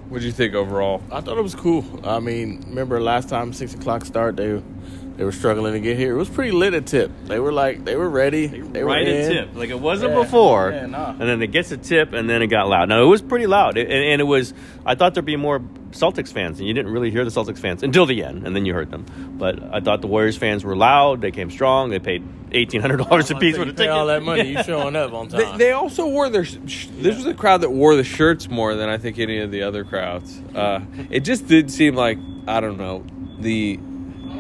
What 0.09 0.21
do 0.21 0.27
you 0.27 0.33
think 0.33 0.55
overall? 0.55 1.03
I 1.13 1.21
thought 1.21 1.37
it 1.37 1.43
was 1.43 1.55
cool. 1.55 1.85
I 2.03 2.19
mean, 2.21 2.65
remember 2.69 3.01
last 3.01 3.29
time 3.29 3.53
six 3.53 3.75
o'clock 3.75 4.05
start 4.07 4.37
they 4.37 4.63
they 5.19 5.25
were 5.25 5.33
struggling 5.33 5.73
to 5.75 5.81
get 5.81 5.99
here. 5.99 6.15
It 6.15 6.17
was 6.19 6.29
pretty 6.31 6.53
lit 6.53 6.73
at 6.75 6.87
tip. 6.87 7.11
They 7.25 7.39
were 7.41 7.53
like 7.53 7.85
they 7.85 7.95
were 7.97 8.09
ready. 8.09 8.47
They, 8.47 8.83
were 8.85 8.89
right 8.91 9.07
in. 9.07 9.17
at 9.17 9.29
tip, 9.33 9.49
like 9.55 9.69
it 9.69 9.79
wasn't 9.79 10.13
Yeah, 10.15 10.23
before. 10.23 10.71
yeah, 10.71 10.87
nah. 10.87 11.11
And 11.11 11.21
then 11.21 11.43
it 11.43 11.49
gets 11.49 11.73
a 11.73 11.77
tip, 11.77 12.13
and 12.15 12.31
then 12.31 12.41
it 12.41 12.47
got 12.47 12.69
loud. 12.69 12.89
Now 12.89 13.03
it 13.03 13.07
was 13.07 13.21
pretty 13.21 13.47
loud, 13.47 13.77
It- 13.77 13.91
and, 13.91 14.03
and 14.05 14.21
it 14.23 14.25
was. 14.25 14.55
I 14.87 14.95
thought 14.95 15.13
there'd 15.13 15.27
be 15.27 15.37
more 15.37 15.59
Celtics 15.93 16.33
fans, 16.33 16.59
and 16.59 16.69
you 16.69 16.75
didn't 16.75 16.93
really 16.93 17.11
hear 17.11 17.25
the 17.25 17.31
Celtics 17.31 17.59
fans 17.59 17.83
until 17.83 18.05
the 18.07 18.23
end, 18.23 18.47
and 18.47 18.55
then 18.55 18.67
you 18.67 18.75
heard 18.75 18.91
them. 18.91 19.07
But 19.39 19.63
I 19.73 19.81
thought 19.81 20.01
the 20.03 20.07
Warriors 20.07 20.37
fans 20.37 20.63
were 20.65 20.77
loud. 20.77 21.21
They 21.21 21.31
came 21.31 21.51
strong. 21.51 21.89
They 21.91 21.99
paid 21.99 22.23
eighteen 22.53 22.81
hundred 22.81 22.99
dollars 22.99 23.31
a 23.31 23.37
piece 23.37 23.55
So 23.55 23.63
for 23.63 23.67
you 23.67 23.73
the 23.73 23.79
ticket. 23.79 23.93
all 23.93 24.07
that 24.07 24.23
money, 24.23 24.51
you 24.51 24.63
showing 24.63 24.97
up 24.97 25.13
on 25.13 25.29
They, 25.29 25.43
time. 25.45 25.59
they 25.59 25.73
also 25.73 26.07
wore 26.09 26.29
their. 26.29 26.45
Sh- 26.45 26.89
this 26.99 27.17
was 27.17 27.27
a 27.27 27.35
crowd 27.35 27.63
that 27.63 27.71
wore 27.71 27.97
the 27.97 28.05
shirts 28.05 28.49
more 28.49 28.75
than 28.75 28.89
I 28.89 28.99
think 28.99 29.19
any 29.19 29.39
of 29.39 29.51
the 29.51 29.63
other 29.63 29.85
crowds. 29.85 30.41
Uh, 30.55 30.81
it 31.11 31.21
just 31.21 31.47
did 31.47 31.71
seem 31.71 31.95
like 31.95 32.19
I 32.47 32.61
don't 32.61 32.79
know 32.79 33.05
the 33.41 33.79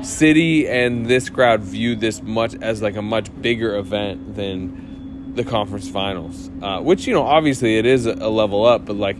city 0.02 0.68
and 0.68 1.06
this 1.06 1.28
crowd 1.28 1.60
viewed 1.60 2.00
this 2.00 2.22
much 2.22 2.54
as 2.60 2.82
like 2.82 2.96
a 2.96 3.02
much 3.02 3.28
bigger 3.40 3.76
event 3.76 4.36
than 4.36 5.34
the 5.34 5.44
conference 5.44 5.88
finals, 5.88 6.50
uh, 6.62 6.80
which 6.80 7.06
you 7.06 7.14
know 7.14 7.22
obviously 7.22 7.78
it 7.78 7.86
is 7.86 8.06
a, 8.06 8.12
a 8.12 8.28
level 8.28 8.64
up, 8.66 8.84
but 8.84 8.96
like 8.96 9.16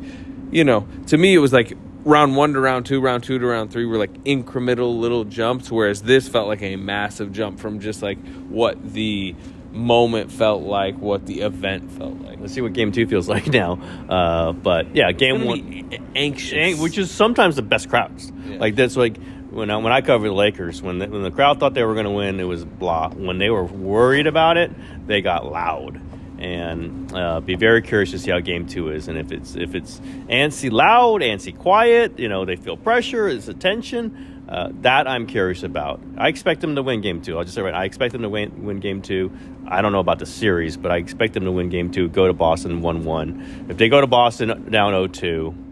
you 0.50 0.64
know 0.64 0.86
to 1.06 1.16
me 1.18 1.34
it 1.34 1.38
was 1.38 1.52
like 1.52 1.76
round 2.08 2.36
one 2.36 2.54
to 2.54 2.60
round 2.60 2.86
two, 2.86 3.00
round 3.00 3.22
two 3.22 3.38
to 3.38 3.46
round 3.46 3.70
three 3.70 3.84
were 3.84 3.98
like 3.98 4.12
incremental 4.24 4.98
little 4.98 5.24
jumps, 5.24 5.70
whereas 5.70 6.02
this 6.02 6.26
felt 6.26 6.48
like 6.48 6.62
a 6.62 6.76
massive 6.76 7.32
jump 7.32 7.60
from 7.60 7.80
just 7.80 8.02
like 8.02 8.18
what 8.48 8.92
the 8.94 9.36
moment 9.72 10.32
felt 10.32 10.62
like, 10.62 10.96
what 10.98 11.26
the 11.26 11.42
event 11.42 11.92
felt 11.92 12.18
like. 12.20 12.40
Let's 12.40 12.54
see 12.54 12.62
what 12.62 12.72
game 12.72 12.90
two 12.92 13.06
feels 13.06 13.28
like 13.34 13.46
now. 13.48 13.74
Uh, 14.08 14.52
but 14.52 14.96
yeah, 14.96 15.12
game 15.12 15.44
one, 15.44 15.90
anxious. 16.16 16.80
which 16.80 16.96
is 16.98 17.10
sometimes 17.10 17.56
the 17.56 17.62
best 17.62 17.90
crowds. 17.90 18.32
Like 18.46 18.74
that's 18.74 18.96
like 18.96 19.18
when 19.50 19.70
I, 19.70 19.76
when 19.76 19.92
I 19.92 20.00
covered 20.00 20.28
the 20.28 20.34
Lakers, 20.34 20.80
when 20.80 20.98
the, 20.98 21.08
when 21.08 21.22
the 21.22 21.30
crowd 21.30 21.60
thought 21.60 21.74
they 21.74 21.84
were 21.84 21.94
going 21.94 22.06
to 22.06 22.10
win, 22.10 22.40
it 22.40 22.44
was 22.44 22.64
blah. 22.64 23.10
When 23.10 23.38
they 23.38 23.50
were 23.50 23.64
worried 23.64 24.26
about 24.26 24.56
it, 24.56 24.72
they 25.06 25.20
got 25.20 25.50
loud. 25.50 26.00
And 26.38 27.12
uh, 27.12 27.40
be 27.40 27.56
very 27.56 27.82
curious 27.82 28.12
to 28.12 28.18
see 28.18 28.30
how 28.30 28.38
game 28.38 28.66
two 28.66 28.90
is, 28.90 29.08
and 29.08 29.18
if 29.18 29.32
it's 29.32 29.56
if 29.56 29.74
it's 29.74 29.98
antsy 30.28 30.70
loud, 30.70 31.20
antsy 31.20 31.56
quiet, 31.56 32.18
you 32.18 32.28
know 32.28 32.44
they 32.44 32.54
feel 32.54 32.76
pressure, 32.76 33.26
is 33.26 33.48
attention? 33.48 34.44
Uh, 34.48 34.70
that 34.80 35.06
I'm 35.06 35.26
curious 35.26 35.62
about. 35.62 36.00
I 36.16 36.28
expect 36.28 36.62
them 36.62 36.74
to 36.76 36.82
win 36.82 37.02
game 37.02 37.20
two. 37.20 37.36
I'll 37.36 37.44
just 37.44 37.54
say 37.54 37.60
right. 37.60 37.74
I 37.74 37.84
expect 37.84 38.12
them 38.12 38.22
to 38.22 38.30
win, 38.30 38.64
win 38.64 38.80
game 38.80 39.02
two. 39.02 39.30
I 39.66 39.82
don't 39.82 39.92
know 39.92 40.00
about 40.00 40.20
the 40.20 40.26
series, 40.26 40.78
but 40.78 40.90
I 40.90 40.96
expect 40.96 41.34
them 41.34 41.44
to 41.44 41.52
win 41.52 41.68
game 41.68 41.90
two. 41.90 42.08
Go 42.08 42.26
to 42.26 42.32
Boston 42.32 42.80
one 42.80 43.04
one. 43.04 43.66
If 43.68 43.76
they 43.76 43.90
go 43.90 44.00
to 44.00 44.06
Boston 44.06 44.70
down 44.70 44.94
0-2, 44.94 45.67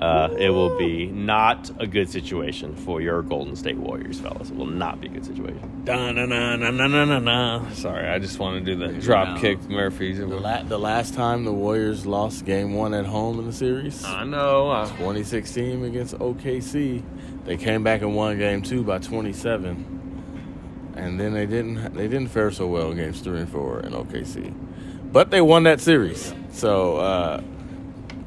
uh, 0.00 0.34
it 0.38 0.48
will 0.50 0.76
be 0.78 1.06
not 1.08 1.70
a 1.78 1.86
good 1.86 2.08
situation 2.08 2.74
for 2.74 3.00
your 3.02 3.20
Golden 3.22 3.54
State 3.54 3.76
Warriors, 3.76 4.18
fellas. 4.18 4.48
It 4.50 4.56
will 4.56 4.64
not 4.66 5.00
be 5.00 5.08
a 5.08 5.10
good 5.10 5.26
situation. 5.26 5.82
Da, 5.84 6.10
na, 6.12 6.24
na, 6.24 6.56
na, 6.56 6.70
na, 6.70 6.86
na, 6.86 7.04
na, 7.04 7.18
na. 7.18 7.70
Sorry, 7.72 8.08
I 8.08 8.18
just 8.18 8.38
want 8.38 8.64
to 8.64 8.74
do 8.74 8.78
that 8.86 8.96
Dropkick 9.02 9.68
Murphys. 9.68 10.18
The, 10.18 10.26
la- 10.26 10.62
the 10.62 10.78
last 10.78 11.12
time 11.14 11.44
the 11.44 11.52
Warriors 11.52 12.06
lost 12.06 12.46
game 12.46 12.74
one 12.74 12.94
at 12.94 13.04
home 13.04 13.38
in 13.40 13.46
the 13.46 13.52
series, 13.52 14.02
I 14.04 14.24
know. 14.24 14.70
uh, 14.70 14.86
2016 14.96 15.84
against 15.84 16.14
OKC, 16.18 17.02
they 17.44 17.56
came 17.58 17.84
back 17.84 18.00
and 18.00 18.16
won 18.16 18.38
game 18.38 18.62
two 18.62 18.82
by 18.82 18.98
27, 18.98 20.92
and 20.96 21.20
then 21.20 21.32
they 21.34 21.46
didn't 21.46 21.92
they 21.94 22.08
didn't 22.08 22.28
fare 22.28 22.50
so 22.50 22.66
well 22.66 22.90
against 22.90 23.24
three 23.24 23.40
and 23.40 23.48
four 23.50 23.80
in 23.80 23.92
OKC, 23.92 24.54
but 25.12 25.30
they 25.30 25.40
won 25.42 25.64
that 25.64 25.80
series. 25.80 26.32
So 26.52 26.96
uh, 26.96 27.42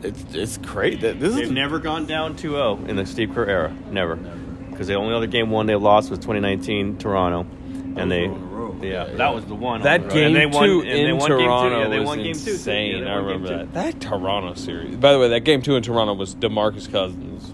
it's 0.03 0.23
it's 0.35 0.57
great 0.57 1.01
that 1.01 1.19
this 1.19 1.35
They've 1.35 1.45
is 1.45 1.51
never 1.51 1.79
gone 1.79 2.05
down 2.05 2.35
2-0 2.35 2.87
in 2.89 2.95
the 2.95 3.05
Steve 3.05 3.31
Kerr 3.33 3.45
era. 3.45 3.75
Never. 3.91 4.15
Because 4.15 4.87
the 4.87 4.95
only 4.95 5.13
other 5.15 5.27
game 5.27 5.49
one 5.51 5.65
they 5.67 5.75
lost 5.75 6.09
was 6.09 6.19
2019 6.19 6.97
Toronto, 6.97 7.45
and 7.95 8.11
they. 8.11 8.31
Yeah, 8.81 9.05
that 9.05 9.33
was 9.33 9.45
the 9.45 9.55
one. 9.55 9.83
That 9.83 10.01
And 10.01 10.11
game 10.11 10.33
they 10.33 10.45
won- 10.45 10.67
two 10.67 10.81
and 10.81 10.89
they 10.89 11.05
in 11.09 11.17
won 11.17 11.29
game 11.29 11.37
two. 11.39 11.43
Toronto 11.45 11.79
Yeah, 11.83 11.87
they 11.87 11.99
was 11.99 12.07
won 12.07 12.17
game 12.17 12.33
two. 12.33 12.51
insane. 12.51 12.91
Yeah, 12.91 12.99
they 13.03 13.09
I 13.09 13.15
won 13.15 13.25
remember 13.25 13.47
game 13.49 13.57
that. 13.71 13.73
That 13.73 14.01
Toronto 14.01 14.53
series. 14.55 14.95
By 14.97 15.13
the 15.13 15.19
way, 15.19 15.29
that 15.29 15.41
game 15.41 15.61
two 15.61 15.75
in 15.77 15.83
Toronto 15.83 16.13
was 16.15 16.35
DeMarcus 16.35 16.91
Cousins. 16.91 17.53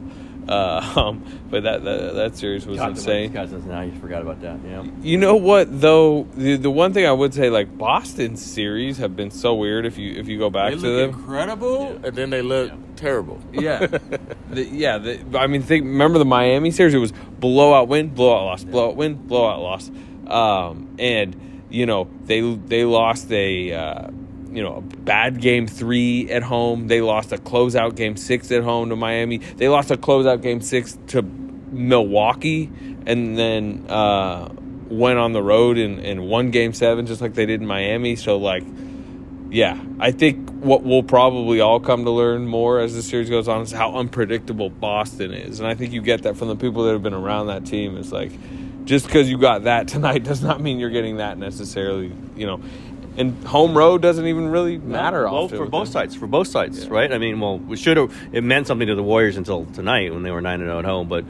Uh, 0.49 0.93
um, 0.95 1.23
but 1.49 1.61
that, 1.61 1.83
that 1.83 2.15
that 2.15 2.35
series 2.35 2.65
was 2.65 2.77
Got 2.77 2.91
insane. 2.91 3.31
Cousins. 3.31 3.65
Now 3.65 3.81
you 3.81 3.91
forgot 3.99 4.23
about 4.23 4.41
that. 4.41 4.57
Yeah. 4.65 4.83
You 5.01 5.17
know 5.17 5.35
what 5.35 5.79
though? 5.79 6.23
The 6.35 6.55
the 6.55 6.71
one 6.71 6.91
thing 6.91 7.05
I 7.05 7.11
would 7.11 7.33
say, 7.35 7.51
like 7.51 7.77
Boston 7.77 8.35
series, 8.35 8.97
have 8.97 9.15
been 9.15 9.29
so 9.29 9.53
weird. 9.53 9.85
If 9.85 9.99
you 9.99 10.13
if 10.13 10.27
you 10.27 10.39
go 10.39 10.49
back 10.49 10.71
they 10.71 10.79
to 10.79 10.87
look 10.87 11.11
them, 11.11 11.19
incredible, 11.19 11.99
and 12.03 12.15
then 12.15 12.31
they 12.31 12.41
look 12.41 12.71
terrible. 12.95 13.39
Yeah, 13.53 13.85
the, 14.49 14.65
yeah. 14.65 14.97
The, 14.97 15.37
I 15.37 15.45
mean, 15.45 15.61
think. 15.61 15.83
Remember 15.85 16.17
the 16.17 16.25
Miami 16.25 16.71
series? 16.71 16.95
It 16.95 16.97
was 16.97 17.11
blowout 17.11 17.87
win, 17.87 18.09
blowout 18.09 18.45
loss, 18.45 18.63
blowout 18.63 18.95
win, 18.95 19.15
blowout 19.27 19.59
loss. 19.59 19.91
Um, 20.25 20.95
and 20.97 21.67
you 21.69 21.85
know 21.85 22.09
they 22.23 22.41
they 22.41 22.85
lost 22.85 23.31
a 23.31 23.71
uh, 23.71 24.09
you 24.51 24.63
know 24.63 24.75
a 24.75 24.81
bad 24.81 25.41
game 25.41 25.67
three 25.67 26.29
at 26.31 26.43
home. 26.43 26.87
They 26.87 27.01
lost 27.01 27.31
a 27.31 27.37
closeout 27.37 27.95
game 27.95 28.17
six 28.17 28.51
at 28.51 28.63
home 28.63 28.89
to 28.89 28.95
Miami. 28.95 29.37
They 29.37 29.69
lost 29.69 29.91
a 29.91 29.97
closeout 29.97 30.41
game 30.41 30.61
six 30.61 30.97
to 31.07 31.21
Milwaukee, 31.21 32.71
and 33.05 33.37
then 33.37 33.85
uh, 33.89 34.49
went 34.89 35.19
on 35.19 35.33
the 35.33 35.43
road 35.43 35.77
and, 35.77 35.99
and 35.99 36.27
won 36.27 36.51
game 36.51 36.73
seven 36.73 37.05
just 37.05 37.21
like 37.21 37.33
they 37.33 37.45
did 37.45 37.61
in 37.61 37.67
Miami. 37.67 38.15
So 38.15 38.37
like 38.37 38.63
yeah, 39.51 39.81
I 39.99 40.11
think 40.11 40.49
what 40.51 40.83
we'll 40.83 41.03
probably 41.03 41.59
all 41.59 41.79
come 41.79 42.05
to 42.05 42.11
learn 42.11 42.47
more 42.47 42.79
as 42.79 42.93
the 42.93 43.01
series 43.01 43.29
goes 43.29 43.47
on 43.47 43.61
is 43.61 43.71
how 43.71 43.95
unpredictable 43.95 44.69
Boston 44.69 45.33
is, 45.33 45.59
and 45.59 45.67
I 45.67 45.73
think 45.73 45.91
you 45.91 46.01
get 46.01 46.23
that 46.23 46.37
from 46.37 46.49
the 46.49 46.55
people 46.55 46.83
that 46.85 46.93
have 46.93 47.03
been 47.03 47.13
around 47.13 47.47
that 47.47 47.65
team. 47.65 47.97
It's 47.97 48.11
like 48.11 48.31
just 48.85 49.07
because 49.07 49.29
you 49.29 49.37
got 49.37 49.63
that 49.63 49.87
tonight 49.87 50.23
does 50.23 50.43
not 50.43 50.61
mean 50.61 50.79
you're 50.79 50.89
getting 50.89 51.17
that 51.17 51.37
necessarily, 51.37 52.11
you 52.35 52.45
know. 52.45 52.61
And 53.19 53.43
home 53.43 53.77
road 53.77 54.01
doesn't 54.01 54.25
even 54.25 54.47
really 54.47 54.77
matter 54.77 55.25
well, 55.25 55.43
often 55.43 55.57
for 55.57 55.65
both 55.65 55.87
them. 55.87 55.93
sides. 55.93 56.15
For 56.15 56.25
both 56.25 56.47
sides, 56.47 56.87
right? 56.87 57.11
I 57.11 57.17
mean, 57.17 57.39
well, 57.39 57.59
we 57.59 57.75
should 57.75 57.97
have. 57.97 58.15
It 58.31 58.43
meant 58.43 58.65
something 58.65 58.87
to 58.87 58.95
the 58.95 59.03
Warriors 59.03 59.35
until 59.35 59.65
tonight 59.65 60.13
when 60.13 60.23
they 60.23 60.31
were 60.31 60.41
nine 60.41 60.61
and 60.61 60.69
zero 60.69 60.79
at 60.79 60.85
home. 60.85 61.09
But 61.09 61.25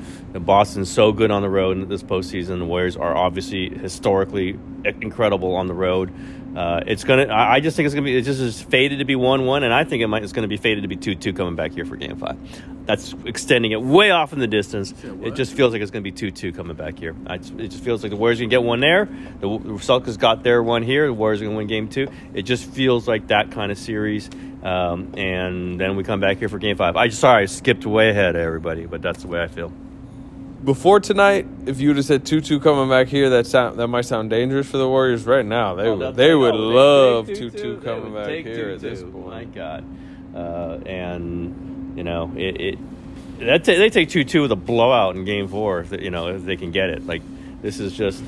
Boston's 0.46 0.90
so 0.92 1.12
good 1.12 1.32
on 1.32 1.42
the 1.42 1.50
road 1.50 1.78
in 1.78 1.90
this 1.90 2.04
postseason. 2.04 2.60
The 2.60 2.66
Warriors 2.66 2.96
are 2.96 3.16
obviously 3.16 3.70
historically 3.70 4.58
incredible 5.02 5.56
on 5.56 5.68
the 5.68 5.74
road. 5.74 6.14
Uh, 6.60 6.84
it's 6.86 7.06
gonna. 7.06 7.28
I 7.28 7.54
I 7.54 7.60
just 7.62 7.78
think 7.78 7.86
it's 7.86 7.96
gonna 7.96 8.04
be. 8.04 8.18
It 8.18 8.24
just 8.24 8.42
is 8.42 8.62
fated 8.62 9.00
to 9.00 9.06
be 9.06 9.16
one 9.16 9.46
one, 9.46 9.64
and 9.64 9.74
I 9.74 9.86
think 9.86 10.04
it 10.04 10.08
might. 10.08 10.24
It's 10.24 10.34
gonna 10.34 10.50
be 10.50 10.58
fated 10.58 10.82
to 10.82 10.90
be 10.90 10.98
two 10.98 11.16
two 11.16 11.32
coming 11.32 11.56
back 11.56 11.72
here 11.72 11.86
for 11.86 11.96
Game 11.96 12.18
Five. 12.18 12.38
That's 12.86 13.16
extending 13.24 13.72
it 13.72 13.82
way 13.82 14.12
off 14.12 14.34
in 14.34 14.40
the 14.40 14.48
distance. 14.48 14.94
It 15.24 15.36
just 15.36 15.54
feels 15.54 15.72
like 15.72 15.82
it's 15.82 15.90
gonna 15.90 16.04
be 16.04 16.12
two 16.12 16.32
two 16.32 16.52
coming 16.52 16.76
back 16.76 17.00
here. 17.00 17.16
I 17.28 17.36
it 17.36 17.70
just 17.70 17.82
feels 17.82 18.04
like 18.04 18.10
the 18.10 18.18
Warriors 18.18 18.40
gonna 18.40 18.50
get 18.50 18.62
one 18.62 18.82
there. 18.82 19.06
The 19.40 19.48
Celtics 19.48 20.20
got 20.20 20.44
their 20.44 20.62
one 20.62 20.84
here. 20.84 21.08
The 21.08 21.14
Warriors 21.14 21.42
are 21.42 21.46
gonna 21.46 21.56
win 21.56 21.68
Game 21.68 21.88
Two. 21.88 22.10
It 22.34 22.42
just 22.42 22.66
feels 22.66 23.08
like 23.08 23.28
that 23.28 23.52
kind 23.52 23.72
of 23.72 23.78
series. 23.78 24.30
Um, 24.62 25.14
and 25.16 25.80
then 25.80 25.96
we 25.96 26.04
come 26.04 26.20
back 26.20 26.40
here 26.40 26.50
for 26.50 26.60
Game 26.60 26.76
Five. 26.76 26.98
I 26.98 27.08
sorry 27.08 27.44
I 27.44 27.46
skipped 27.46 27.86
way 27.86 28.10
ahead 28.10 28.36
of 28.36 28.42
everybody, 28.42 28.86
but 28.86 29.02
that's 29.02 29.22
the 29.22 29.30
way 29.30 29.42
I 29.42 29.48
feel. 29.48 29.72
Before 30.64 31.00
tonight, 31.00 31.48
if 31.68 31.80
you 31.80 31.88
would 31.90 31.96
have 31.98 32.06
said 32.06 32.26
two 32.26 32.42
coming 32.60 32.90
back 32.90 33.08
here, 33.08 33.30
that 33.30 33.48
sound 33.48 33.80
that 33.80 33.88
might 33.88 34.02
sound 34.06 34.30
dangerous 34.30 34.70
for 34.70 34.78
the 34.78 34.88
Warriors. 34.90 35.26
Right 35.26 35.46
now, 35.46 35.76
they 35.76 35.84
Oh, 35.88 35.96
would 35.96 36.16
they 36.16 36.36
would 36.36 36.54
love 36.56 37.28
two 37.28 37.50
two 37.50 37.78
coming 37.78 38.14
back 38.14 38.28
here 38.46 38.70
at 38.72 38.82
this 38.82 39.02
point. 39.02 39.26
My 39.28 39.44
God, 39.46 39.86
uh, 40.36 40.80
and 40.86 41.94
you 41.98 42.04
know 42.04 42.32
it. 42.36 42.60
it 42.60 42.80
that 43.40 43.64
ta- 43.64 43.72
they 43.72 43.90
take 43.90 44.10
two 44.10 44.26
two 44.26 44.42
with 44.42 44.52
a 44.52 44.58
blowout 44.58 45.16
in 45.16 45.24
Game 45.24 45.48
Four. 45.48 45.80
If 45.80 45.90
they, 45.92 46.02
you 46.04 46.10
know 46.10 46.28
if 46.28 46.44
they 46.44 46.58
can 46.58 46.72
get 46.72 46.90
it, 46.90 47.08
like 47.08 47.22
this 47.62 47.80
is 47.80 47.94
just 47.94 48.22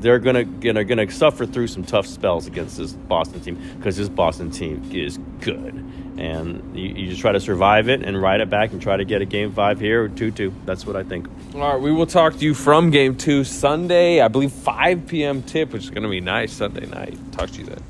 they're 0.00 0.18
gonna 0.18 0.44
gonna 0.44 0.82
gonna 0.82 1.10
suffer 1.10 1.44
through 1.44 1.66
some 1.66 1.84
tough 1.84 2.06
spells 2.06 2.46
against 2.46 2.78
this 2.78 2.92
Boston 2.92 3.40
team 3.40 3.58
because 3.76 3.98
this 3.98 4.08
Boston 4.08 4.50
team 4.50 4.82
is 4.94 5.18
good, 5.42 5.84
and 6.18 6.76
you, 6.76 6.88
you 6.88 7.08
just 7.08 7.20
try 7.20 7.32
to 7.32 7.40
survive 7.40 7.88
it 7.88 8.02
and 8.02 8.20
ride 8.20 8.40
it 8.40 8.50
back 8.50 8.72
and 8.72 8.80
try 8.80 8.96
to 8.96 9.04
get 9.04 9.22
a 9.22 9.24
Game 9.24 9.52
Five 9.52 9.80
here 9.80 10.04
or 10.04 10.08
two 10.08 10.30
two. 10.30 10.52
That's 10.64 10.86
what 10.86 10.96
I 10.96 11.02
think. 11.02 11.28
All 11.54 11.60
right, 11.60 11.80
we 11.80 11.92
will 11.92 12.06
talk 12.06 12.34
to 12.34 12.44
you 12.44 12.54
from 12.54 12.90
Game 12.90 13.16
Two 13.16 13.44
Sunday, 13.44 14.20
I 14.20 14.28
believe 14.28 14.52
5 14.52 15.06
p.m. 15.06 15.42
tip, 15.42 15.72
which 15.72 15.84
is 15.84 15.90
going 15.90 16.02
to 16.02 16.08
be 16.08 16.20
nice 16.20 16.52
Sunday 16.52 16.86
night. 16.86 17.16
Talk 17.32 17.50
to 17.50 17.58
you 17.60 17.66
then. 17.66 17.82